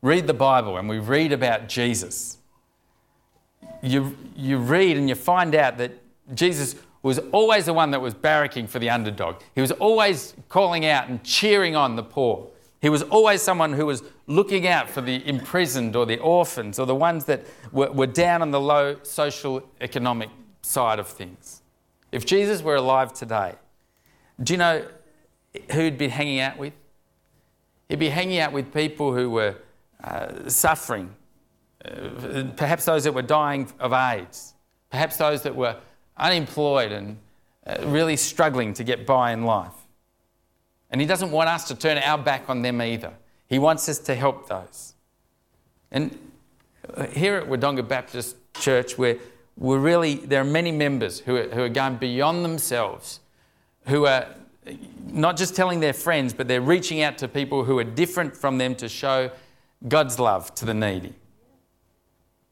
read 0.00 0.28
the 0.28 0.34
Bible 0.34 0.78
and 0.78 0.88
we 0.88 1.00
read 1.00 1.32
about 1.32 1.68
Jesus, 1.68 2.38
you, 3.82 4.16
you 4.36 4.58
read 4.58 4.96
and 4.96 5.08
you 5.08 5.16
find 5.16 5.56
out 5.56 5.76
that 5.78 5.90
Jesus 6.34 6.76
was 7.02 7.18
always 7.32 7.66
the 7.66 7.74
one 7.74 7.90
that 7.90 8.00
was 8.00 8.14
barracking 8.14 8.68
for 8.68 8.78
the 8.78 8.90
underdog. 8.90 9.42
He 9.56 9.60
was 9.60 9.72
always 9.72 10.34
calling 10.48 10.86
out 10.86 11.08
and 11.08 11.22
cheering 11.24 11.74
on 11.74 11.96
the 11.96 12.04
poor. 12.04 12.48
He 12.80 12.88
was 12.88 13.02
always 13.02 13.42
someone 13.42 13.72
who 13.72 13.86
was 13.86 14.04
looking 14.28 14.68
out 14.68 14.88
for 14.88 15.00
the 15.00 15.26
imprisoned 15.28 15.96
or 15.96 16.06
the 16.06 16.18
orphans 16.20 16.78
or 16.78 16.86
the 16.86 16.94
ones 16.94 17.24
that 17.24 17.44
were, 17.72 17.90
were 17.90 18.06
down 18.06 18.40
on 18.40 18.52
the 18.52 18.60
low 18.60 18.98
social 19.02 19.68
economic 19.80 20.30
side 20.62 21.00
of 21.00 21.08
things. 21.08 21.60
If 22.12 22.24
Jesus 22.24 22.62
were 22.62 22.76
alive 22.76 23.12
today, 23.12 23.56
do 24.40 24.52
you 24.52 24.58
know 24.58 24.86
who 25.72 25.80
he'd 25.80 25.98
be 25.98 26.08
hanging 26.08 26.38
out 26.38 26.56
with? 26.56 26.72
He'd 27.88 27.98
be 27.98 28.08
hanging 28.08 28.38
out 28.38 28.52
with 28.52 28.72
people 28.72 29.14
who 29.14 29.30
were 29.30 29.56
uh, 30.02 30.48
suffering, 30.48 31.14
uh, 31.84 32.44
perhaps 32.56 32.84
those 32.84 33.04
that 33.04 33.12
were 33.12 33.22
dying 33.22 33.70
of 33.78 33.92
AIDS, 33.92 34.54
perhaps 34.90 35.16
those 35.16 35.42
that 35.42 35.54
were 35.54 35.76
unemployed 36.16 36.92
and 36.92 37.18
uh, 37.66 37.76
really 37.86 38.16
struggling 38.16 38.72
to 38.74 38.84
get 38.84 39.06
by 39.06 39.32
in 39.32 39.44
life. 39.44 39.72
And 40.90 41.00
He 41.00 41.06
doesn't 41.06 41.30
want 41.30 41.48
us 41.48 41.68
to 41.68 41.74
turn 41.74 41.98
our 41.98 42.18
back 42.18 42.48
on 42.48 42.62
them 42.62 42.80
either. 42.80 43.12
He 43.46 43.58
wants 43.58 43.88
us 43.88 43.98
to 44.00 44.14
help 44.14 44.48
those. 44.48 44.94
And 45.90 46.16
here 47.10 47.36
at 47.36 47.48
Wodonga 47.48 47.86
Baptist 47.86 48.36
Church, 48.54 48.98
we're, 48.98 49.18
we're 49.56 49.78
really, 49.78 50.16
there 50.16 50.40
are 50.40 50.44
many 50.44 50.72
members 50.72 51.20
who 51.20 51.36
are, 51.36 51.48
who 51.48 51.62
are 51.62 51.68
going 51.68 51.96
beyond 51.96 52.44
themselves, 52.44 53.20
who 53.86 54.06
are 54.06 54.26
not 55.06 55.36
just 55.36 55.54
telling 55.54 55.80
their 55.80 55.92
friends, 55.92 56.32
but 56.32 56.48
they're 56.48 56.60
reaching 56.60 57.02
out 57.02 57.18
to 57.18 57.28
people 57.28 57.64
who 57.64 57.78
are 57.78 57.84
different 57.84 58.36
from 58.36 58.58
them 58.58 58.74
to 58.76 58.88
show 58.88 59.30
God's 59.86 60.18
love 60.18 60.54
to 60.56 60.64
the 60.64 60.74
needy. 60.74 61.14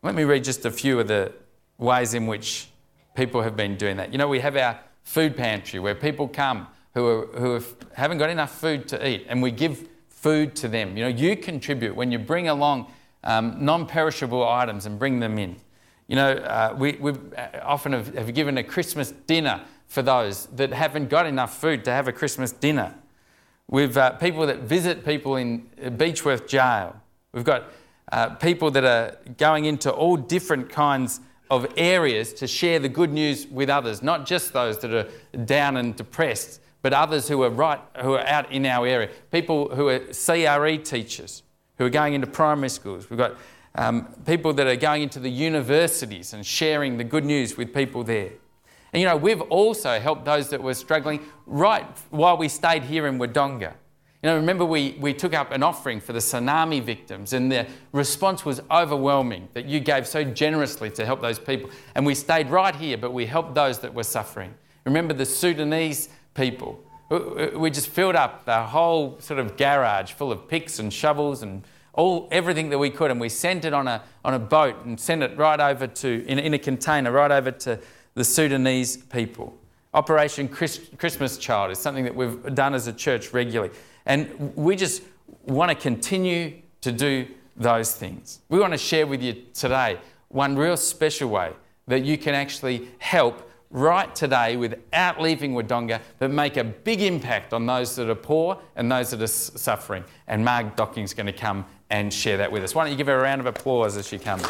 Let 0.03 0.15
me 0.15 0.25
read 0.25 0.45
just 0.45 0.65
a 0.65 0.71
few 0.71 1.01
of 1.01 1.09
the 1.09 1.33
ways 1.79 2.15
in 2.15 2.27
which 2.27 2.69
people 3.15 3.43
have 3.43 3.57
been 3.57 3.77
doing 3.77 3.97
that. 3.97 4.13
You 4.13 4.19
know, 4.19 4.29
we 4.29 4.41
have 4.41 4.57
our 4.57 4.79
food 5.05 5.37
pantry 5.37 5.81
where 5.81 5.95
people 5.95 6.29
come 6.29 6.67
who, 6.95 7.07
are, 7.07 7.27
who 7.39 7.55
have, 7.55 7.77
haven't 7.95 8.19
got 8.19 8.31
enough 8.31 8.59
food 8.59 8.87
to 8.89 9.09
eat, 9.09 9.27
and 9.29 9.43
we 9.43 9.51
give 9.51 9.89
food 10.09 10.55
to 10.57 10.69
them. 10.69 10.97
You 10.97 11.05
know, 11.05 11.09
you 11.09 11.37
contribute 11.37 11.97
when 11.97 12.13
you 12.13 12.19
bring 12.19 12.49
along 12.49 12.93
um, 13.25 13.65
non-perishable 13.65 14.47
items 14.47 14.87
and 14.87 14.99
bring 14.99 15.21
them 15.21 15.39
in. 15.39 15.57
You 16.09 16.17
know, 16.17 16.33
uh, 16.33 16.75
we 16.77 16.93
we 17.01 17.13
uh, 17.13 17.61
often 17.63 17.93
have, 17.93 18.15
have 18.15 18.35
given 18.35 18.59
a 18.59 18.65
Christmas 18.65 19.13
dinner 19.13 19.63
for 19.93 20.01
those 20.01 20.47
that 20.47 20.73
haven't 20.73 21.11
got 21.11 21.27
enough 21.27 21.61
food 21.61 21.85
to 21.85 21.91
have 21.91 22.09
a 22.09 22.13
Christmas 22.13 22.51
dinner. 22.51 22.95
We've 23.69 23.95
uh, 23.95 24.13
people 24.13 24.47
that 24.47 24.61
visit 24.61 25.05
people 25.05 25.37
in 25.37 25.69
Beechworth 25.79 26.49
Jail. 26.49 26.97
We've 27.35 27.45
got 27.45 27.65
uh, 28.11 28.31
people 28.37 28.71
that 28.71 28.85
are 28.85 29.19
going 29.37 29.67
into 29.67 29.93
all 29.93 30.17
different 30.17 30.71
kinds 30.71 31.21
of 31.51 31.71
areas 31.77 32.33
to 32.35 32.47
share 32.47 32.79
the 32.79 32.89
good 32.89 33.13
news 33.13 33.47
with 33.49 33.69
others, 33.69 34.03
not 34.03 34.25
just 34.25 34.55
those 34.55 34.79
that 34.79 34.95
are 34.95 35.09
down 35.45 35.77
and 35.77 35.95
depressed, 35.95 36.63
but 36.81 36.95
others 36.95 37.29
who 37.29 37.43
are 37.43 37.51
right, 37.51 37.81
who 38.01 38.15
are 38.15 38.27
out 38.27 38.51
in 38.51 38.65
our 38.65 38.87
area. 38.87 39.11
People 39.31 39.75
who 39.75 39.89
are 39.89 39.99
CRE 39.99 40.83
teachers, 40.83 41.43
who 41.77 41.85
are 41.85 41.91
going 41.91 42.15
into 42.15 42.27
primary 42.27 42.71
schools. 42.71 43.11
We've 43.11 43.19
got 43.19 43.37
um, 43.75 44.07
people 44.25 44.55
that 44.55 44.67
are 44.67 44.77
going 44.77 45.03
into 45.03 45.21
the 45.21 45.31
universities 45.31 46.33
and 46.33 46.47
sharing 46.47 46.97
the 46.97 47.05
good 47.05 47.27
news 47.27 47.59
with 47.59 47.75
people 47.75 48.05
there. 48.05 48.31
And 48.93 49.01
you 49.01 49.09
know, 49.09 49.17
we've 49.17 49.41
also 49.43 49.99
helped 49.99 50.25
those 50.25 50.51
that 50.51 50.63
were 50.63 50.75
struggling 50.75 51.21
right 51.47 51.87
while 52.11 52.37
we 52.37 52.49
stayed 52.49 52.85
here 52.85 53.07
in 53.07 53.19
Wodonga. 53.19 53.73
You 54.23 54.31
know, 54.31 54.37
remember 54.37 54.65
we, 54.65 54.97
we 55.01 55.15
took 55.15 55.35
up 55.35 55.51
an 55.51 55.65
offering 55.65 56.01
for 56.01 56.13
the 56.13 56.21
tsunami 56.21 56.81
victims, 56.81 57.33
and 57.33 57.51
the 57.51 57.67
response 57.93 58.45
was 58.45 58.61
overwhelming 58.71 59.49
that 59.55 59.65
you 59.65 59.81
gave 59.81 60.07
so 60.07 60.23
generously 60.23 60.91
to 60.91 61.05
help 61.05 61.21
those 61.21 61.41
people. 61.41 61.71
And 61.97 62.07
we 62.07 62.15
stayed 62.15 62.49
right 62.49 62.75
here, 62.77 62.97
but 62.97 63.13
we 63.13 63.27
helped 63.27 63.55
those 63.55 63.81
that 63.81 63.93
were 63.93 64.05
suffering. 64.05 64.55
Remember 64.85 65.13
the 65.13 65.27
Sudanese 65.27 66.09
people. 66.35 66.85
We 67.57 67.71
just 67.71 67.89
filled 67.89 68.15
up 68.15 68.45
the 68.45 68.63
whole 68.63 69.19
sort 69.21 69.41
of 69.41 69.57
garage 69.57 70.13
full 70.13 70.31
of 70.31 70.49
picks 70.49 70.79
and 70.79 70.93
shovels 70.93 71.43
and 71.43 71.65
all 71.95 72.29
everything 72.31 72.71
that 72.71 72.79
we 72.79 72.91
could, 72.91 73.11
and 73.11 73.21
we 73.21 73.29
sent 73.29 73.65
it 73.65 73.73
on 73.73 73.89
a, 73.89 74.03
on 74.25 74.35
a 74.35 74.39
boat 74.39 74.85
and 74.85 75.01
sent 75.01 75.23
it 75.23 75.37
right 75.37 75.61
over 75.61 75.87
to, 75.87 76.25
in, 76.27 76.39
in 76.39 76.55
a 76.55 76.59
container, 76.59 77.11
right 77.11 77.31
over 77.31 77.51
to 77.51 77.79
the 78.15 78.25
Sudanese 78.25 78.97
people. 78.97 79.57
Operation 79.95 80.49
Chris, 80.49 80.81
Christmas 80.99 81.37
Child 81.39 81.71
is 81.71 81.79
something 81.79 82.05
that 82.05 82.15
we've 82.15 82.55
done 82.55 82.75
as 82.75 82.87
a 82.87 82.93
church 82.93 83.33
regularly. 83.33 83.73
And 84.07 84.53
we 84.57 84.77
just 84.77 85.03
want 85.45 85.71
to 85.71 85.75
continue 85.75 86.55
to 86.81 86.93
do 86.93 87.27
those 87.57 87.95
things. 87.95 88.41
We 88.49 88.59
want 88.59 88.73
to 88.73 88.79
share 88.79 89.07
with 89.07 89.23
you 89.23 89.35
today 89.55 89.99
one 90.29 90.57
real 90.57 90.77
special 90.77 91.29
way 91.29 91.53
that 91.87 92.05
you 92.05 92.17
can 92.17 92.35
actually 92.35 92.89
help 92.99 93.51
right 93.71 94.15
today 94.15 94.57
without 94.57 95.21
leaving 95.21 95.55
Wodonga, 95.55 96.01
but 96.19 96.31
make 96.31 96.57
a 96.57 96.65
big 96.65 97.01
impact 97.01 97.53
on 97.53 97.67
those 97.67 97.97
that 97.97 98.09
are 98.09 98.15
poor 98.15 98.59
and 98.77 98.93
those 98.93 99.11
that 99.11 99.23
are 99.23 99.27
suffering. 99.27 100.05
And 100.27 100.45
Marg 100.45 100.77
Docking's 100.77 101.15
going 101.15 101.27
to 101.27 101.33
come 101.33 101.65
and 101.91 102.13
share 102.13 102.37
that 102.39 102.53
with 102.53 102.63
us. 102.63 102.75
Why 102.75 102.85
don't 102.85 102.93
you 102.93 102.97
give 102.97 103.07
her 103.07 103.19
a 103.19 103.23
round 103.23 103.41
of 103.41 103.47
applause 103.47 103.97
as 103.97 104.07
she 104.07 104.19
comes? 104.19 104.45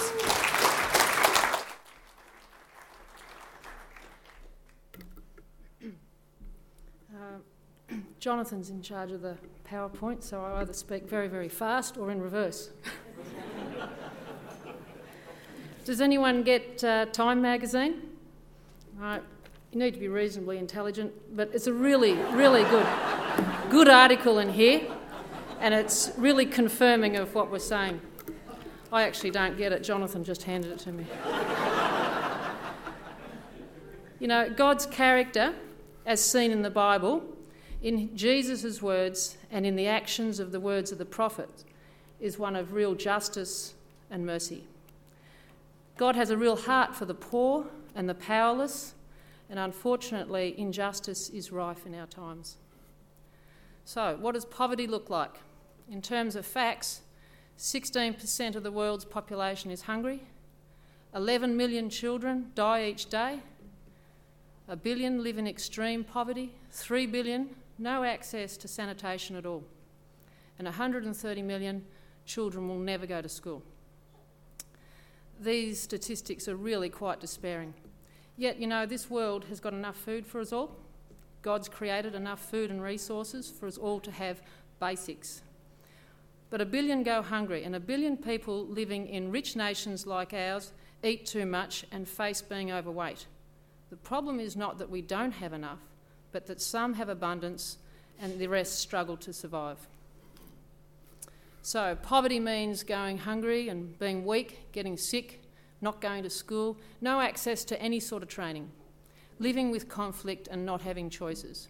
Uh, 7.14 7.96
Jonathan's 8.22 8.70
in 8.70 8.80
charge 8.80 9.10
of 9.10 9.20
the 9.20 9.36
PowerPoint, 9.68 10.22
so 10.22 10.44
I 10.44 10.60
either 10.60 10.72
speak 10.72 11.08
very, 11.08 11.26
very 11.26 11.48
fast 11.48 11.98
or 11.98 12.12
in 12.12 12.22
reverse. 12.22 12.70
Does 15.84 16.00
anyone 16.00 16.44
get 16.44 16.84
uh, 16.84 17.06
Time 17.06 17.42
magazine? 17.42 18.00
You 19.00 19.20
need 19.72 19.94
to 19.94 19.98
be 19.98 20.06
reasonably 20.06 20.58
intelligent, 20.58 21.12
but 21.34 21.50
it's 21.52 21.66
a 21.66 21.72
really, 21.72 22.12
really 22.30 22.62
good, 22.62 22.86
good 23.70 23.88
article 23.88 24.38
in 24.38 24.50
here, 24.50 24.82
and 25.58 25.74
it's 25.74 26.12
really 26.16 26.46
confirming 26.46 27.16
of 27.16 27.34
what 27.34 27.50
we're 27.50 27.58
saying. 27.58 28.00
I 28.92 29.02
actually 29.02 29.32
don't 29.32 29.58
get 29.58 29.72
it. 29.72 29.82
Jonathan 29.82 30.22
just 30.22 30.44
handed 30.44 30.70
it 30.70 30.78
to 30.78 30.92
me. 30.92 31.06
you 34.20 34.28
know, 34.28 34.48
God's 34.48 34.86
character, 34.86 35.54
as 36.06 36.24
seen 36.24 36.52
in 36.52 36.62
the 36.62 36.70
Bible, 36.70 37.24
in 37.82 38.16
Jesus' 38.16 38.80
words 38.80 39.36
and 39.50 39.66
in 39.66 39.76
the 39.76 39.86
actions 39.86 40.38
of 40.38 40.52
the 40.52 40.60
words 40.60 40.92
of 40.92 40.98
the 40.98 41.04
prophet, 41.04 41.64
is 42.20 42.38
one 42.38 42.54
of 42.54 42.72
real 42.72 42.94
justice 42.94 43.74
and 44.10 44.24
mercy. 44.24 44.64
God 45.96 46.14
has 46.14 46.30
a 46.30 46.36
real 46.36 46.56
heart 46.56 46.94
for 46.94 47.04
the 47.04 47.14
poor 47.14 47.66
and 47.94 48.08
the 48.08 48.14
powerless, 48.14 48.94
and 49.50 49.58
unfortunately, 49.58 50.54
injustice 50.56 51.28
is 51.30 51.50
rife 51.50 51.84
in 51.84 51.94
our 51.94 52.06
times. 52.06 52.56
So, 53.84 54.16
what 54.20 54.34
does 54.34 54.44
poverty 54.44 54.86
look 54.86 55.10
like? 55.10 55.40
In 55.90 56.00
terms 56.00 56.36
of 56.36 56.46
facts, 56.46 57.02
16% 57.58 58.54
of 58.54 58.62
the 58.62 58.70
world's 58.70 59.04
population 59.04 59.70
is 59.70 59.82
hungry, 59.82 60.22
11 61.14 61.56
million 61.56 61.90
children 61.90 62.52
die 62.54 62.86
each 62.86 63.10
day, 63.10 63.40
A 64.68 64.76
billion 64.76 65.22
live 65.22 65.38
in 65.38 65.46
extreme 65.46 66.04
poverty, 66.04 66.52
3 66.70 67.06
billion 67.06 67.50
no 67.82 68.04
access 68.04 68.56
to 68.58 68.68
sanitation 68.68 69.36
at 69.36 69.44
all, 69.44 69.64
and 70.58 70.66
130 70.66 71.42
million 71.42 71.84
children 72.24 72.68
will 72.68 72.78
never 72.78 73.06
go 73.06 73.20
to 73.20 73.28
school. 73.28 73.62
These 75.40 75.80
statistics 75.80 76.46
are 76.46 76.54
really 76.54 76.88
quite 76.88 77.20
despairing. 77.20 77.74
Yet, 78.36 78.58
you 78.58 78.66
know, 78.66 78.86
this 78.86 79.10
world 79.10 79.44
has 79.46 79.60
got 79.60 79.74
enough 79.74 79.96
food 79.96 80.26
for 80.26 80.40
us 80.40 80.52
all. 80.52 80.76
God's 81.42 81.68
created 81.68 82.14
enough 82.14 82.40
food 82.40 82.70
and 82.70 82.82
resources 82.82 83.50
for 83.50 83.66
us 83.66 83.76
all 83.76 83.98
to 84.00 84.12
have 84.12 84.40
basics. 84.78 85.42
But 86.48 86.60
a 86.60 86.66
billion 86.66 87.02
go 87.02 87.22
hungry, 87.22 87.64
and 87.64 87.74
a 87.74 87.80
billion 87.80 88.16
people 88.16 88.66
living 88.66 89.08
in 89.08 89.32
rich 89.32 89.56
nations 89.56 90.06
like 90.06 90.32
ours 90.32 90.72
eat 91.02 91.26
too 91.26 91.46
much 91.46 91.84
and 91.90 92.08
face 92.08 92.40
being 92.40 92.70
overweight. 92.70 93.26
The 93.90 93.96
problem 93.96 94.38
is 94.38 94.56
not 94.56 94.78
that 94.78 94.90
we 94.90 95.02
don't 95.02 95.32
have 95.32 95.52
enough, 95.52 95.80
but 96.32 96.46
that 96.46 96.60
some 96.60 96.94
have 96.94 97.08
abundance 97.08 97.78
and 98.20 98.38
the 98.38 98.46
rest 98.46 98.78
struggle 98.78 99.16
to 99.18 99.32
survive. 99.32 99.78
So, 101.62 101.96
poverty 102.02 102.40
means 102.40 102.82
going 102.82 103.18
hungry 103.18 103.68
and 103.68 103.96
being 103.98 104.24
weak, 104.24 104.72
getting 104.72 104.96
sick, 104.96 105.42
not 105.80 106.00
going 106.00 106.22
to 106.24 106.30
school, 106.30 106.76
no 107.00 107.20
access 107.20 107.64
to 107.66 107.80
any 107.80 108.00
sort 108.00 108.22
of 108.22 108.28
training, 108.28 108.70
living 109.38 109.70
with 109.70 109.88
conflict 109.88 110.48
and 110.48 110.66
not 110.66 110.82
having 110.82 111.08
choices. 111.08 111.68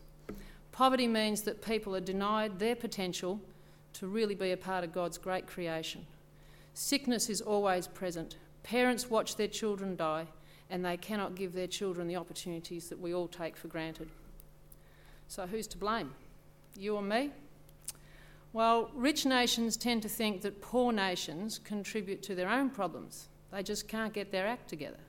Poverty 0.70 1.06
means 1.06 1.42
that 1.42 1.60
people 1.60 1.94
are 1.94 2.00
denied 2.00 2.58
their 2.58 2.74
potential 2.74 3.40
to 3.94 4.06
really 4.06 4.34
be 4.34 4.52
a 4.52 4.56
part 4.56 4.84
of 4.84 4.92
God's 4.92 5.18
great 5.18 5.46
creation. 5.46 6.06
Sickness 6.72 7.28
is 7.28 7.42
always 7.42 7.86
present. 7.86 8.36
Parents 8.62 9.10
watch 9.10 9.36
their 9.36 9.48
children 9.48 9.96
die, 9.96 10.26
and 10.70 10.82
they 10.82 10.96
cannot 10.96 11.34
give 11.34 11.52
their 11.52 11.66
children 11.66 12.08
the 12.08 12.16
opportunities 12.16 12.88
that 12.88 12.98
we 12.98 13.12
all 13.12 13.28
take 13.28 13.56
for 13.58 13.68
granted. 13.68 14.08
So, 15.34 15.46
who's 15.46 15.66
to 15.68 15.78
blame? 15.78 16.12
You 16.76 16.94
or 16.94 17.00
me? 17.00 17.30
Well, 18.52 18.90
rich 18.92 19.24
nations 19.24 19.78
tend 19.78 20.02
to 20.02 20.08
think 20.10 20.42
that 20.42 20.60
poor 20.60 20.92
nations 20.92 21.58
contribute 21.58 22.22
to 22.24 22.34
their 22.34 22.50
own 22.50 22.68
problems. 22.68 23.28
They 23.50 23.62
just 23.62 23.88
can't 23.88 24.12
get 24.12 24.30
their 24.30 24.46
act 24.46 24.68
together. 24.68 25.00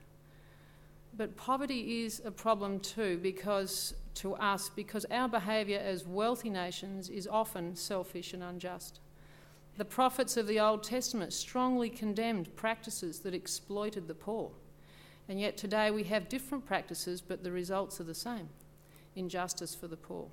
But 1.14 1.36
poverty 1.36 2.04
is 2.04 2.22
a 2.24 2.30
problem 2.30 2.80
too, 2.80 3.18
because 3.22 3.92
to 4.14 4.34
us, 4.36 4.70
because 4.70 5.04
our 5.10 5.28
behaviour 5.28 5.78
as 5.78 6.06
wealthy 6.06 6.48
nations 6.48 7.10
is 7.10 7.28
often 7.28 7.76
selfish 7.76 8.32
and 8.32 8.42
unjust. 8.42 9.00
The 9.76 9.84
prophets 9.84 10.38
of 10.38 10.46
the 10.46 10.58
Old 10.58 10.84
Testament 10.84 11.34
strongly 11.34 11.90
condemned 11.90 12.56
practices 12.56 13.18
that 13.20 13.34
exploited 13.34 14.08
the 14.08 14.14
poor. 14.14 14.52
And 15.28 15.38
yet 15.38 15.58
today 15.58 15.90
we 15.90 16.04
have 16.04 16.30
different 16.30 16.64
practices, 16.64 17.20
but 17.20 17.44
the 17.44 17.52
results 17.52 18.00
are 18.00 18.04
the 18.04 18.14
same 18.14 18.48
injustice 19.16 19.74
for 19.74 19.88
the 19.88 19.96
poor. 19.96 20.28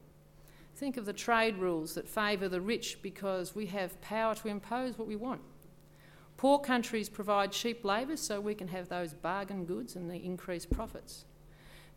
Think 0.76 0.98
of 0.98 1.06
the 1.06 1.14
trade 1.14 1.58
rules 1.58 1.94
that 1.96 2.08
favour 2.08 2.48
the 2.50 2.62
rich 2.62 3.02
because 3.02 3.56
we 3.56 3.68
have 3.68 4.00
power 4.02 4.34
to 4.36 4.48
impose 4.48 4.98
what 4.98 5.08
we 5.08 5.16
want. 5.16 5.42
Poor 6.38 6.58
countries 6.58 7.08
provide 7.10 7.52
cheap 7.52 7.86
labour 7.86 8.18
so 8.18 8.42
we 8.42 8.56
can 8.56 8.70
have 8.70 8.90
those 8.90 9.14
bargain 9.14 9.66
goods 9.66 9.96
and 9.96 10.10
the 10.10 10.16
increased 10.16 10.72
profits. 10.72 11.26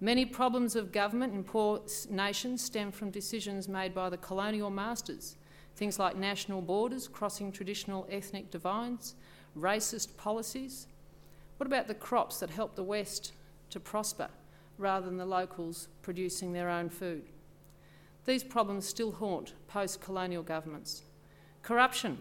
Many 0.00 0.26
problems 0.26 0.76
of 0.76 0.92
government 0.92 1.32
in 1.32 1.44
poor 1.44 1.80
nations 2.10 2.62
stem 2.62 2.92
from 2.92 3.10
decisions 3.10 3.68
made 3.68 3.94
by 3.94 4.10
the 4.10 4.18
colonial 4.18 4.68
masters. 4.68 5.36
Things 5.76 5.98
like 5.98 6.16
national 6.16 6.60
borders, 6.60 7.08
crossing 7.08 7.52
traditional 7.52 8.06
ethnic 8.10 8.50
divides, 8.50 9.14
racist 9.56 10.16
policies. 10.16 10.88
What 11.56 11.66
about 11.66 11.88
the 11.88 11.94
crops 11.94 12.40
that 12.40 12.50
help 12.50 12.74
the 12.74 12.84
West 12.84 13.32
to 13.70 13.80
prosper 13.80 14.28
rather 14.78 15.06
than 15.06 15.16
the 15.16 15.26
locals 15.26 15.88
producing 16.02 16.52
their 16.52 16.68
own 16.68 16.88
food? 16.88 17.24
These 18.24 18.44
problems 18.44 18.86
still 18.86 19.12
haunt 19.12 19.54
post 19.68 20.00
colonial 20.00 20.42
governments. 20.42 21.02
Corruption, 21.62 22.18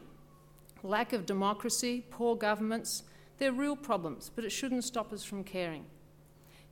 lack 0.84 1.14
of 1.14 1.26
democracy, 1.26 2.06
poor 2.10 2.36
governments, 2.36 3.04
they're 3.38 3.52
real 3.52 3.76
problems, 3.76 4.30
but 4.36 4.46
it 4.46 4.52
shouldn't 4.52 4.84
stop 4.84 5.12
us 5.14 5.24
from 5.24 5.44
caring. 5.44 5.86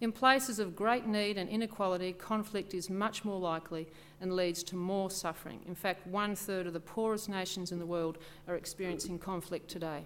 In 0.02 0.12
places 0.12 0.58
of 0.58 0.76
great 0.76 1.06
need 1.06 1.38
and 1.38 1.48
inequality, 1.48 2.12
conflict 2.12 2.74
is 2.74 2.90
much 2.90 3.24
more 3.24 3.40
likely 3.40 3.88
and 4.20 4.36
leads 4.36 4.64
to 4.64 4.76
more 4.76 5.12
suffering. 5.12 5.62
In 5.68 5.76
fact, 5.76 6.08
one 6.08 6.36
third 6.36 6.66
of 6.66 6.74
the 6.74 6.80
poorest 6.80 7.30
nations 7.30 7.72
in 7.72 7.78
the 7.78 7.86
world 7.86 8.18
are 8.48 8.56
experiencing 8.56 9.20
conflict 9.20 9.70
today. 9.70 10.06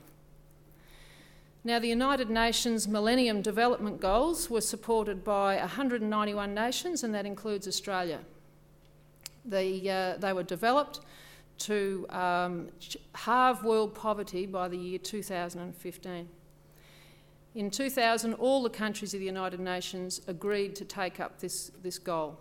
Now, 1.65 1.79
the 1.79 1.87
United 1.87 2.29
Nations 2.29 2.87
Millennium 2.87 3.41
Development 3.41 3.99
Goals 3.99 4.51
were 4.51 4.61
supported 4.61 5.23
by 5.23 5.55
191 5.55 6.53
nations, 6.53 7.03
and 7.03 7.11
that 7.15 7.25
includes 7.25 7.67
Australia. 7.67 8.19
They, 9.43 9.89
uh, 9.89 10.17
they 10.19 10.31
were 10.31 10.43
developed 10.43 10.99
to 11.57 12.05
um, 12.11 12.67
halve 13.15 13.63
world 13.63 13.95
poverty 13.95 14.45
by 14.45 14.67
the 14.67 14.77
year 14.77 14.99
2015. 14.99 16.29
In 17.55 17.71
2000, 17.71 18.33
all 18.35 18.61
the 18.61 18.69
countries 18.69 19.15
of 19.15 19.19
the 19.19 19.25
United 19.25 19.59
Nations 19.59 20.21
agreed 20.27 20.75
to 20.75 20.85
take 20.85 21.19
up 21.19 21.39
this, 21.39 21.71
this 21.81 21.97
goal, 21.97 22.37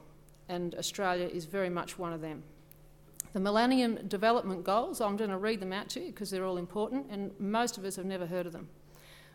and 0.51 0.75
Australia 0.75 1.29
is 1.29 1.47
very 1.47 1.71
much 1.71 1.99
one 1.99 2.13
of 2.13 2.21
them. 2.21 2.43
The 3.33 3.41
Millennium 3.41 4.07
Development 4.07 4.63
Goals, 4.63 5.01
I'm 5.01 5.17
going 5.17 5.31
to 5.31 5.39
read 5.39 5.61
them 5.61 5.73
out 5.73 5.89
to 5.91 6.01
you 6.01 6.09
because 6.09 6.31
they're 6.31 6.45
all 6.45 6.59
important, 6.59 7.07
and 7.09 7.31
most 7.41 7.79
of 7.79 7.87
us 7.87 7.97
have 7.97 8.05
never 8.05 8.27
heard 8.27 8.45
of 8.45 8.53
them. 8.53 8.69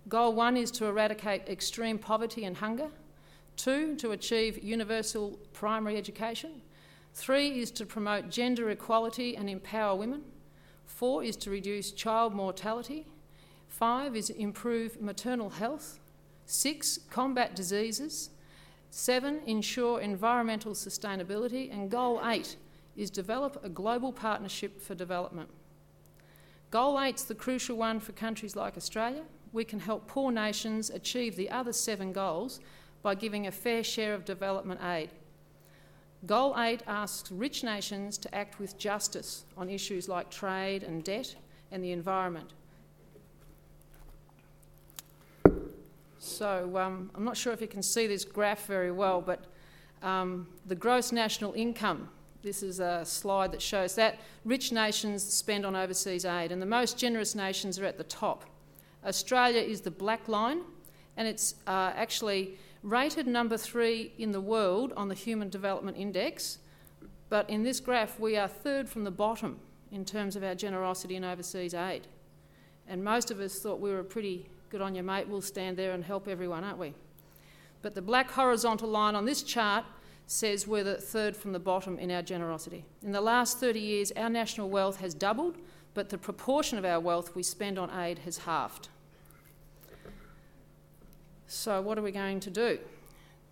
Goal 0.10 0.34
one 0.34 0.58
is 0.58 0.72
to 0.72 0.86
eradicate 0.86 1.48
extreme 1.48 2.00
poverty 2.00 2.44
and 2.44 2.58
hunger. 2.58 2.90
Two, 3.56 3.96
to 3.98 4.12
achieve 4.12 4.64
universal 4.64 5.38
primary 5.54 5.98
education. 5.98 6.62
Three 7.14 7.60
is 7.60 7.70
to 7.72 7.86
promote 7.86 8.30
gender 8.32 8.72
equality 8.72 9.38
and 9.38 9.48
empower 9.50 9.96
women. 9.96 10.24
Four 10.86 11.24
is 11.24 11.36
to 11.38 11.52
reduce 11.52 11.92
child 11.92 12.34
mortality. 12.34 13.06
Five 13.68 14.16
is 14.16 14.32
improve 14.32 15.00
maternal 15.00 15.52
health. 15.52 16.00
Six, 16.46 16.98
combat 17.12 17.56
diseases. 17.56 18.32
Seven, 18.90 19.42
ensure 19.46 20.02
environmental 20.02 20.72
sustainability. 20.72 21.72
And 21.72 21.92
goal 21.92 22.20
eight 22.26 22.56
is 22.98 23.12
develop 23.12 23.64
a 23.64 23.70
global 23.70 24.12
partnership 24.12 24.82
for 24.82 24.96
development. 24.96 25.50
Goal 26.72 27.00
eight's 27.00 27.24
the 27.24 27.36
crucial 27.36 27.78
one 27.78 28.00
for 28.00 28.14
countries 28.14 28.56
like 28.56 28.76
Australia. 28.76 29.24
We 29.52 29.64
can 29.64 29.80
help 29.80 30.08
poor 30.08 30.32
nations 30.32 30.90
achieve 30.90 31.36
the 31.36 31.50
other 31.50 31.74
seven 31.74 32.14
goals 32.14 32.60
by 33.02 33.16
giving 33.16 33.48
a 33.48 33.52
fair 33.52 33.84
share 33.84 34.14
of 34.14 34.26
development 34.26 34.82
aid. 34.84 35.10
Goal 36.26 36.54
8 36.58 36.84
asks 36.86 37.32
rich 37.32 37.64
nations 37.64 38.18
to 38.18 38.36
act 38.36 38.60
with 38.60 38.78
justice 38.78 39.46
on 39.56 39.70
issues 39.70 40.10
like 40.10 40.30
trade 40.30 40.84
and 40.84 41.04
debt 41.04 41.36
and 41.72 41.84
the 41.84 41.92
environment. 41.92 42.52
So 46.18 46.78
um, 46.78 47.10
I'm 47.16 47.24
not 47.24 47.38
sure 47.38 47.54
if 47.54 47.62
you 47.62 47.68
can 47.68 47.82
see 47.82 48.06
this 48.06 48.26
graph 48.26 48.66
very 48.66 48.92
well, 48.92 49.22
but 49.22 49.46
um, 50.04 50.48
the 50.66 50.76
gross 50.76 51.14
national 51.14 51.54
income, 51.54 52.10
this 52.42 52.64
is 52.64 52.82
a 52.82 53.06
slide 53.06 53.54
that 53.54 53.62
shows 53.62 53.96
that 53.96 54.20
rich 54.44 54.74
nations 54.74 55.24
spend 55.24 55.66
on 55.66 55.76
overseas 55.76 56.26
aid, 56.26 56.52
and 56.52 56.62
the 56.62 56.66
most 56.66 56.98
generous 56.98 57.36
nations 57.36 57.80
are 57.80 57.86
at 57.86 57.98
the 57.98 58.04
top. 58.04 58.49
Australia 59.06 59.62
is 59.62 59.82
the 59.82 59.92
black 59.92 60.28
line, 60.28 60.62
and 61.18 61.28
it's 61.28 61.56
uh, 61.68 61.92
actually 61.96 62.58
rated 62.84 63.28
number 63.28 63.58
three 63.58 64.14
in 64.18 64.32
the 64.32 64.42
world 64.42 64.94
on 64.96 65.08
the 65.08 65.16
Human 65.16 65.50
Development 65.50 65.98
Index, 65.98 66.60
but 67.30 67.50
in 67.50 67.64
this 67.64 67.80
graph 67.80 68.20
we 68.20 68.38
are 68.38 68.48
third 68.48 68.90
from 68.90 69.04
the 69.04 69.12
bottom 69.12 69.60
in 69.92 70.06
terms 70.06 70.36
of 70.36 70.44
our 70.44 70.56
generosity 70.56 71.16
in 71.16 71.24
overseas 71.24 71.74
aid. 71.74 72.08
And 72.88 73.04
most 73.04 73.32
of 73.32 73.40
us 73.40 73.60
thought 73.60 73.80
we 73.80 73.92
were 73.92 74.04
pretty 74.04 74.50
good 74.70 74.82
on 74.82 74.96
your 74.96 75.04
mate, 75.04 75.28
we'll 75.28 75.42
stand 75.42 75.78
there 75.78 75.94
and 75.94 76.04
help 76.04 76.28
everyone, 76.28 76.64
aren't 76.64 76.78
we? 76.78 76.94
But 77.82 77.96
the 77.96 78.02
black 78.02 78.32
horizontal 78.32 78.90
line 78.90 79.16
on 79.16 79.26
this 79.26 79.44
chart 79.44 79.86
says 80.28 80.68
we're 80.68 80.84
the 80.84 80.96
third 80.96 81.36
from 81.36 81.54
the 81.54 81.60
bottom 81.60 81.98
in 81.98 82.12
our 82.12 82.22
generosity. 82.22 82.86
In 83.02 83.12
the 83.12 83.22
last 83.22 83.60
30 83.60 83.80
years, 83.80 84.12
our 84.12 84.30
national 84.30 84.70
wealth 84.70 85.00
has 85.00 85.14
doubled, 85.14 85.58
but 85.94 86.10
the 86.10 86.18
proportion 86.18 86.78
of 86.78 86.86
our 86.86 87.00
wealth 87.00 87.36
we 87.36 87.44
spend 87.44 87.78
on 87.78 87.90
aid 87.90 88.20
has 88.20 88.40
halved. 88.40 88.90
So, 91.48 91.82
what 91.82 91.98
are 91.98 92.02
we 92.02 92.12
going 92.12 92.40
to 92.42 92.50
do? 92.50 92.80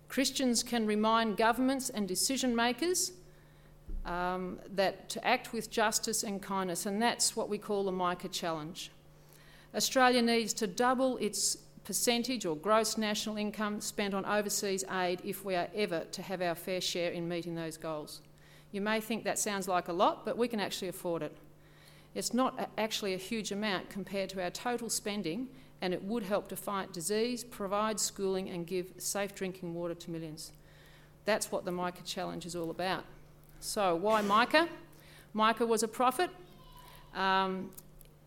Christians 0.08 0.62
can 0.62 0.86
remind 0.86 1.36
governments 1.36 1.90
and 1.90 2.06
decision 2.08 2.54
makers 2.54 3.12
um, 4.06 4.58
that 4.74 5.08
to 5.10 5.26
act 5.26 5.52
with 5.52 5.70
justice 5.70 6.22
and 6.22 6.40
kindness, 6.40 6.86
and 6.86 7.02
that's 7.02 7.36
what 7.36 7.48
we 7.48 7.58
call 7.58 7.84
the 7.84 7.92
Micah 7.92 8.28
Challenge. 8.28 8.90
Australia 9.74 10.22
needs 10.22 10.52
to 10.54 10.66
double 10.66 11.18
its 11.18 11.56
percentage 11.84 12.46
or 12.46 12.56
gross 12.56 12.96
national 12.96 13.36
income 13.36 13.80
spent 13.80 14.14
on 14.14 14.24
overseas 14.24 14.84
aid 14.90 15.20
if 15.24 15.44
we 15.44 15.54
are 15.54 15.68
ever 15.74 16.04
to 16.12 16.22
have 16.22 16.40
our 16.40 16.54
fair 16.54 16.80
share 16.80 17.10
in 17.10 17.28
meeting 17.28 17.54
those 17.54 17.76
goals. 17.76 18.20
You 18.72 18.80
may 18.80 19.00
think 19.00 19.24
that 19.24 19.38
sounds 19.38 19.68
like 19.68 19.88
a 19.88 19.92
lot, 19.92 20.24
but 20.24 20.36
we 20.36 20.48
can 20.48 20.60
actually 20.60 20.88
afford 20.88 21.22
it. 21.22 21.36
It's 22.14 22.34
not 22.34 22.70
actually 22.76 23.14
a 23.14 23.18
huge 23.18 23.52
amount 23.52 23.90
compared 23.90 24.30
to 24.30 24.42
our 24.42 24.50
total 24.50 24.90
spending 24.90 25.48
and 25.80 25.94
it 25.94 26.02
would 26.02 26.24
help 26.24 26.48
to 26.48 26.56
fight 26.56 26.92
disease, 26.92 27.44
provide 27.44 28.00
schooling, 28.00 28.48
and 28.50 28.66
give 28.66 28.92
safe 28.98 29.34
drinking 29.34 29.74
water 29.74 29.94
to 29.94 30.10
millions. 30.10 30.52
That's 31.24 31.52
what 31.52 31.64
the 31.64 31.70
Micah 31.70 32.02
Challenge 32.04 32.44
is 32.46 32.56
all 32.56 32.70
about. 32.70 33.04
So, 33.60 33.94
why 33.94 34.22
Micah? 34.22 34.68
Micah 35.34 35.66
was 35.66 35.82
a 35.82 35.88
prophet. 35.88 36.30
Um, 37.14 37.70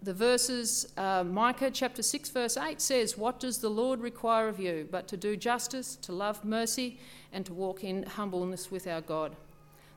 the 0.03 0.13
verses, 0.13 0.91
uh, 0.97 1.23
Micah 1.23 1.69
chapter 1.71 2.01
6, 2.01 2.29
verse 2.29 2.57
8 2.57 2.81
says, 2.81 3.17
What 3.17 3.39
does 3.39 3.59
the 3.59 3.69
Lord 3.69 3.99
require 3.99 4.47
of 4.47 4.59
you 4.59 4.87
but 4.89 5.07
to 5.09 5.17
do 5.17 5.35
justice, 5.35 5.95
to 5.97 6.11
love 6.11 6.43
mercy, 6.43 6.99
and 7.33 7.45
to 7.45 7.53
walk 7.53 7.83
in 7.83 8.03
humbleness 8.03 8.71
with 8.71 8.87
our 8.87 9.01
God? 9.01 9.35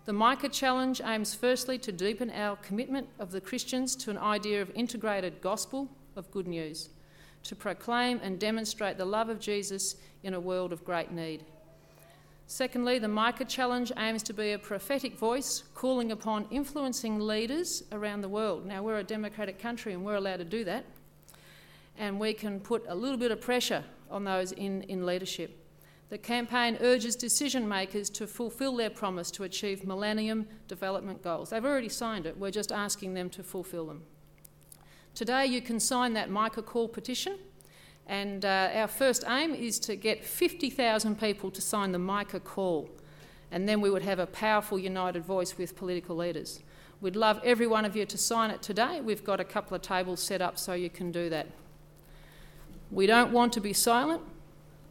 The 0.04 0.12
Micah 0.12 0.50
challenge 0.50 1.00
aims 1.02 1.34
firstly 1.34 1.78
to 1.78 1.90
deepen 1.90 2.30
our 2.30 2.56
commitment 2.56 3.08
of 3.18 3.30
the 3.30 3.40
Christians 3.40 3.96
to 3.96 4.10
an 4.10 4.18
idea 4.18 4.60
of 4.60 4.70
integrated 4.74 5.40
gospel 5.40 5.88
of 6.14 6.30
good 6.30 6.46
news, 6.46 6.90
to 7.44 7.56
proclaim 7.56 8.20
and 8.22 8.38
demonstrate 8.38 8.98
the 8.98 9.06
love 9.06 9.30
of 9.30 9.40
Jesus 9.40 9.96
in 10.22 10.34
a 10.34 10.40
world 10.40 10.74
of 10.74 10.84
great 10.84 11.10
need. 11.10 11.44
Secondly, 12.46 12.98
the 12.98 13.08
Micah 13.08 13.46
Challenge 13.46 13.92
aims 13.96 14.22
to 14.24 14.34
be 14.34 14.52
a 14.52 14.58
prophetic 14.58 15.16
voice 15.16 15.62
calling 15.74 16.12
upon 16.12 16.46
influencing 16.50 17.18
leaders 17.18 17.82
around 17.90 18.20
the 18.20 18.28
world. 18.28 18.66
Now, 18.66 18.82
we're 18.82 18.98
a 18.98 19.04
democratic 19.04 19.58
country 19.58 19.94
and 19.94 20.04
we're 20.04 20.16
allowed 20.16 20.36
to 20.36 20.44
do 20.44 20.64
that. 20.64 20.84
And 21.96 22.20
we 22.20 22.34
can 22.34 22.60
put 22.60 22.84
a 22.88 22.94
little 22.94 23.16
bit 23.16 23.30
of 23.30 23.40
pressure 23.40 23.82
on 24.10 24.24
those 24.24 24.52
in, 24.52 24.82
in 24.82 25.06
leadership. 25.06 25.63
The 26.10 26.18
campaign 26.18 26.78
urges 26.80 27.16
decision 27.16 27.68
makers 27.68 28.10
to 28.10 28.26
fulfil 28.26 28.76
their 28.76 28.90
promise 28.90 29.30
to 29.32 29.42
achieve 29.42 29.86
Millennium 29.86 30.46
Development 30.68 31.22
Goals. 31.22 31.50
They've 31.50 31.64
already 31.64 31.88
signed 31.88 32.26
it, 32.26 32.38
we're 32.38 32.50
just 32.50 32.72
asking 32.72 33.14
them 33.14 33.30
to 33.30 33.42
fulfil 33.42 33.86
them. 33.86 34.02
Today, 35.14 35.46
you 35.46 35.60
can 35.60 35.78
sign 35.78 36.12
that 36.14 36.30
Micah 36.30 36.62
Call 36.62 36.88
petition 36.88 37.38
and 38.06 38.44
uh, 38.44 38.70
our 38.74 38.88
first 38.88 39.24
aim 39.26 39.54
is 39.54 39.78
to 39.80 39.96
get 39.96 40.24
50,000 40.24 41.18
people 41.18 41.50
to 41.50 41.60
sign 41.62 41.92
the 41.92 41.98
Micah 41.98 42.40
Call, 42.40 42.90
and 43.50 43.68
then 43.68 43.80
we 43.80 43.90
would 43.90 44.02
have 44.02 44.18
a 44.18 44.26
powerful 44.26 44.78
united 44.78 45.24
voice 45.24 45.56
with 45.56 45.74
political 45.74 46.16
leaders. 46.16 46.60
We'd 47.00 47.16
love 47.16 47.40
every 47.44 47.66
one 47.66 47.84
of 47.84 47.96
you 47.96 48.04
to 48.06 48.18
sign 48.18 48.50
it 48.50 48.62
today. 48.62 49.00
We've 49.00 49.24
got 49.24 49.40
a 49.40 49.44
couple 49.44 49.74
of 49.74 49.82
tables 49.82 50.22
set 50.22 50.42
up 50.42 50.58
so 50.58 50.74
you 50.74 50.90
can 50.90 51.12
do 51.12 51.30
that. 51.30 51.48
We 52.90 53.06
don't 53.06 53.32
want 53.32 53.52
to 53.54 53.60
be 53.60 53.72
silent. 53.72 54.22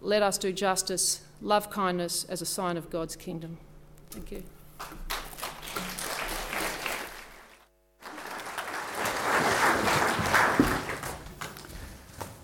Let 0.06 0.22
us 0.22 0.38
do 0.38 0.52
justice, 0.52 1.22
love 1.42 1.70
kindness 1.70 2.26
as 2.26 2.42
a 2.42 2.46
sign 2.46 2.76
of 2.76 2.90
God's 2.90 3.16
kingdom. 3.16 3.58
Thank 4.12 4.34
you. 4.34 4.44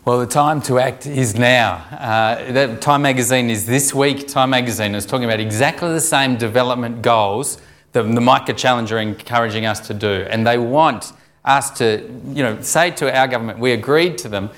Well, 0.06 0.22
the 0.22 0.26
time 0.26 0.62
to 0.64 0.80
act 0.80 1.06
is 1.06 1.36
now. 1.36 1.74
Uh, 1.92 2.78
Time 2.78 3.02
magazine 3.02 3.50
is 3.50 3.66
this 3.66 3.94
week. 3.94 4.30
Time 4.30 4.52
magazine 4.52 4.96
is 4.96 5.06
talking 5.06 5.26
about 5.26 5.42
exactly 5.42 5.90
the 5.90 6.00
same 6.00 6.38
development 6.38 7.02
goals 7.02 7.58
that 7.92 8.04
the 8.04 8.22
Micah 8.22 8.54
Challenge 8.54 8.90
are 8.94 9.00
encouraging 9.00 9.66
us 9.66 9.86
to 9.88 9.94
do. 9.94 10.26
And 10.30 10.48
they 10.48 10.58
want 10.58 11.12
us 11.44 11.72
to, 11.72 12.10
you 12.30 12.42
know, 12.42 12.62
say 12.62 12.92
to 12.92 13.14
our 13.14 13.28
government, 13.28 13.60
we 13.60 13.74
agreed 13.74 14.18
to 14.20 14.30
them. 14.30 14.50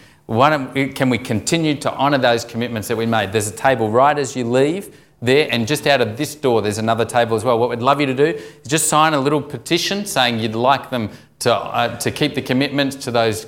Can 0.94 1.10
we 1.10 1.18
continue 1.18 1.76
to 1.76 1.94
honour 1.94 2.18
those 2.18 2.46
commitments 2.46 2.88
that 2.88 2.98
we 2.98 3.06
made? 3.06 3.32
There's 3.32 3.50
a 3.50 3.56
table 3.56 3.90
right 3.90 4.18
as 4.18 4.36
you 4.36 4.50
leave 4.50 4.96
there, 5.22 5.48
and 5.52 5.68
just 5.68 5.86
out 5.86 6.02
of 6.02 6.18
this 6.18 6.34
door, 6.34 6.62
there's 6.62 6.80
another 6.80 7.06
table 7.06 7.36
as 7.36 7.44
well. 7.44 7.60
What 7.60 7.70
we'd 7.70 7.80
love 7.80 8.00
you 8.00 8.08
to 8.08 8.14
do 8.14 8.26
is 8.26 8.68
just 8.68 8.88
sign 8.88 9.14
a 9.14 9.20
little 9.20 9.42
petition 9.42 10.06
saying 10.06 10.40
you'd 10.40 10.56
like 10.56 10.90
them 10.90 11.12
to, 11.40 11.54
uh, 11.54 11.98
to 12.00 12.12
keep 12.12 12.34
the 12.34 12.42
commitments 12.42 12.96
to 12.98 13.12
those 13.12 13.46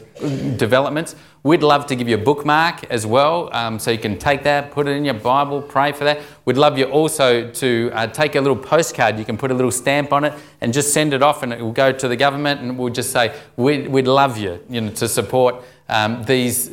developments. 0.58 1.16
We'd 1.44 1.64
love 1.64 1.88
to 1.88 1.96
give 1.96 2.08
you 2.08 2.16
a 2.16 2.24
bookmark 2.24 2.86
as 2.86 3.06
well, 3.06 3.50
um, 3.54 3.78
so 3.78 3.92
you 3.92 3.98
can 3.98 4.18
take 4.18 4.44
that, 4.44 4.72
put 4.72 4.88
it 4.88 4.92
in 4.92 5.04
your 5.04 5.16
Bible, 5.16 5.62
pray 5.62 5.92
for 5.92 6.04
that. 6.06 6.22
We'd 6.46 6.58
love 6.58 6.78
you 6.78 6.86
also 6.86 7.50
to 7.50 7.92
uh, 7.94 8.08
take 8.08 8.36
a 8.36 8.42
little 8.42 8.56
postcard. 8.56 9.20
You 9.20 9.26
can 9.26 9.38
put 9.38 9.52
a 9.52 9.54
little 9.54 9.72
stamp 9.72 10.14
on 10.14 10.24
it 10.24 10.34
and 10.62 10.74
just 10.74 10.94
send 10.94 11.14
it 11.14 11.22
off, 11.22 11.44
and 11.44 11.52
it 11.52 11.60
will 11.60 11.74
go 11.74 11.92
to 11.92 12.08
the 12.08 12.16
government, 12.16 12.62
and 12.62 12.78
we'll 12.78 12.94
just 12.94 13.12
say 13.12 13.36
we'd, 13.58 13.88
we'd 13.88 14.08
love 14.08 14.38
you, 14.38 14.64
you 14.70 14.80
know, 14.80 14.92
to 14.92 15.08
support 15.08 15.56
um, 15.90 16.24
these 16.24 16.70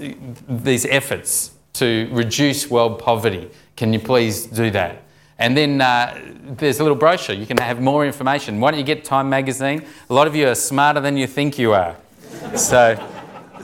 these 0.49 0.87
efforts 0.87 1.53
to 1.73 2.09
reduce 2.13 2.71
world 2.71 2.99
poverty. 2.99 3.51
Can 3.81 3.95
you 3.95 3.99
please 3.99 4.45
do 4.45 4.71
that? 4.73 5.05
And 5.39 5.57
then 5.57 5.81
uh, 5.81 6.21
there's 6.45 6.81
a 6.81 6.83
little 6.83 6.99
brochure. 6.99 7.35
You 7.35 7.47
can 7.47 7.57
have 7.57 7.81
more 7.81 8.05
information. 8.05 8.61
Why 8.61 8.73
don't 8.73 8.79
you 8.79 8.85
get 8.85 9.07
Time 9.07 9.31
magazine? 9.31 9.87
A 10.11 10.13
lot 10.13 10.27
of 10.27 10.37
you 10.37 10.47
are 10.49 10.55
smarter 10.55 11.01
than 11.01 11.17
you 11.17 11.27
think 11.27 11.59
you 11.59 11.73
are. 11.73 11.97
So. 12.57 13.03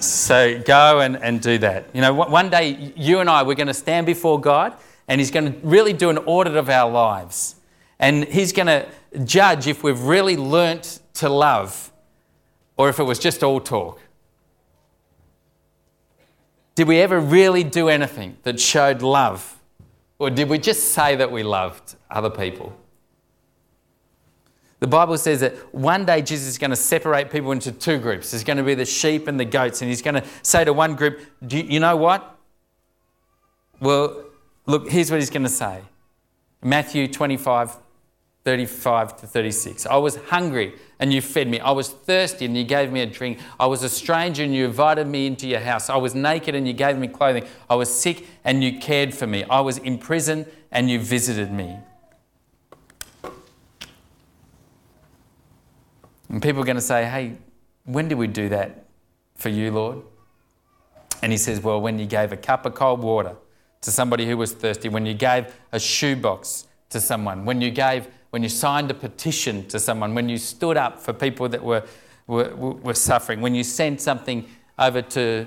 So 0.01 0.63
go 0.63 1.01
and, 1.01 1.17
and 1.17 1.43
do 1.43 1.59
that. 1.59 1.91
You 1.93 2.01
know, 2.01 2.15
one 2.15 2.49
day 2.49 2.95
you 2.97 3.19
and 3.19 3.29
I, 3.29 3.43
we're 3.43 3.57
going 3.57 3.67
to 3.67 3.75
stand 3.75 4.07
before 4.07 4.41
God 4.41 4.73
and 5.07 5.21
He's 5.21 5.31
going 5.31 5.53
to 5.53 5.59
really 5.63 5.93
do 5.93 6.09
an 6.09 6.17
audit 6.17 6.57
of 6.57 6.71
our 6.71 6.91
lives. 6.91 7.57
And 7.99 8.25
He's 8.25 8.55
going 8.55 8.69
to 8.69 8.89
judge 9.23 9.67
if 9.67 9.85
we've 9.85 10.01
really 10.01 10.39
learnt 10.39 11.01
to 11.15 11.29
love 11.29 11.93
or 12.79 12.89
if 12.89 12.99
it 12.99 13.05
was 13.05 13.19
just 13.19 13.43
all 13.43 13.61
talk. 13.61 14.01
Did 16.75 16.89
we 16.89 17.01
ever 17.01 17.21
really 17.21 17.65
do 17.65 17.91
anything 17.91 18.39
that 18.45 18.59
showed 18.59 19.03
love? 19.03 19.56
Or 20.19 20.31
did 20.31 20.49
we 20.49 20.59
just 20.59 20.93
say 20.93 21.17
that 21.17 21.31
we 21.31 21.43
loved 21.43 21.97
other 22.11 22.31
people? 22.31 22.77
The 24.79 24.87
Bible 24.87 25.17
says 25.17 25.41
that 25.41 25.55
one 25.75 26.05
day 26.05 26.21
Jesus 26.21 26.47
is 26.47 26.59
going 26.59 26.71
to 26.71 26.77
separate 26.77 27.31
people 27.31 27.53
into 27.53 27.73
two 27.73 27.99
groups. 27.99 28.31
There's 28.31 28.45
going 28.45 28.59
to 28.59 28.63
be 28.63 28.75
the 28.75 28.85
sheep 28.85 29.27
and 29.27 29.41
the 29.41 29.45
goats, 29.45 29.81
and 29.81 29.89
he's 29.89 30.03
going 30.03 30.17
to 30.17 30.25
say 30.43 30.65
to 30.65 30.73
one 30.73 30.95
group, 30.95 31.21
Do 31.47 31.59
you 31.59 31.81
know 31.81 31.97
what? 31.97 32.37
Well, 33.81 34.25
look, 34.67 34.89
here's 34.89 35.11
what 35.11 35.21
he's 35.21 35.31
going 35.31 35.45
to 35.45 35.49
say 35.49 35.83
Matthew 36.63 37.09
25, 37.09 37.77
35 38.47 39.17
to 39.17 39.27
36. 39.27 39.87
I 39.87 39.97
was 39.97 40.15
hungry 40.29 40.75
and 41.01 41.13
you 41.13 41.21
fed 41.21 41.49
me. 41.49 41.59
I 41.59 41.73
was 41.73 41.89
thirsty 41.89 42.45
and 42.45 42.57
you 42.57 42.63
gave 42.63 42.93
me 42.93 43.01
a 43.01 43.07
drink. 43.07 43.41
I 43.59 43.67
was 43.67 43.83
a 43.83 43.89
stranger 43.89 44.45
and 44.45 44.55
you 44.55 44.67
invited 44.67 45.09
me 45.09 45.27
into 45.27 45.49
your 45.49 45.59
house. 45.59 45.91
I 45.91 45.97
was 45.97 46.15
naked 46.15 46.55
and 46.55 46.65
you 46.65 46.73
gave 46.73 46.97
me 46.97 47.09
clothing. 47.09 47.45
I 47.69 47.75
was 47.75 47.93
sick 47.93 48.25
and 48.45 48.63
you 48.63 48.79
cared 48.79 49.13
for 49.13 49.27
me. 49.27 49.43
I 49.51 49.63
was 49.63 49.79
in 49.79 49.99
prison 49.99 50.47
and 50.71 50.89
you 50.89 51.01
visited 51.01 51.51
me. 51.51 51.77
And 56.29 56.41
people 56.41 56.63
are 56.63 56.67
going 56.67 56.77
to 56.77 56.81
say, 56.81 57.05
hey, 57.05 57.39
when 57.85 58.07
did 58.07 58.17
we 58.17 58.29
do 58.29 58.49
that 58.51 58.85
for 59.35 59.49
you, 59.49 59.73
Lord? 59.73 60.03
And 61.21 61.33
he 61.33 61.39
says, 61.39 61.61
well, 61.61 61.81
when 61.81 61.99
you 61.99 62.07
gave 62.07 62.31
a 62.31 62.37
cup 62.37 62.65
of 62.65 62.75
cold 62.75 63.01
water 63.01 63.35
to 63.81 63.91
somebody 63.91 64.25
who 64.25 64.37
was 64.37 64.53
thirsty, 64.53 64.89
when 64.89 65.05
you 65.05 65.15
gave 65.15 65.53
a 65.73 65.81
shoebox 65.81 66.69
to 66.91 67.01
someone, 67.01 67.45
when 67.45 67.61
you 67.61 67.73
gave, 67.73 68.07
when 68.37 68.43
you 68.43 68.51
signed 68.51 68.91
a 68.91 68.95
petition 68.95 69.67
to 69.67 69.81
someone, 69.81 70.15
when 70.15 70.29
you 70.29 70.37
stood 70.37 70.77
up 70.77 71.01
for 71.01 71.15
people 71.15 71.49
that 71.49 71.65
were, 71.65 71.83
were, 72.27 72.55
were 72.55 72.93
suffering, 72.93 73.41
when 73.41 73.55
you 73.55 73.65
sent 73.65 73.99
something 73.99 74.47
over 74.79 75.01
to 75.01 75.47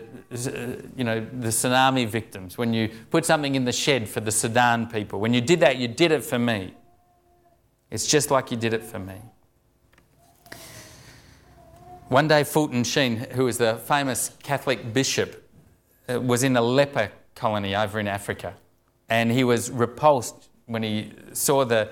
you 0.98 1.04
know, 1.04 1.20
the 1.20 1.50
tsunami 1.50 2.08
victims, 2.08 2.58
when 2.58 2.74
you 2.74 2.90
put 3.12 3.26
something 3.26 3.54
in 3.54 3.64
the 3.64 3.72
shed 3.72 4.10
for 4.10 4.22
the 4.22 4.32
Sudan 4.32 4.88
people, 4.88 5.20
when 5.20 5.36
you 5.36 5.40
did 5.40 5.60
that, 5.60 5.78
you 5.78 5.88
did 5.88 6.12
it 6.12 6.24
for 6.24 6.40
me. 6.40 6.74
It's 7.92 8.08
just 8.08 8.32
like 8.32 8.50
you 8.50 8.58
did 8.58 8.74
it 8.74 8.84
for 8.84 8.98
me. 8.98 9.22
One 12.08 12.28
day, 12.28 12.44
Fulton 12.44 12.84
Sheen, 12.84 13.18
who 13.18 13.46
was 13.46 13.60
the 13.60 13.76
famous 13.76 14.32
Catholic 14.42 14.94
bishop, 14.96 15.48
uh, 16.12 16.20
was 16.20 16.42
in 16.42 16.58
a 16.58 16.62
leper 16.64 17.12
colony 17.36 17.76
over 17.76 18.00
in 18.00 18.08
Africa. 18.08 18.56
And 19.10 19.32
he 19.32 19.44
was 19.44 19.70
repulsed 19.70 20.50
when 20.66 20.82
he 20.82 21.14
saw 21.34 21.66
the 21.66 21.92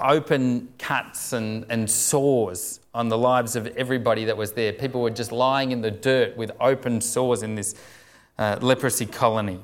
open 0.00 0.68
cuts 0.78 1.32
and, 1.32 1.66
and 1.68 1.90
sores 1.90 2.80
on 2.94 3.08
the 3.08 3.18
lives 3.18 3.56
of 3.56 3.66
everybody 3.68 4.24
that 4.24 4.36
was 4.36 4.52
there. 4.52 4.72
People 4.72 5.02
were 5.02 5.10
just 5.10 5.32
lying 5.32 5.70
in 5.70 5.80
the 5.80 5.90
dirt 5.90 6.36
with 6.36 6.50
open 6.60 7.00
sores 7.00 7.42
in 7.42 7.54
this 7.54 7.74
uh, 8.38 8.58
leprosy 8.60 9.06
colony. 9.06 9.60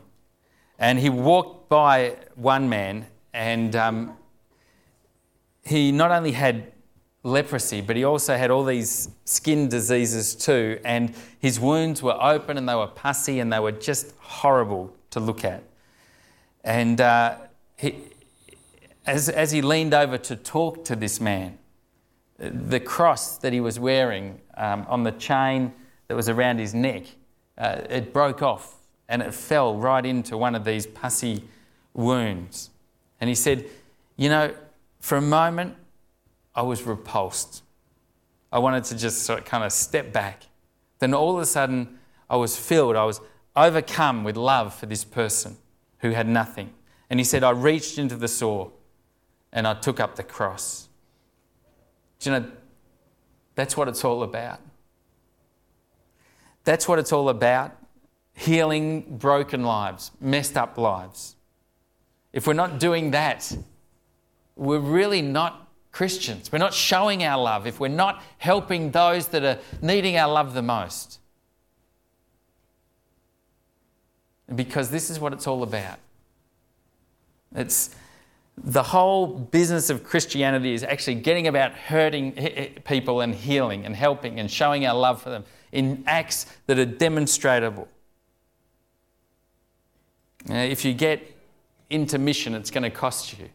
And 0.78 0.98
he 0.98 1.08
walked 1.08 1.68
by 1.68 2.16
one 2.34 2.68
man, 2.68 3.06
and 3.32 3.74
um, 3.76 4.16
he 5.64 5.92
not 5.92 6.10
only 6.10 6.32
had 6.32 6.72
leprosy, 7.22 7.80
but 7.80 7.96
he 7.96 8.04
also 8.04 8.36
had 8.36 8.50
all 8.50 8.64
these 8.64 9.08
skin 9.24 9.68
diseases 9.68 10.34
too. 10.34 10.80
And 10.84 11.14
his 11.38 11.60
wounds 11.60 12.02
were 12.02 12.20
open 12.20 12.58
and 12.58 12.68
they 12.68 12.74
were 12.74 12.88
pussy 12.88 13.40
and 13.40 13.52
they 13.52 13.60
were 13.60 13.72
just 13.72 14.12
horrible 14.18 14.94
to 15.10 15.20
look 15.20 15.44
at. 15.44 15.62
And 16.64 17.00
uh, 17.00 17.36
he, 17.76 17.96
as, 19.06 19.28
as 19.28 19.50
he 19.50 19.62
leaned 19.62 19.94
over 19.94 20.18
to 20.18 20.36
talk 20.36 20.84
to 20.84 20.96
this 20.96 21.20
man, 21.20 21.58
the 22.38 22.80
cross 22.80 23.38
that 23.38 23.52
he 23.52 23.60
was 23.60 23.78
wearing 23.78 24.40
um, 24.56 24.86
on 24.88 25.02
the 25.02 25.12
chain 25.12 25.72
that 26.08 26.16
was 26.16 26.28
around 26.28 26.58
his 26.58 26.74
neck, 26.74 27.04
uh, 27.58 27.82
it 27.88 28.12
broke 28.12 28.42
off 28.42 28.76
and 29.08 29.22
it 29.22 29.34
fell 29.34 29.76
right 29.76 30.04
into 30.04 30.36
one 30.36 30.54
of 30.54 30.64
these 30.64 30.86
pussy 30.86 31.44
wounds. 31.94 32.70
And 33.20 33.28
he 33.28 33.34
said, 33.34 33.66
You 34.16 34.28
know, 34.28 34.54
for 35.00 35.16
a 35.16 35.22
moment, 35.22 35.76
I 36.54 36.62
was 36.62 36.82
repulsed. 36.82 37.62
I 38.52 38.58
wanted 38.58 38.84
to 38.84 38.96
just 38.96 39.22
sort 39.22 39.40
of 39.40 39.44
kind 39.44 39.64
of 39.64 39.72
step 39.72 40.12
back. 40.12 40.42
Then 40.98 41.14
all 41.14 41.34
of 41.34 41.42
a 41.42 41.46
sudden, 41.46 41.98
I 42.28 42.36
was 42.36 42.56
filled, 42.56 42.96
I 42.96 43.04
was 43.04 43.20
overcome 43.56 44.24
with 44.24 44.36
love 44.36 44.74
for 44.74 44.86
this 44.86 45.04
person 45.04 45.56
who 45.98 46.10
had 46.10 46.28
nothing. 46.28 46.72
And 47.10 47.20
he 47.20 47.24
said, 47.24 47.44
I 47.44 47.50
reached 47.50 47.98
into 47.98 48.16
the 48.16 48.28
sore 48.28 48.72
and 49.52 49.66
I 49.66 49.74
took 49.74 50.00
up 50.00 50.16
the 50.16 50.22
cross. 50.22 50.88
Do 52.20 52.30
you 52.30 52.38
know, 52.38 52.50
that's 53.54 53.76
what 53.76 53.88
it's 53.88 54.04
all 54.04 54.22
about. 54.22 54.60
That's 56.64 56.86
what 56.88 56.98
it's 56.98 57.12
all 57.12 57.28
about 57.28 57.76
healing 58.34 59.18
broken 59.18 59.62
lives, 59.62 60.10
messed 60.20 60.56
up 60.56 60.78
lives. 60.78 61.36
If 62.32 62.46
we're 62.46 62.54
not 62.54 62.80
doing 62.80 63.10
that, 63.10 63.54
we're 64.56 64.78
really 64.78 65.22
not 65.22 65.68
Christians. 65.90 66.50
We're 66.50 66.58
not 66.58 66.72
showing 66.72 67.22
our 67.22 67.42
love 67.42 67.66
if 67.66 67.78
we're 67.78 67.88
not 67.88 68.22
helping 68.38 68.90
those 68.90 69.28
that 69.28 69.44
are 69.44 69.58
needing 69.82 70.16
our 70.16 70.32
love 70.32 70.54
the 70.54 70.62
most. 70.62 71.18
Because 74.54 74.90
this 74.90 75.10
is 75.10 75.20
what 75.20 75.32
it's 75.32 75.46
all 75.46 75.62
about. 75.62 75.98
It's 77.54 77.94
the 78.56 78.82
whole 78.82 79.26
business 79.26 79.88
of 79.90 80.04
Christianity 80.04 80.74
is 80.74 80.82
actually 80.82 81.16
getting 81.16 81.46
about 81.46 81.72
hurting 81.72 82.32
people 82.84 83.20
and 83.20 83.34
healing 83.34 83.86
and 83.86 83.96
helping 83.96 84.38
and 84.38 84.50
showing 84.50 84.86
our 84.86 84.94
love 84.94 85.22
for 85.22 85.30
them 85.30 85.44
in 85.72 86.04
acts 86.06 86.46
that 86.66 86.78
are 86.78 86.84
demonstrable. 86.84 87.88
if 90.48 90.84
you 90.84 90.92
get 90.92 91.36
into 91.88 92.18
mission, 92.18 92.54
it's 92.54 92.70
going 92.70 92.82
to 92.82 92.90
cost 92.90 93.38
you. 93.38 93.48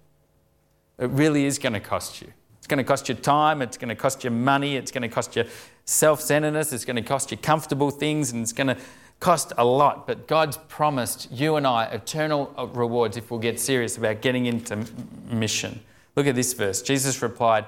It 0.97 1.09
really 1.11 1.45
is 1.45 1.59
going 1.59 1.73
to 1.73 1.79
cost 1.79 2.21
you. 2.21 2.31
It's 2.57 2.67
going 2.67 2.79
to 2.79 2.83
cost 2.83 3.07
you 3.07 3.15
time, 3.15 3.61
it's 3.61 3.77
going 3.77 3.89
to 3.89 3.95
cost 3.95 4.23
you 4.23 4.31
money, 4.31 4.75
it's 4.75 4.91
going 4.91 5.03
to 5.03 5.07
cost 5.07 5.35
you 5.35 5.45
self 5.85 6.19
centeredness, 6.19 6.73
it's 6.73 6.85
going 6.85 6.97
to 6.97 7.01
cost 7.01 7.31
you 7.31 7.37
comfortable 7.37 7.91
things, 7.91 8.31
and 8.31 8.41
it's 8.41 8.51
going 8.51 8.67
to 8.67 8.77
cost 9.19 9.53
a 9.57 9.65
lot. 9.65 10.07
But 10.07 10.27
God's 10.27 10.57
promised 10.57 11.31
you 11.31 11.55
and 11.55 11.65
I 11.65 11.85
eternal 11.85 12.53
rewards 12.73 13.17
if 13.17 13.31
we'll 13.31 13.39
get 13.39 13.59
serious 13.59 13.97
about 13.97 14.21
getting 14.21 14.45
into 14.45 14.85
mission. 15.29 15.81
Look 16.15 16.27
at 16.27 16.35
this 16.35 16.53
verse. 16.53 16.81
Jesus 16.81 17.21
replied, 17.21 17.65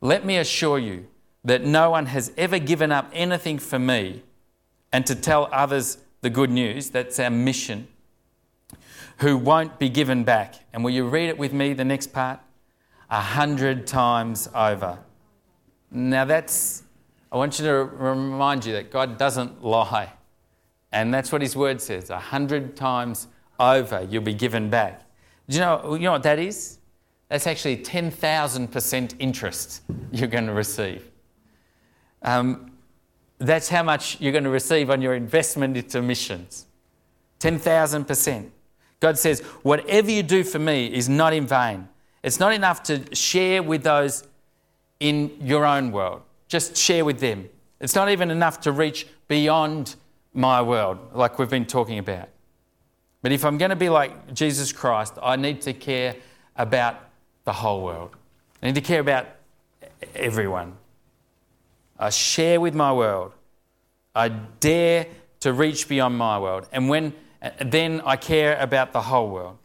Let 0.00 0.24
me 0.24 0.38
assure 0.38 0.78
you 0.78 1.06
that 1.44 1.64
no 1.64 1.90
one 1.90 2.06
has 2.06 2.32
ever 2.36 2.58
given 2.58 2.90
up 2.90 3.10
anything 3.12 3.58
for 3.58 3.78
me 3.78 4.22
and 4.92 5.06
to 5.06 5.14
tell 5.14 5.48
others 5.52 5.98
the 6.22 6.30
good 6.30 6.50
news. 6.50 6.90
That's 6.90 7.18
our 7.20 7.30
mission 7.30 7.88
who 9.18 9.36
won't 9.36 9.78
be 9.78 9.88
given 9.88 10.24
back. 10.24 10.54
And 10.72 10.82
will 10.82 10.90
you 10.90 11.06
read 11.06 11.28
it 11.28 11.38
with 11.38 11.52
me, 11.52 11.72
the 11.72 11.84
next 11.84 12.12
part? 12.12 12.40
A 13.10 13.20
hundred 13.20 13.86
times 13.86 14.48
over. 14.54 14.98
Now, 15.90 16.24
that's, 16.24 16.82
I 17.30 17.36
want 17.36 17.58
you 17.58 17.66
to 17.66 17.84
remind 17.84 18.64
you 18.64 18.72
that 18.72 18.90
God 18.90 19.18
doesn't 19.18 19.62
lie. 19.62 20.13
And 20.94 21.12
that's 21.12 21.32
what 21.32 21.42
His 21.42 21.56
word 21.56 21.80
says 21.80 22.08
a 22.08 22.18
hundred 22.18 22.76
times 22.76 23.26
over, 23.58 24.06
you'll 24.08 24.22
be 24.22 24.32
given 24.32 24.70
back. 24.70 25.02
Do 25.48 25.56
you 25.56 25.60
know, 25.60 25.94
you 25.94 26.04
know 26.04 26.12
what 26.12 26.22
that 26.22 26.38
is? 26.38 26.78
That's 27.28 27.48
actually 27.48 27.78
10,000% 27.78 29.14
interest 29.18 29.82
you're 30.12 30.28
going 30.28 30.46
to 30.46 30.52
receive. 30.52 31.10
Um, 32.22 32.70
that's 33.38 33.68
how 33.68 33.82
much 33.82 34.20
you're 34.20 34.32
going 34.32 34.44
to 34.44 34.50
receive 34.50 34.88
on 34.88 35.02
your 35.02 35.14
investment 35.14 35.76
into 35.76 36.00
missions 36.00 36.66
10,000%. 37.40 38.50
God 39.00 39.18
says, 39.18 39.40
Whatever 39.62 40.12
you 40.12 40.22
do 40.22 40.44
for 40.44 40.60
me 40.60 40.86
is 40.86 41.08
not 41.08 41.32
in 41.32 41.46
vain. 41.46 41.88
It's 42.22 42.38
not 42.38 42.52
enough 42.52 42.84
to 42.84 43.14
share 43.14 43.62
with 43.64 43.82
those 43.82 44.26
in 45.00 45.36
your 45.40 45.66
own 45.66 45.90
world, 45.90 46.22
just 46.46 46.76
share 46.76 47.04
with 47.04 47.18
them. 47.18 47.48
It's 47.80 47.96
not 47.96 48.08
even 48.10 48.30
enough 48.30 48.60
to 48.60 48.72
reach 48.72 49.08
beyond 49.26 49.96
my 50.34 50.60
world, 50.60 50.98
like 51.14 51.38
we've 51.38 51.48
been 51.48 51.64
talking 51.64 51.98
about. 51.98 52.28
But 53.22 53.32
if 53.32 53.44
I'm 53.44 53.56
going 53.56 53.70
to 53.70 53.76
be 53.76 53.88
like 53.88 54.34
Jesus 54.34 54.72
Christ, 54.72 55.14
I 55.22 55.36
need 55.36 55.62
to 55.62 55.72
care 55.72 56.16
about 56.56 57.00
the 57.44 57.52
whole 57.52 57.82
world. 57.82 58.10
I 58.62 58.66
need 58.66 58.74
to 58.74 58.80
care 58.80 59.00
about 59.00 59.28
everyone. 60.14 60.76
I 61.98 62.10
share 62.10 62.60
with 62.60 62.74
my 62.74 62.92
world. 62.92 63.32
I 64.14 64.28
dare 64.28 65.06
to 65.40 65.52
reach 65.52 65.88
beyond 65.88 66.18
my 66.18 66.38
world. 66.38 66.68
And 66.72 66.88
when 66.88 67.14
then 67.60 68.00
I 68.04 68.16
care 68.16 68.58
about 68.58 68.92
the 68.92 69.02
whole 69.02 69.28
world. 69.28 69.58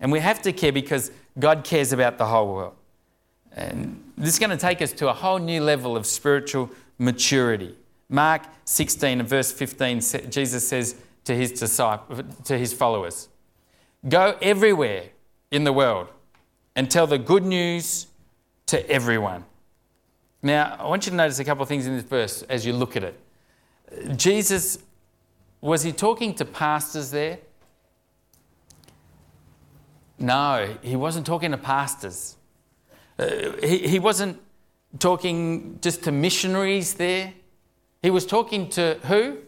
And 0.00 0.12
we 0.12 0.20
have 0.20 0.42
to 0.42 0.52
care 0.52 0.72
because 0.72 1.10
God 1.38 1.64
cares 1.64 1.92
about 1.92 2.18
the 2.18 2.26
whole 2.26 2.54
world. 2.54 2.74
And 3.52 4.02
this 4.16 4.34
is 4.34 4.38
going 4.38 4.50
to 4.50 4.56
take 4.56 4.82
us 4.82 4.92
to 4.94 5.08
a 5.08 5.12
whole 5.12 5.38
new 5.38 5.62
level 5.62 5.96
of 5.96 6.06
spiritual 6.06 6.70
maturity. 6.98 7.74
Mark 8.08 8.42
16 8.64 9.20
and 9.20 9.28
verse 9.28 9.52
15, 9.52 10.00
Jesus 10.30 10.68
says 10.68 10.96
to 11.24 11.34
his 11.34 11.52
disciples, 11.52 12.22
to 12.44 12.56
his 12.56 12.72
followers, 12.72 13.28
Go 14.08 14.36
everywhere 14.40 15.10
in 15.50 15.64
the 15.64 15.72
world 15.72 16.08
and 16.76 16.90
tell 16.90 17.06
the 17.06 17.18
good 17.18 17.44
news 17.44 18.06
to 18.66 18.88
everyone. 18.88 19.44
Now, 20.42 20.76
I 20.78 20.86
want 20.86 21.06
you 21.06 21.10
to 21.10 21.16
notice 21.16 21.38
a 21.38 21.44
couple 21.44 21.62
of 21.62 21.68
things 21.68 21.86
in 21.86 21.96
this 21.96 22.04
verse 22.04 22.42
as 22.42 22.64
you 22.64 22.72
look 22.72 22.96
at 22.96 23.02
it. 23.02 23.18
Jesus 24.16 24.78
was 25.60 25.82
he 25.82 25.92
talking 25.92 26.34
to 26.34 26.44
pastors 26.44 27.10
there? 27.10 27.38
No, 30.18 30.76
he 30.82 30.96
wasn't 30.96 31.26
talking 31.26 31.50
to 31.50 31.58
pastors. 31.58 32.36
Uh, 33.18 33.52
he, 33.62 33.88
he 33.88 33.98
wasn't 33.98 34.40
talking 34.98 35.78
just 35.80 36.04
to 36.04 36.12
missionaries 36.12 36.94
there. 36.94 37.32
He 38.06 38.10
was 38.10 38.24
talking 38.24 38.68
to 38.70 39.00
who? 39.06 39.38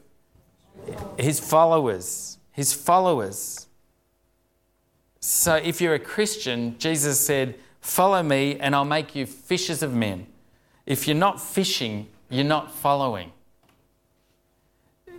His 1.16 1.38
followers. 1.38 2.38
His 2.50 2.72
followers. 2.72 3.68
So 5.20 5.54
if 5.54 5.80
you're 5.80 5.94
a 5.94 6.00
Christian, 6.00 6.76
Jesus 6.78 7.20
said, 7.20 7.54
Follow 7.80 8.20
me 8.20 8.58
and 8.58 8.74
I'll 8.74 8.84
make 8.84 9.14
you 9.14 9.26
fishers 9.26 9.80
of 9.82 9.94
men. 9.94 10.26
If 10.86 11.06
you're 11.06 11.16
not 11.16 11.40
fishing, 11.40 12.08
you're 12.28 12.44
not 12.44 12.74
following 12.74 13.30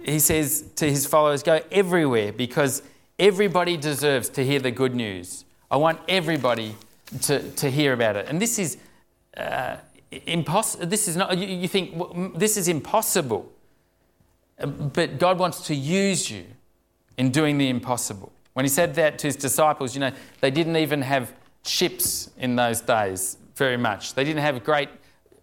he 0.04 0.20
says 0.20 0.66
to 0.76 0.90
his 0.90 1.06
followers, 1.06 1.44
Go 1.44 1.62
everywhere 1.72 2.32
because 2.32 2.82
everybody 3.18 3.78
deserves 3.78 4.30
to 4.30 4.46
hear 4.46 4.60
the 4.60 4.72
good 4.72 4.96
news. 4.96 5.46
I 5.70 5.78
want 5.78 6.00
everybody 6.08 6.76
to, 7.22 7.52
to 7.52 7.70
hear 7.70 7.94
about 7.94 8.16
it. 8.16 8.28
And 8.28 8.42
this 8.42 8.60
is 8.60 8.78
uh, 9.38 9.78
This 10.12 11.08
is 11.08 11.16
not, 11.16 11.38
you, 11.38 11.48
you 11.48 11.68
think, 11.68 11.96
well, 11.96 12.32
this 12.36 12.58
is 12.58 12.68
impossible. 12.68 13.52
Uh, 14.60 14.66
but 14.68 15.20
God 15.20 15.40
wants 15.40 15.62
to 15.68 15.76
use 15.76 16.30
you 16.30 16.46
in 17.18 17.32
doing 17.32 17.58
the 17.58 17.70
impossible. 17.70 18.32
When 18.54 18.66
he 18.66 18.70
said 18.70 18.96
that 18.96 19.20
to 19.20 19.28
his 19.28 19.36
disciples, 19.36 19.94
you 19.94 20.02
know, 20.02 20.12
they 20.42 20.52
didn't 20.52 20.78
even 20.78 21.02
have 21.02 21.34
ships 21.64 22.32
in 22.38 22.56
those 22.56 22.82
days 22.82 23.38
very 23.56 23.78
much. 23.78 24.16
They 24.16 24.24
didn't 24.24 24.42
have 24.42 24.64
great 24.64 24.90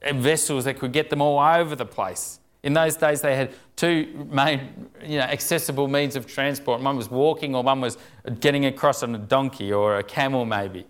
uh, 0.05 0.13
vessels 0.15 0.65
that 0.65 0.79
could 0.79 0.93
get 0.93 1.11
them 1.11 1.23
all 1.23 1.39
over 1.39 1.77
the 1.77 1.87
place. 1.87 2.41
In 2.63 2.73
those 2.73 2.97
days, 2.97 3.21
they 3.21 3.37
had 3.37 3.53
two 3.77 4.27
main, 4.29 4.89
you 5.05 5.19
know, 5.19 5.25
accessible 5.25 5.87
means 5.87 6.17
of 6.17 6.27
transport. 6.27 6.81
One 6.81 6.97
was 6.97 7.09
walking, 7.09 7.55
or 7.55 7.63
one 7.63 7.81
was 7.81 7.97
getting 8.41 8.65
across 8.67 9.05
on 9.05 9.15
a 9.15 9.19
donkey 9.19 9.73
or 9.73 9.99
a 9.99 10.03
camel, 10.03 10.45
maybe. 10.45 10.87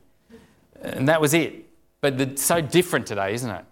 And 0.81 1.07
that 1.09 1.21
was 1.21 1.35
it. 1.35 1.66
But 2.07 2.21
it's 2.21 2.43
so 2.43 2.61
different 2.61 3.05
today, 3.05 3.35
isn't 3.35 3.51
it? 3.51 3.65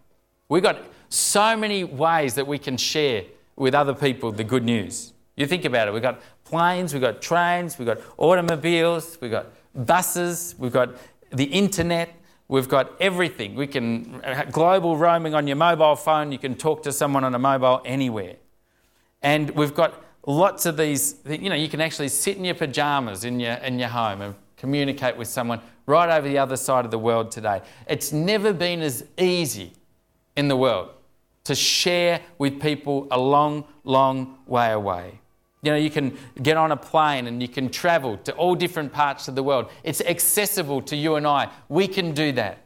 We've 0.48 0.62
got 0.62 0.78
so 1.08 1.56
many 1.56 1.84
ways 1.84 2.34
that 2.34 2.48
we 2.48 2.58
can 2.58 2.76
share 2.76 3.22
with 3.54 3.76
other 3.76 3.94
people 3.94 4.32
the 4.32 4.42
good 4.42 4.64
news. 4.64 5.12
You 5.36 5.46
think 5.46 5.64
about 5.64 5.86
it. 5.86 5.94
We've 5.94 6.02
got 6.02 6.20
planes, 6.44 6.92
we've 6.92 7.00
got 7.00 7.22
trains, 7.22 7.78
we've 7.78 7.86
got 7.86 8.00
automobiles, 8.18 9.18
we've 9.20 9.30
got 9.30 9.46
buses, 9.74 10.56
we've 10.58 10.72
got 10.72 10.96
the 11.30 11.44
internet, 11.44 12.14
We've 12.46 12.68
got 12.68 12.92
everything. 13.00 13.54
We 13.54 13.66
can 13.66 14.20
uh, 14.22 14.44
global 14.50 14.98
roaming 14.98 15.34
on 15.34 15.46
your 15.46 15.56
mobile 15.56 15.96
phone. 15.96 16.30
You 16.30 16.38
can 16.38 16.54
talk 16.56 16.82
to 16.82 16.92
someone 16.92 17.24
on 17.24 17.34
a 17.34 17.38
mobile 17.38 17.80
anywhere. 17.86 18.36
And 19.22 19.48
we've 19.50 19.74
got 19.74 20.04
lots 20.26 20.66
of 20.66 20.76
these, 20.76 21.16
you 21.26 21.48
know, 21.48 21.56
you 21.56 21.70
can 21.70 21.80
actually 21.80 22.08
sit 22.08 22.36
in 22.36 22.44
your 22.44 22.54
pajamas 22.54 23.24
in 23.24 23.40
your, 23.40 23.54
in 23.54 23.78
your 23.78 23.88
home 23.88 24.20
and 24.20 24.34
communicate 24.58 25.16
with 25.16 25.28
someone 25.28 25.60
right 25.86 26.08
over 26.08 26.28
the 26.28 26.38
other 26.38 26.56
side 26.56 26.84
of 26.84 26.90
the 26.90 26.98
world 26.98 27.30
today. 27.30 27.62
It's 27.86 28.12
never 28.12 28.52
been 28.52 28.80
as 28.80 29.04
easy 29.18 29.72
in 30.36 30.48
the 30.48 30.56
world 30.56 30.90
to 31.44 31.54
share 31.54 32.20
with 32.38 32.60
people 32.60 33.06
a 33.10 33.18
long, 33.18 33.64
long 33.84 34.38
way 34.46 34.72
away. 34.72 35.20
You 35.62 35.70
know, 35.70 35.76
you 35.76 35.90
can 35.90 36.16
get 36.42 36.56
on 36.56 36.72
a 36.72 36.76
plane 36.76 37.26
and 37.26 37.40
you 37.40 37.48
can 37.48 37.70
travel 37.70 38.18
to 38.18 38.32
all 38.32 38.54
different 38.54 38.92
parts 38.92 39.28
of 39.28 39.34
the 39.34 39.42
world. 39.42 39.70
It's 39.82 40.00
accessible 40.02 40.82
to 40.82 40.96
you 40.96 41.16
and 41.16 41.26
I. 41.26 41.50
We 41.68 41.88
can 41.88 42.12
do 42.12 42.32
that. 42.32 42.58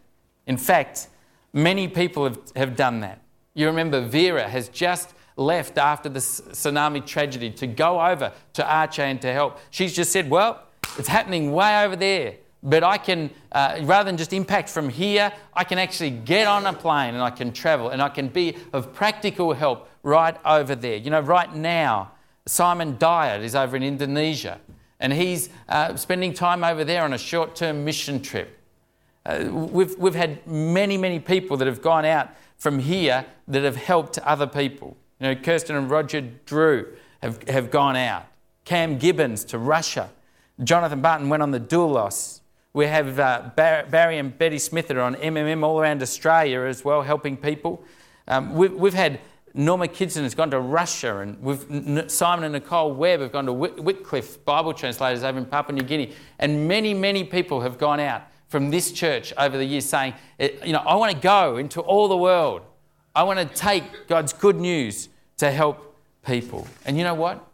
In 0.47 0.57
fact, 0.57 1.09
many 1.53 1.87
people 1.87 2.25
have, 2.25 2.39
have 2.57 2.77
done 2.77 3.01
that. 3.01 3.23
You 3.55 3.67
remember 3.67 4.01
Vera 4.01 4.49
has 4.49 4.69
just 4.69 5.15
left 5.37 5.79
after 5.79 6.09
the 6.09 6.19
tsunami 6.19 7.05
tragedy 7.07 7.51
to 7.51 7.67
go 7.67 8.01
over 8.01 8.33
to 8.55 8.63
Aceh 8.63 8.99
and 8.99 9.23
to 9.23 9.33
help. 9.33 9.59
She's 9.71 9.95
just 9.95 10.11
said, 10.11 10.29
Well, 10.29 10.63
it's 10.99 11.09
happening 11.09 11.53
way 11.53 11.85
over 11.85 11.95
there. 11.95 12.35
But 12.63 12.83
I 12.83 12.99
can, 12.99 13.31
uh, 13.53 13.79
rather 13.83 14.09
than 14.09 14.17
just 14.17 14.33
impact 14.33 14.69
from 14.69 14.89
here, 14.89 15.33
I 15.55 15.65
can 15.65 15.79
actually 15.79 16.11
get 16.11 16.47
on 16.47 16.67
a 16.67 16.73
plane 16.73 17.15
and 17.15 17.23
I 17.23 17.31
can 17.31 17.53
travel 17.53 17.91
and 17.91 18.03
I 18.03 18.09
can 18.09 18.29
be 18.29 18.57
of 18.73 18.93
practical 18.93 19.53
help 19.53 19.89
right 20.03 20.37
over 20.45 20.75
there. 20.75 20.97
You 20.97 21.11
know, 21.11 21.21
right 21.21 21.55
now, 21.55 22.13
Simon 22.47 22.97
Dyatt 22.97 23.43
is 23.43 23.55
over 23.55 23.77
in 23.77 23.83
Indonesia 23.83 24.61
and 25.01 25.13
he's 25.13 25.51
uh, 25.69 25.95
spending 25.97 26.33
time 26.33 26.65
over 26.65 26.85
there 26.85 27.05
on 27.05 27.13
a 27.13 27.19
short 27.19 27.55
term 27.55 27.85
mission 27.85 28.21
trip. 28.21 28.59
Uh, 29.25 29.49
we've, 29.51 29.97
we've 29.99 30.15
had 30.15 30.45
many, 30.47 30.97
many 30.97 31.21
people 31.21 31.57
that 31.59 31.67
have 31.67 31.83
gone 31.83 32.05
out 32.05 32.31
from 32.57 32.79
here 32.79 33.25
that 33.47 33.63
have 33.63 33.77
helped 33.77 34.19
other 34.19 34.47
people. 34.47 34.97
You 35.21 35.29
know, 35.29 35.35
Kirsten 35.37 35.77
and 35.77 35.91
Roger 35.91 36.23
Drew 36.47 36.93
have, 37.23 37.47
have 37.49 37.71
gone 37.71 37.97
out. 37.97 38.27
Cam 38.65 38.99
Gibbons 38.99 39.45
to 39.47 39.59
Russia. 39.59 40.11
Jonathan 40.63 41.01
Barton 41.01 41.29
went 41.29 41.43
on 41.43 41.53
the 41.53 41.61
Doulos. 41.61 42.38
We 42.73 42.87
have 42.87 43.19
uh, 43.19 43.51
Barry 43.57 44.19
and 44.19 44.37
Betty 44.37 44.59
Smith 44.59 44.89
that 44.89 44.97
are 44.97 45.03
on 45.03 45.15
MMM 45.17 45.65
all 45.65 45.81
around 45.81 46.03
Australia 46.03 46.61
as 46.63 46.85
well, 46.85 47.03
helping 47.03 47.37
people. 47.37 47.83
Um, 48.27 48.55
we've, 48.55 48.73
we've 48.73 48.95
had 48.95 49.21
Norma 49.55 49.89
Kidson 49.89 50.23
has 50.23 50.35
gone 50.35 50.51
to 50.51 50.61
Russia, 50.61 51.19
and 51.19 51.41
we've, 51.43 52.11
Simon 52.11 52.45
and 52.45 52.53
Nicole 52.53 52.93
Webb 52.93 53.21
have 53.21 53.33
gone 53.33 53.47
to 53.47 53.53
Wycliffe 53.53 54.45
Bible 54.45 54.75
translators 54.75 55.25
over 55.25 55.39
in 55.39 55.47
Papua 55.47 55.75
New 55.75 55.85
Guinea. 55.85 56.15
And 56.39 56.69
many, 56.69 56.93
many 56.95 57.25
people 57.25 57.63
have 57.63 57.79
gone 57.79 58.01
out 58.01 58.23
from 58.49 58.71
this 58.71 58.93
church 58.93 59.33
over 59.37 59.57
the 59.57 59.65
years 59.65 59.87
saying, 59.87 60.15
eh, 60.39 60.51
you 60.65 60.73
know, 60.73 60.81
I 60.81 60.95
want 60.95 61.13
to 61.13 61.19
go 61.19 61.57
into 61.57 61.81
all 61.81 62.09
the 62.09 62.17
world. 62.17 62.63
I 63.15 63.23
want 63.23 63.39
to 63.39 63.55
take 63.55 64.07
God's 64.07 64.33
good 64.33 64.57
news 64.57 65.09
to 65.39 65.51
help 65.51 65.97
people. 66.25 66.67
And 66.85 66.97
you 66.97 67.05
know 67.05 67.15
what? 67.15 67.47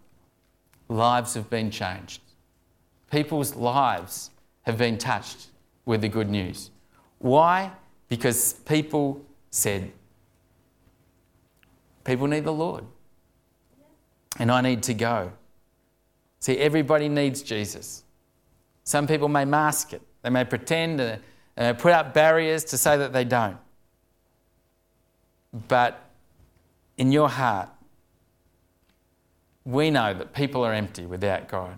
Lives 0.89 1.35
have 1.35 1.49
been 1.49 1.71
changed. 1.71 2.21
People's 3.11 3.55
lives 3.55 4.31
have 4.65 4.77
been 4.79 4.99
touched 4.99 5.47
with 5.85 6.01
the 6.01 6.09
good 6.09 6.29
news. 6.29 6.71
Why? 7.19 7.71
Because 8.09 8.53
people 8.53 9.25
said, 9.51 9.93
People 12.05 12.27
need 12.27 12.45
the 12.45 12.53
Lord. 12.53 12.85
And 14.39 14.51
I 14.51 14.61
need 14.61 14.83
to 14.85 14.95
go. 14.95 15.33
See, 16.39 16.59
everybody 16.59 17.09
needs 17.09 17.43
Jesus. 17.43 18.05
Some 18.85 19.07
people 19.07 19.29
may 19.29 19.47
mask 19.47 19.95
it, 19.95 20.03
they 20.23 20.31
may 20.31 20.45
pretend 20.45 21.01
and 21.01 21.23
uh, 21.57 21.73
put 21.73 21.93
up 21.93 22.12
barriers 22.12 22.65
to 22.65 22.77
say 22.77 22.97
that 22.97 23.12
they 23.12 23.25
don't. 23.25 23.57
But 25.69 26.01
in 26.99 27.12
your 27.12 27.29
heart, 27.29 27.69
we 29.65 29.91
know 29.91 30.12
that 30.12 30.35
people 30.35 30.65
are 30.65 30.75
empty 30.75 31.07
without 31.07 31.49
God. 31.49 31.77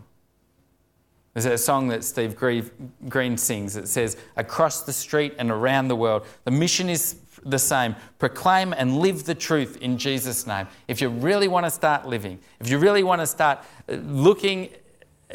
There's 1.37 1.45
a 1.45 1.59
song 1.59 1.89
that 1.89 2.03
Steve 2.03 2.35
Green 2.35 3.37
sings 3.37 3.75
that 3.75 3.89
says, 3.89 4.17
Across 4.39 4.85
the 4.85 4.93
street 4.95 5.35
and 5.37 5.51
around 5.51 5.89
the 5.89 5.95
world. 5.95 6.25
The 6.45 6.51
mission 6.51 6.89
is 6.89 7.17
the 7.45 7.59
same. 7.59 7.95
Proclaim 8.19 8.73
and 8.73 9.01
live 9.01 9.25
the 9.25 9.35
truth 9.35 9.77
in 9.83 9.99
Jesus' 9.99 10.47
name. 10.47 10.67
If 10.89 11.03
you 11.03 11.11
really 11.11 11.47
want 11.47 11.67
to 11.67 11.71
start 11.71 12.07
living, 12.09 12.39
if 12.59 12.71
you 12.71 12.79
really 12.79 13.03
want 13.03 13.21
to 13.21 13.27
start 13.27 13.59
uh, 13.87 13.97
looking 13.97 14.71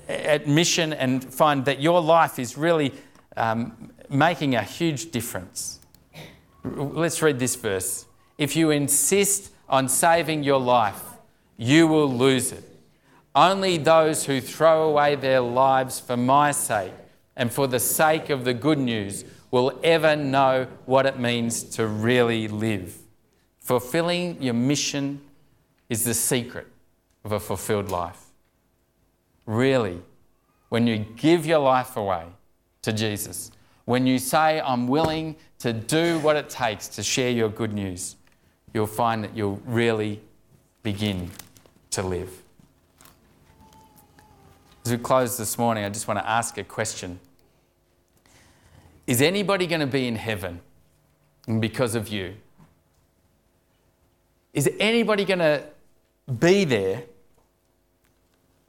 at 0.07 0.47
mission 0.47 0.91
and 0.91 1.23
find 1.23 1.65
that 1.65 1.79
your 1.79 2.01
life 2.01 2.39
is 2.39 2.57
really 2.57 2.93
um, 3.37 3.91
making 4.09 4.55
a 4.55 4.63
huge 4.63 5.11
difference, 5.11 5.81
let's 6.63 7.21
read 7.21 7.37
this 7.37 7.55
verse. 7.55 8.07
If 8.39 8.55
you 8.55 8.71
insist 8.71 9.51
on 9.69 9.87
saving 9.87 10.41
your 10.41 10.59
life, 10.59 11.03
you 11.57 11.87
will 11.87 12.11
lose 12.11 12.51
it. 12.51 12.70
Only 13.33 13.77
those 13.77 14.25
who 14.25 14.41
throw 14.41 14.89
away 14.89 15.15
their 15.15 15.39
lives 15.39 15.99
for 15.99 16.17
my 16.17 16.51
sake 16.51 16.93
and 17.35 17.51
for 17.51 17.67
the 17.67 17.79
sake 17.79 18.29
of 18.29 18.43
the 18.43 18.53
good 18.53 18.77
news 18.77 19.23
will 19.51 19.79
ever 19.83 20.15
know 20.15 20.67
what 20.85 21.05
it 21.05 21.19
means 21.19 21.63
to 21.63 21.87
really 21.87 22.47
live. 22.47 22.97
Fulfilling 23.59 24.41
your 24.41 24.53
mission 24.53 25.21
is 25.89 26.03
the 26.03 26.13
secret 26.13 26.67
of 27.23 27.31
a 27.31 27.39
fulfilled 27.39 27.89
life. 27.89 28.25
Really, 29.45 30.01
when 30.69 30.87
you 30.87 30.97
give 30.97 31.45
your 31.45 31.59
life 31.59 31.97
away 31.97 32.25
to 32.81 32.91
Jesus, 32.93 33.51
when 33.85 34.07
you 34.07 34.19
say, 34.19 34.61
I'm 34.61 34.87
willing 34.87 35.35
to 35.59 35.73
do 35.73 36.19
what 36.19 36.35
it 36.35 36.49
takes 36.49 36.87
to 36.89 37.03
share 37.03 37.31
your 37.31 37.49
good 37.49 37.73
news, 37.73 38.15
you'll 38.73 38.87
find 38.87 39.23
that 39.23 39.35
you'll 39.35 39.61
really 39.65 40.21
begin 40.83 41.29
to 41.91 42.01
live. 42.01 42.40
As 44.85 44.91
we 44.91 44.97
close 44.97 45.37
this 45.37 45.57
morning, 45.57 45.83
I 45.83 45.89
just 45.89 46.07
want 46.07 46.19
to 46.19 46.27
ask 46.27 46.57
a 46.57 46.63
question. 46.63 47.19
Is 49.05 49.21
anybody 49.21 49.67
going 49.67 49.81
to 49.81 49.87
be 49.87 50.07
in 50.07 50.15
heaven 50.15 50.61
because 51.59 51.93
of 51.93 52.07
you? 52.07 52.35
Is 54.53 54.69
anybody 54.79 55.23
going 55.23 55.39
to 55.39 55.63
be 56.39 56.65
there 56.65 57.03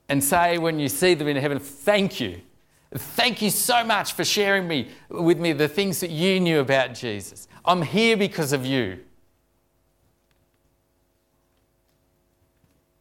and 0.08 0.22
say 0.22 0.58
when 0.58 0.78
you 0.78 0.88
see 0.88 1.14
them 1.14 1.28
in 1.28 1.36
heaven, 1.36 1.58
thank 1.58 2.20
you? 2.20 2.40
Thank 2.94 3.40
you 3.40 3.48
so 3.48 3.82
much 3.82 4.12
for 4.12 4.24
sharing 4.24 4.68
me 4.68 4.90
with 5.08 5.38
me 5.38 5.54
the 5.54 5.68
things 5.68 6.00
that 6.00 6.10
you 6.10 6.40
knew 6.40 6.60
about 6.60 6.92
Jesus. 6.92 7.48
I'm 7.64 7.80
here 7.80 8.18
because 8.18 8.52
of 8.52 8.66
you. 8.66 8.98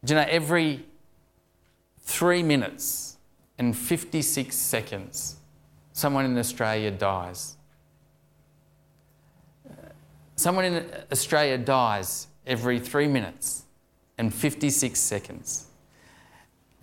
Do 0.04 0.14
you 0.14 0.20
know 0.20 0.26
every 0.28 0.86
three 2.02 2.42
minutes 2.42 3.16
and 3.58 3.76
56 3.76 4.54
seconds 4.54 5.36
someone 5.92 6.24
in 6.24 6.38
Australia 6.38 6.90
dies. 6.90 7.56
Someone 10.36 10.64
in 10.64 10.86
Australia 11.12 11.58
dies 11.58 12.26
every 12.46 12.80
three 12.80 13.06
minutes 13.06 13.64
and 14.18 14.32
56 14.32 14.98
seconds. 14.98 15.66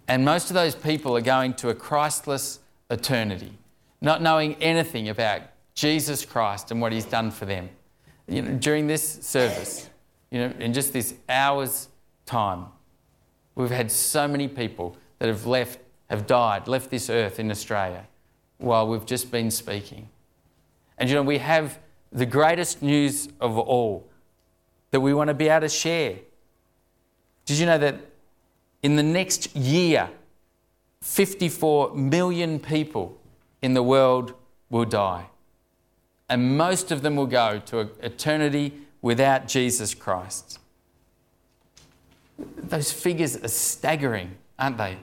And 0.07 0.24
most 0.24 0.49
of 0.49 0.53
those 0.53 0.76
people 0.76 1.15
are 1.17 1.22
going 1.22 1.53
to 1.55 1.70
a 1.70 1.76
Christless 1.76 2.59
eternity, 2.89 3.57
not 4.01 4.22
knowing 4.22 4.55
anything 4.55 5.09
about 5.09 5.41
Jesus 5.76 6.26
Christ 6.26 6.72
and 6.72 6.82
what 6.82 6.91
He's 6.91 7.05
done 7.05 7.32
for 7.32 7.45
them. 7.45 7.70
You 8.28 8.41
know, 8.41 8.53
during 8.57 8.88
this 8.88 9.03
service, 9.22 9.89
you 10.32 10.39
know, 10.39 10.53
in 10.59 10.74
just 10.74 10.93
this 10.93 11.13
hour's 11.28 11.89
time, 12.26 12.65
we've 13.55 13.70
had 13.70 13.91
so 13.91 14.28
many 14.28 14.47
people 14.47 14.95
that 15.20 15.28
have 15.28 15.45
left, 15.45 15.80
have 16.09 16.26
died, 16.26 16.67
left 16.67 16.89
this 16.89 17.09
earth 17.09 17.39
in 17.39 17.51
Australia 17.51 18.07
while 18.57 18.88
we've 18.88 19.05
just 19.05 19.32
been 19.32 19.51
speaking. 19.51 20.09
And 20.97 21.09
you 21.09 21.15
know, 21.15 21.24
we 21.24 21.38
have 21.38 21.80
the 22.11 22.26
greatest 22.26 22.82
news 22.82 23.30
of 23.39 23.57
all 23.57 24.07
that 24.91 24.99
we 24.99 25.13
want 25.13 25.28
to 25.30 25.34
be 25.34 25.47
able 25.47 25.61
to 25.61 25.70
share. 25.70 26.15
Did 27.45 27.57
you 27.57 27.65
know 27.65 27.78
that 27.78 27.95
in 28.84 28.95
the 28.95 29.03
next 29.03 29.55
year, 29.55 30.09
54 31.01 31.95
million 31.95 32.59
people 32.59 33.17
in 33.61 33.74
the 33.74 33.84
world 33.84 34.34
will 34.70 34.86
die? 34.86 35.28
And 36.28 36.57
most 36.57 36.91
of 36.91 37.01
them 37.01 37.15
will 37.15 37.28
go 37.28 37.59
to 37.67 37.89
eternity 38.01 38.74
without 39.01 39.47
Jesus 39.47 39.93
Christ. 39.93 40.59
Those 42.38 42.91
figures 42.91 43.36
are 43.38 43.47
staggering, 43.47 44.36
aren't 44.57 44.78
they? 44.78 44.97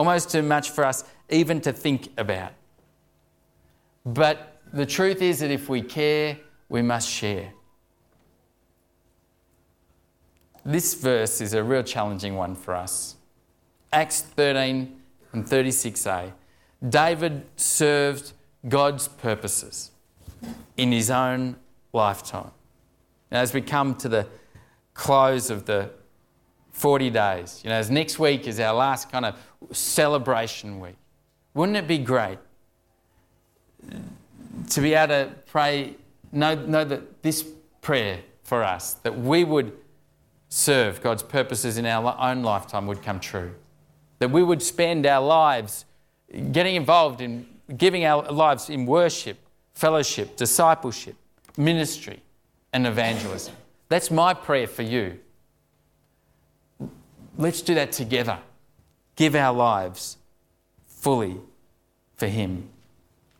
Almost 0.00 0.30
too 0.30 0.40
much 0.40 0.70
for 0.70 0.86
us 0.86 1.04
even 1.28 1.60
to 1.60 1.74
think 1.74 2.08
about. 2.16 2.52
But 4.06 4.58
the 4.72 4.86
truth 4.86 5.20
is 5.20 5.40
that 5.40 5.50
if 5.50 5.68
we 5.68 5.82
care, 5.82 6.38
we 6.70 6.80
must 6.80 7.06
share. 7.06 7.52
This 10.64 10.94
verse 10.94 11.42
is 11.42 11.52
a 11.52 11.62
real 11.62 11.82
challenging 11.82 12.34
one 12.34 12.54
for 12.54 12.74
us. 12.74 13.16
Acts 13.92 14.22
13 14.22 14.98
and 15.34 15.44
36a. 15.44 16.32
David 16.88 17.44
served 17.56 18.32
God's 18.66 19.06
purposes 19.06 19.90
in 20.78 20.92
his 20.92 21.10
own 21.10 21.56
lifetime. 21.92 22.52
Now, 23.30 23.40
as 23.40 23.52
we 23.52 23.60
come 23.60 23.94
to 23.96 24.08
the 24.08 24.26
close 24.94 25.50
of 25.50 25.66
the 25.66 25.90
40 26.70 27.10
days, 27.10 27.60
you 27.62 27.68
know, 27.68 27.76
as 27.76 27.90
next 27.90 28.18
week 28.18 28.46
is 28.46 28.58
our 28.60 28.72
last 28.72 29.12
kind 29.12 29.26
of 29.26 29.36
celebration 29.72 30.80
week, 30.80 30.96
wouldn't 31.54 31.76
it 31.76 31.86
be 31.86 31.98
great 31.98 32.38
to 34.68 34.80
be 34.80 34.94
able 34.94 35.08
to 35.08 35.34
pray, 35.46 35.94
know, 36.32 36.54
know 36.54 36.84
that 36.84 37.22
this 37.22 37.44
prayer 37.80 38.20
for 38.42 38.62
us, 38.62 38.94
that 38.94 39.18
we 39.18 39.44
would 39.44 39.72
serve 40.48 41.02
God's 41.02 41.22
purposes 41.22 41.78
in 41.78 41.86
our 41.86 42.16
own 42.18 42.42
lifetime, 42.42 42.86
would 42.86 43.02
come 43.02 43.20
true? 43.20 43.54
That 44.18 44.30
we 44.30 44.42
would 44.42 44.62
spend 44.62 45.06
our 45.06 45.24
lives 45.24 45.84
getting 46.52 46.74
involved 46.74 47.20
in 47.20 47.46
giving 47.76 48.04
our 48.04 48.22
lives 48.30 48.68
in 48.68 48.86
worship, 48.86 49.38
fellowship, 49.74 50.36
discipleship, 50.36 51.16
ministry, 51.56 52.22
and 52.72 52.86
evangelism. 52.86 53.54
That's 53.88 54.10
my 54.10 54.34
prayer 54.34 54.66
for 54.66 54.82
you. 54.82 55.18
Let's 57.36 57.62
do 57.62 57.74
that 57.74 57.92
together. 57.92 58.38
Give 59.20 59.34
our 59.34 59.52
lives 59.52 60.16
fully 60.86 61.36
for 62.16 62.26
Him. 62.26 62.70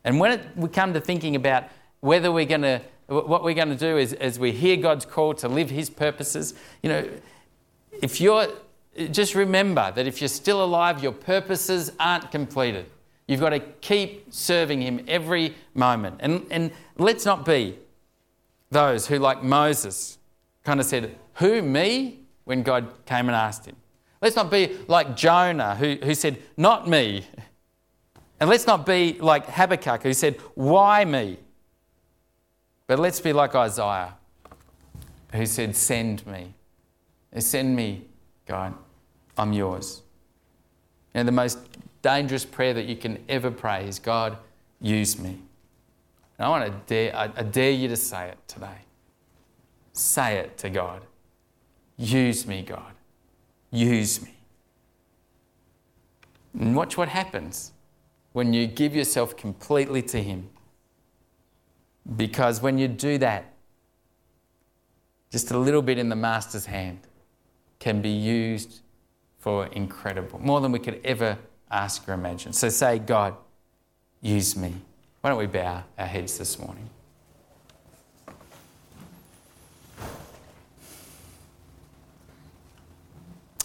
And 0.03 0.19
when 0.19 0.33
it, 0.33 0.41
we 0.55 0.69
come 0.69 0.93
to 0.93 1.01
thinking 1.01 1.35
about 1.35 1.63
whether 2.01 2.31
we're 2.31 2.45
going 2.45 2.61
to, 2.61 2.81
what 3.07 3.43
we're 3.43 3.55
going 3.55 3.69
to 3.69 3.75
do 3.75 3.97
is, 3.97 4.13
as 4.13 4.37
we 4.37 4.51
hear 4.51 4.77
God's 4.77 5.05
call 5.07 5.33
to 5.33 5.47
live 5.47 5.71
His 5.71 5.89
purposes, 5.89 6.53
you 6.83 6.89
know, 6.89 7.09
if 7.99 8.21
you're, 8.21 8.47
just 9.09 9.33
remember 9.33 9.91
that 9.95 10.05
if 10.05 10.21
you're 10.21 10.27
still 10.27 10.63
alive, 10.63 11.01
your 11.01 11.13
purposes 11.13 11.91
aren't 11.99 12.29
completed. 12.29 12.85
You've 13.25 13.39
got 13.39 13.49
to 13.49 13.59
keep 13.59 14.31
serving 14.31 14.83
Him 14.83 15.03
every 15.07 15.55
moment. 15.73 16.17
And, 16.19 16.45
and 16.51 16.69
let's 16.99 17.25
not 17.25 17.43
be 17.43 17.79
those 18.69 19.07
who, 19.07 19.17
like 19.17 19.41
Moses, 19.41 20.19
kind 20.63 20.79
of 20.79 20.85
said, 20.85 21.15
Who, 21.37 21.63
me? 21.63 22.19
when 22.45 22.63
God 22.63 22.87
came 23.05 23.27
and 23.27 23.35
asked 23.35 23.65
him. 23.65 23.75
Let's 24.21 24.35
not 24.35 24.51
be 24.51 24.77
like 24.87 25.15
Jonah, 25.15 25.75
who, 25.75 25.95
who 26.03 26.13
said, 26.13 26.37
Not 26.55 26.87
me. 26.87 27.25
And 28.39 28.49
let's 28.49 28.65
not 28.67 28.85
be 28.85 29.13
like 29.19 29.47
Habakkuk, 29.47 30.03
who 30.03 30.13
said, 30.13 30.35
Why 30.55 31.05
me? 31.05 31.37
But 32.87 32.99
let's 32.99 33.19
be 33.19 33.33
like 33.33 33.55
Isaiah, 33.55 34.15
who 35.33 35.45
said, 35.45 35.75
Send 35.75 36.25
me. 36.27 36.53
Send 37.39 37.75
me, 37.75 38.05
God. 38.45 38.73
I'm 39.37 39.53
yours. 39.53 40.01
And 41.13 41.27
the 41.27 41.31
most 41.31 41.57
dangerous 42.01 42.45
prayer 42.45 42.73
that 42.73 42.85
you 42.85 42.95
can 42.95 43.23
ever 43.29 43.49
pray 43.49 43.87
is, 43.87 43.99
God, 43.99 44.37
use 44.79 45.17
me. 45.17 45.39
And 46.37 46.45
I 46.45 46.49
want 46.49 46.65
to 46.65 46.71
dare, 46.87 47.15
I, 47.15 47.23
I 47.35 47.43
dare 47.43 47.71
you 47.71 47.87
to 47.87 47.97
say 47.97 48.29
it 48.29 48.37
today. 48.47 48.79
Say 49.93 50.37
it 50.37 50.57
to 50.59 50.69
God. 50.69 51.03
Use 51.97 52.45
me, 52.47 52.61
God. 52.61 52.93
Use 53.71 54.21
me. 54.21 54.33
And 56.59 56.75
watch 56.75 56.97
what 56.97 57.07
happens 57.09 57.71
when 58.33 58.53
you 58.53 58.67
give 58.67 58.95
yourself 58.95 59.35
completely 59.35 60.01
to 60.03 60.21
Him. 60.21 60.49
Because 62.15 62.61
when 62.61 62.77
you 62.77 62.87
do 62.87 63.17
that, 63.19 63.53
just 65.31 65.51
a 65.51 65.57
little 65.57 65.81
bit 65.81 65.97
in 65.97 66.09
the 66.09 66.15
Master's 66.15 66.65
hand 66.65 66.99
can 67.79 68.01
be 68.01 68.09
used 68.09 68.81
for 69.39 69.67
incredible, 69.67 70.39
more 70.39 70.61
than 70.61 70.71
we 70.71 70.79
could 70.79 70.99
ever 71.03 71.37
ask 71.71 72.07
or 72.07 72.13
imagine. 72.13 72.53
So 72.53 72.69
say, 72.69 72.99
God, 72.99 73.35
use 74.21 74.55
me. 74.55 74.75
Why 75.21 75.29
don't 75.29 75.39
we 75.39 75.47
bow 75.47 75.83
our 75.97 76.05
heads 76.05 76.37
this 76.37 76.59
morning? 76.59 76.89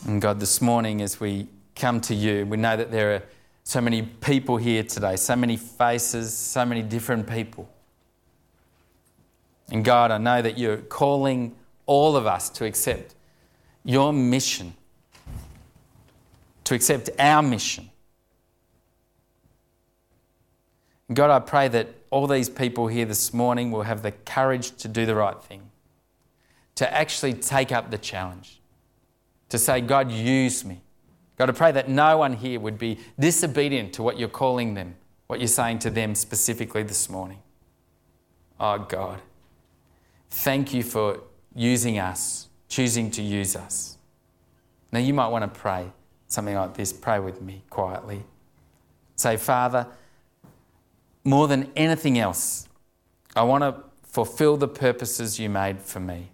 And 0.07 0.23
God, 0.23 0.39
this 0.39 0.63
morning 0.63 1.03
as 1.03 1.19
we 1.19 1.49
come 1.75 2.01
to 2.03 2.15
you, 2.15 2.47
we 2.47 2.57
know 2.57 2.77
that 2.77 2.93
there 2.93 3.17
are 3.17 3.23
so 3.65 3.81
many 3.81 4.03
people 4.03 4.57
here 4.57 4.85
today, 4.85 5.17
so 5.17 5.35
many 5.35 5.57
faces, 5.57 6.33
so 6.33 6.65
many 6.65 6.81
different 6.81 7.29
people. 7.29 7.69
And 9.73 9.85
God, 9.85 10.13
I 10.13 10.19
know 10.19 10.41
that 10.41 10.59
you're 10.59 10.77
calling 10.77 11.57
all 11.87 12.15
of 12.15 12.25
us 12.25 12.49
to 12.51 12.65
accept 12.65 13.17
your 13.85 14.13
mission, 14.13 14.75
to 16.63 16.77
accept 16.77 17.11
our 17.19 17.43
mission. 17.43 17.91
And 21.09 21.17
God, 21.17 21.31
I 21.31 21.41
pray 21.41 21.67
that 21.67 21.89
all 22.11 22.29
these 22.29 22.49
people 22.49 22.87
here 22.87 23.07
this 23.07 23.35
morning 23.35 23.73
will 23.73 23.83
have 23.83 24.05
the 24.05 24.13
courage 24.13 24.71
to 24.77 24.87
do 24.87 25.05
the 25.05 25.17
right 25.17 25.43
thing, 25.43 25.69
to 26.77 26.95
actually 26.95 27.35
take 27.35 27.73
up 27.73 27.91
the 27.91 27.99
challenge 27.99 28.61
to 29.49 29.59
say, 29.59 29.81
God, 29.81 30.11
use 30.11 30.65
me. 30.65 30.83
God, 31.37 31.51
I 31.51 31.53
pray 31.53 31.73
that 31.73 31.89
no 31.89 32.19
one 32.19 32.33
here 32.35 32.59
would 32.59 32.79
be 32.79 32.99
disobedient 33.19 33.93
to 33.95 34.03
what 34.03 34.19
you're 34.19 34.29
calling 34.29 34.75
them, 34.75 34.97
what 35.27 35.39
you're 35.39 35.49
saying 35.49 35.81
to 35.81 35.91
them 35.91 36.15
specifically 36.15 36.83
this 36.83 37.11
morning. 37.11 37.39
Oh, 38.59 38.79
God, 38.79 39.21
thank 40.31 40.73
you 40.73 40.83
for 40.83 41.21
using 41.55 41.99
us, 41.99 42.49
choosing 42.69 43.11
to 43.13 43.23
use 43.23 43.55
us. 43.55 43.99
Now, 44.93 45.01
you 45.01 45.13
might 45.13 45.29
want 45.29 45.43
to 45.43 45.61
pray 45.61 45.93
something 46.27 46.55
like 46.55 46.75
this. 46.75 46.93
Pray 46.93 47.19
with 47.19 47.43
me 47.43 47.63
quietly. 47.69 48.25
Say, 49.17 49.37
Father, 49.37 49.87
more 51.23 51.49
than 51.49 51.71
anything 51.77 52.19
else, 52.19 52.69
I 53.35 53.43
want 53.43 53.63
to 53.63 53.83
fulfill 54.05 54.57
the 54.57 54.69
purposes 54.69 55.39
you 55.39 55.51
made 55.51 55.83
for 55.83 56.01
me. 56.01 56.31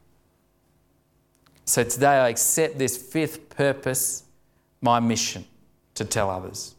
So 1.65 1.85
today 1.85 2.19
I 2.19 2.29
accept 2.29 2.79
this 2.79 2.97
fifth 2.97 3.49
purpose, 3.51 4.25
my 4.81 5.01
mission 5.01 5.45
to 5.95 6.05
tell 6.05 6.29
others. 6.29 6.75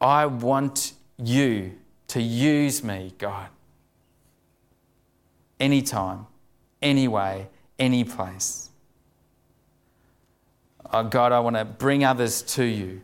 I 0.00 0.26
want 0.26 0.92
you 1.18 1.72
to 2.08 2.22
use 2.22 2.82
me, 2.82 3.12
God. 3.18 3.48
Anytime, 5.58 6.26
any 6.80 7.08
way, 7.08 7.48
any 7.78 8.04
place. 8.04 8.70
Oh, 10.92 11.04
God, 11.04 11.32
I 11.32 11.40
want 11.40 11.56
to 11.56 11.64
bring 11.64 12.04
others 12.04 12.42
to 12.42 12.64
you. 12.64 13.02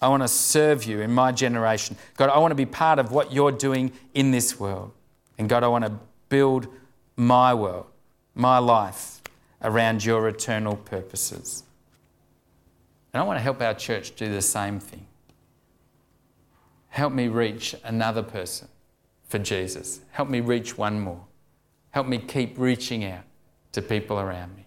I 0.00 0.08
want 0.08 0.22
to 0.22 0.28
serve 0.28 0.84
you 0.84 1.00
in 1.00 1.12
my 1.12 1.32
generation. 1.32 1.96
God, 2.16 2.28
I 2.28 2.38
want 2.38 2.50
to 2.50 2.56
be 2.56 2.66
part 2.66 2.98
of 2.98 3.10
what 3.10 3.32
you're 3.32 3.52
doing 3.52 3.92
in 4.12 4.30
this 4.30 4.60
world. 4.60 4.92
And 5.38 5.48
God, 5.48 5.64
I 5.64 5.68
want 5.68 5.84
to 5.84 5.92
build 6.28 6.68
my 7.16 7.54
world, 7.54 7.86
my 8.34 8.58
life 8.58 9.15
around 9.66 10.04
your 10.04 10.28
eternal 10.28 10.76
purposes. 10.76 11.64
And 13.12 13.20
I 13.20 13.26
want 13.26 13.38
to 13.38 13.42
help 13.42 13.60
our 13.60 13.74
church 13.74 14.14
do 14.14 14.32
the 14.32 14.40
same 14.40 14.78
thing. 14.78 15.06
Help 16.88 17.12
me 17.12 17.28
reach 17.28 17.74
another 17.84 18.22
person 18.22 18.68
for 19.28 19.38
Jesus. 19.38 20.00
Help 20.12 20.28
me 20.28 20.40
reach 20.40 20.78
one 20.78 21.00
more. 21.00 21.24
Help 21.90 22.06
me 22.06 22.18
keep 22.18 22.56
reaching 22.58 23.04
out 23.04 23.24
to 23.72 23.82
people 23.82 24.20
around 24.20 24.56
me. 24.56 24.66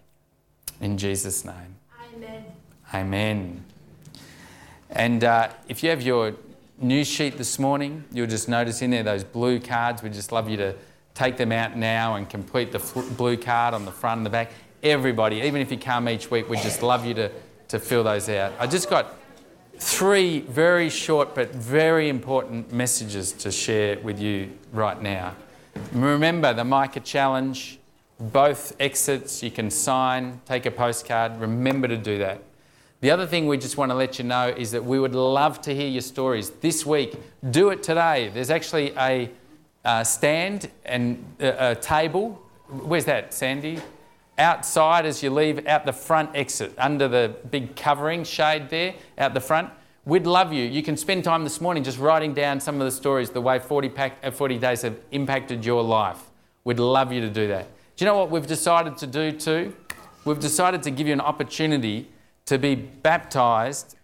In 0.80 0.98
Jesus' 0.98 1.44
name. 1.44 1.76
Amen. 2.14 2.44
Amen. 2.92 3.64
And 4.90 5.24
uh, 5.24 5.48
if 5.68 5.82
you 5.82 5.88
have 5.90 6.02
your 6.02 6.34
news 6.78 7.08
sheet 7.08 7.38
this 7.38 7.58
morning, 7.58 8.04
you'll 8.12 8.26
just 8.26 8.50
notice 8.50 8.82
in 8.82 8.90
there 8.90 9.02
those 9.02 9.24
blue 9.24 9.60
cards. 9.60 10.02
We'd 10.02 10.12
just 10.12 10.30
love 10.30 10.50
you 10.50 10.58
to 10.58 10.74
take 11.14 11.38
them 11.38 11.52
out 11.52 11.76
now 11.76 12.16
and 12.16 12.28
complete 12.28 12.70
the 12.70 12.80
blue 13.16 13.38
card 13.38 13.72
on 13.72 13.86
the 13.86 13.92
front 13.92 14.18
and 14.18 14.26
the 14.26 14.30
back 14.30 14.50
everybody, 14.82 15.36
even 15.42 15.60
if 15.60 15.70
you 15.70 15.78
come 15.78 16.08
each 16.08 16.30
week, 16.30 16.48
we'd 16.48 16.62
just 16.62 16.82
love 16.82 17.04
you 17.04 17.14
to, 17.14 17.30
to 17.68 17.78
fill 17.78 18.04
those 18.04 18.28
out. 18.28 18.52
I 18.58 18.66
just 18.66 18.90
got 18.90 19.16
three 19.78 20.40
very 20.40 20.90
short 20.90 21.34
but 21.34 21.54
very 21.54 22.08
important 22.08 22.72
messages 22.72 23.32
to 23.32 23.50
share 23.50 23.98
with 24.00 24.20
you 24.20 24.50
right 24.72 25.00
now. 25.00 25.34
Remember 25.92 26.52
the 26.52 26.64
Micah 26.64 27.00
Challenge, 27.00 27.78
both 28.18 28.76
exits, 28.78 29.42
you 29.42 29.50
can 29.50 29.70
sign, 29.70 30.40
take 30.44 30.66
a 30.66 30.70
postcard. 30.70 31.40
Remember 31.40 31.88
to 31.88 31.96
do 31.96 32.18
that. 32.18 32.42
The 33.00 33.10
other 33.10 33.26
thing 33.26 33.46
we 33.46 33.56
just 33.56 33.78
want 33.78 33.90
to 33.90 33.94
let 33.94 34.18
you 34.18 34.26
know 34.26 34.48
is 34.48 34.72
that 34.72 34.84
we 34.84 35.00
would 35.00 35.14
love 35.14 35.62
to 35.62 35.74
hear 35.74 35.88
your 35.88 36.02
stories 36.02 36.50
this 36.50 36.84
week. 36.84 37.14
Do 37.50 37.70
it 37.70 37.82
today. 37.82 38.30
There's 38.34 38.50
actually 38.50 38.92
a, 38.98 39.30
a 39.86 40.04
stand 40.04 40.70
and 40.84 41.24
a, 41.40 41.70
a 41.70 41.74
table. 41.76 42.42
Where's 42.68 43.06
that, 43.06 43.32
Sandy? 43.32 43.78
Outside 44.40 45.04
as 45.04 45.22
you 45.22 45.30
leave 45.30 45.66
out 45.66 45.84
the 45.84 45.92
front 45.92 46.30
exit 46.34 46.72
under 46.78 47.06
the 47.06 47.36
big 47.50 47.76
covering 47.76 48.24
shade 48.24 48.70
there 48.70 48.94
out 49.18 49.34
the 49.34 49.40
front. 49.40 49.70
We'd 50.06 50.26
love 50.26 50.52
you. 50.52 50.64
You 50.64 50.82
can 50.82 50.96
spend 50.96 51.24
time 51.24 51.44
this 51.44 51.60
morning 51.60 51.84
just 51.84 51.98
writing 51.98 52.32
down 52.32 52.58
some 52.58 52.80
of 52.80 52.86
the 52.86 52.90
stories, 52.90 53.30
the 53.30 53.40
way 53.40 53.58
40, 53.58 53.90
pack, 53.90 54.16
uh, 54.24 54.30
40 54.30 54.58
days 54.58 54.82
have 54.82 54.96
impacted 55.12 55.64
your 55.64 55.82
life. 55.82 56.30
We'd 56.64 56.78
love 56.78 57.12
you 57.12 57.20
to 57.20 57.28
do 57.28 57.48
that. 57.48 57.68
Do 57.96 58.04
you 58.04 58.10
know 58.10 58.16
what 58.16 58.30
we've 58.30 58.46
decided 58.46 58.96
to 58.98 59.06
do 59.06 59.30
too? 59.30 59.76
We've 60.24 60.40
decided 60.40 60.82
to 60.84 60.90
give 60.90 61.06
you 61.06 61.12
an 61.12 61.20
opportunity 61.20 62.08
to 62.46 62.58
be 62.58 62.74
baptized 62.74 63.96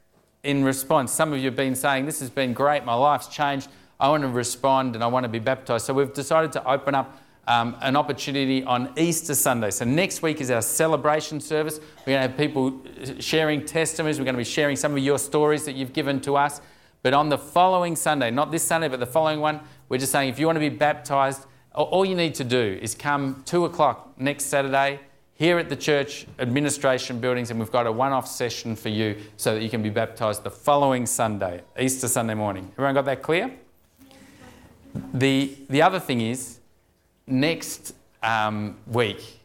in 0.44 0.64
response. 0.64 1.12
Some 1.12 1.32
of 1.32 1.38
you 1.38 1.46
have 1.46 1.56
been 1.56 1.74
saying, 1.74 2.04
This 2.04 2.20
has 2.20 2.28
been 2.30 2.52
great, 2.52 2.84
my 2.84 2.94
life's 2.94 3.28
changed. 3.28 3.68
I 3.98 4.10
want 4.10 4.22
to 4.22 4.28
respond 4.28 4.94
and 4.94 5.02
I 5.02 5.06
want 5.06 5.24
to 5.24 5.28
be 5.28 5.38
baptized. 5.38 5.86
So 5.86 5.94
we've 5.94 6.12
decided 6.12 6.52
to 6.52 6.70
open 6.70 6.94
up 6.94 7.18
um, 7.46 7.76
an 7.80 7.96
opportunity 7.96 8.64
on 8.64 8.92
Easter 8.96 9.34
Sunday. 9.34 9.70
So 9.70 9.84
next 9.84 10.22
week 10.22 10.40
is 10.40 10.50
our 10.50 10.62
celebration 10.62 11.40
service. 11.40 11.78
We're 12.00 12.14
going 12.14 12.22
to 12.22 12.28
have 12.28 12.36
people 12.36 12.82
sharing 13.20 13.64
testimonies. 13.64 14.18
We're 14.18 14.24
going 14.24 14.34
to 14.34 14.38
be 14.38 14.44
sharing 14.44 14.76
some 14.76 14.92
of 14.92 14.98
your 14.98 15.18
stories 15.18 15.64
that 15.64 15.76
you've 15.76 15.92
given 15.92 16.20
to 16.22 16.36
us. 16.36 16.60
But 17.02 17.14
on 17.14 17.28
the 17.28 17.38
following 17.38 17.94
Sunday, 17.94 18.30
not 18.30 18.50
this 18.50 18.64
Sunday, 18.64 18.88
but 18.88 18.98
the 18.98 19.06
following 19.06 19.40
one, 19.40 19.60
we're 19.88 19.98
just 19.98 20.10
saying 20.10 20.28
if 20.28 20.38
you 20.38 20.46
want 20.46 20.56
to 20.56 20.60
be 20.60 20.68
baptized, 20.68 21.46
all 21.72 22.04
you 22.04 22.16
need 22.16 22.34
to 22.36 22.44
do 22.44 22.78
is 22.82 22.94
come 22.94 23.42
2 23.46 23.66
o'clock 23.66 24.18
next 24.18 24.46
Saturday 24.46 25.00
here 25.34 25.58
at 25.58 25.68
the 25.68 25.76
church 25.76 26.26
administration 26.38 27.20
buildings, 27.20 27.50
and 27.50 27.60
we've 27.60 27.70
got 27.70 27.86
a 27.86 27.92
one 27.92 28.12
off 28.12 28.26
session 28.26 28.74
for 28.74 28.88
you 28.88 29.16
so 29.36 29.54
that 29.54 29.62
you 29.62 29.68
can 29.68 29.82
be 29.82 29.90
baptized 29.90 30.42
the 30.42 30.50
following 30.50 31.04
Sunday, 31.04 31.60
Easter 31.78 32.08
Sunday 32.08 32.34
morning. 32.34 32.70
Everyone 32.72 32.94
got 32.94 33.04
that 33.04 33.22
clear? 33.22 33.52
The, 35.12 35.54
the 35.68 35.82
other 35.82 36.00
thing 36.00 36.22
is, 36.22 36.55
next 37.26 37.94
um, 38.22 38.76
week, 38.86 39.40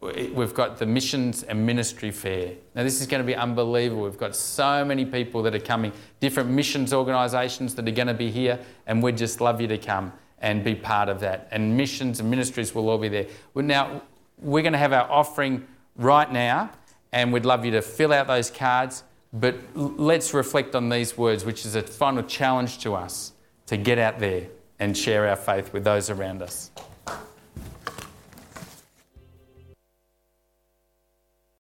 we've 0.00 0.54
got 0.54 0.78
the 0.78 0.86
Missions 0.86 1.42
and 1.44 1.64
Ministry 1.64 2.10
Fair. 2.10 2.54
Now, 2.74 2.82
this 2.82 3.00
is 3.00 3.06
going 3.06 3.22
to 3.22 3.26
be 3.26 3.36
unbelievable. 3.36 4.02
We've 4.02 4.18
got 4.18 4.34
so 4.34 4.84
many 4.84 5.04
people 5.04 5.42
that 5.44 5.54
are 5.54 5.60
coming, 5.60 5.92
different 6.20 6.50
missions 6.50 6.92
organisations 6.92 7.74
that 7.76 7.86
are 7.86 7.92
going 7.92 8.08
to 8.08 8.14
be 8.14 8.30
here, 8.30 8.58
and 8.86 9.02
we'd 9.02 9.16
just 9.16 9.40
love 9.40 9.60
you 9.60 9.68
to 9.68 9.78
come 9.78 10.12
and 10.40 10.64
be 10.64 10.74
part 10.74 11.08
of 11.08 11.20
that. 11.20 11.46
And 11.52 11.76
missions 11.76 12.18
and 12.18 12.28
ministries 12.28 12.74
will 12.74 12.88
all 12.88 12.98
be 12.98 13.08
there. 13.08 13.26
Now, 13.54 14.02
we're 14.38 14.62
going 14.62 14.72
to 14.72 14.78
have 14.78 14.92
our 14.92 15.08
offering 15.08 15.66
right 15.96 16.30
now, 16.32 16.70
and 17.12 17.32
we'd 17.32 17.44
love 17.44 17.64
you 17.64 17.70
to 17.72 17.82
fill 17.82 18.12
out 18.12 18.26
those 18.26 18.50
cards, 18.50 19.04
But 19.32 19.56
let's 19.74 20.34
reflect 20.34 20.74
on 20.74 20.90
these 20.90 21.16
words, 21.16 21.44
which 21.44 21.64
is 21.64 21.74
a 21.74 21.82
final 21.82 22.22
challenge 22.22 22.78
to 22.80 22.94
us 22.94 23.32
to 23.66 23.76
get 23.78 23.98
out 23.98 24.18
there 24.18 24.48
and 24.78 24.96
share 24.96 25.26
our 25.26 25.36
faith 25.36 25.72
with 25.72 25.84
those 25.84 26.10
around 26.10 26.42
us. 26.42 26.70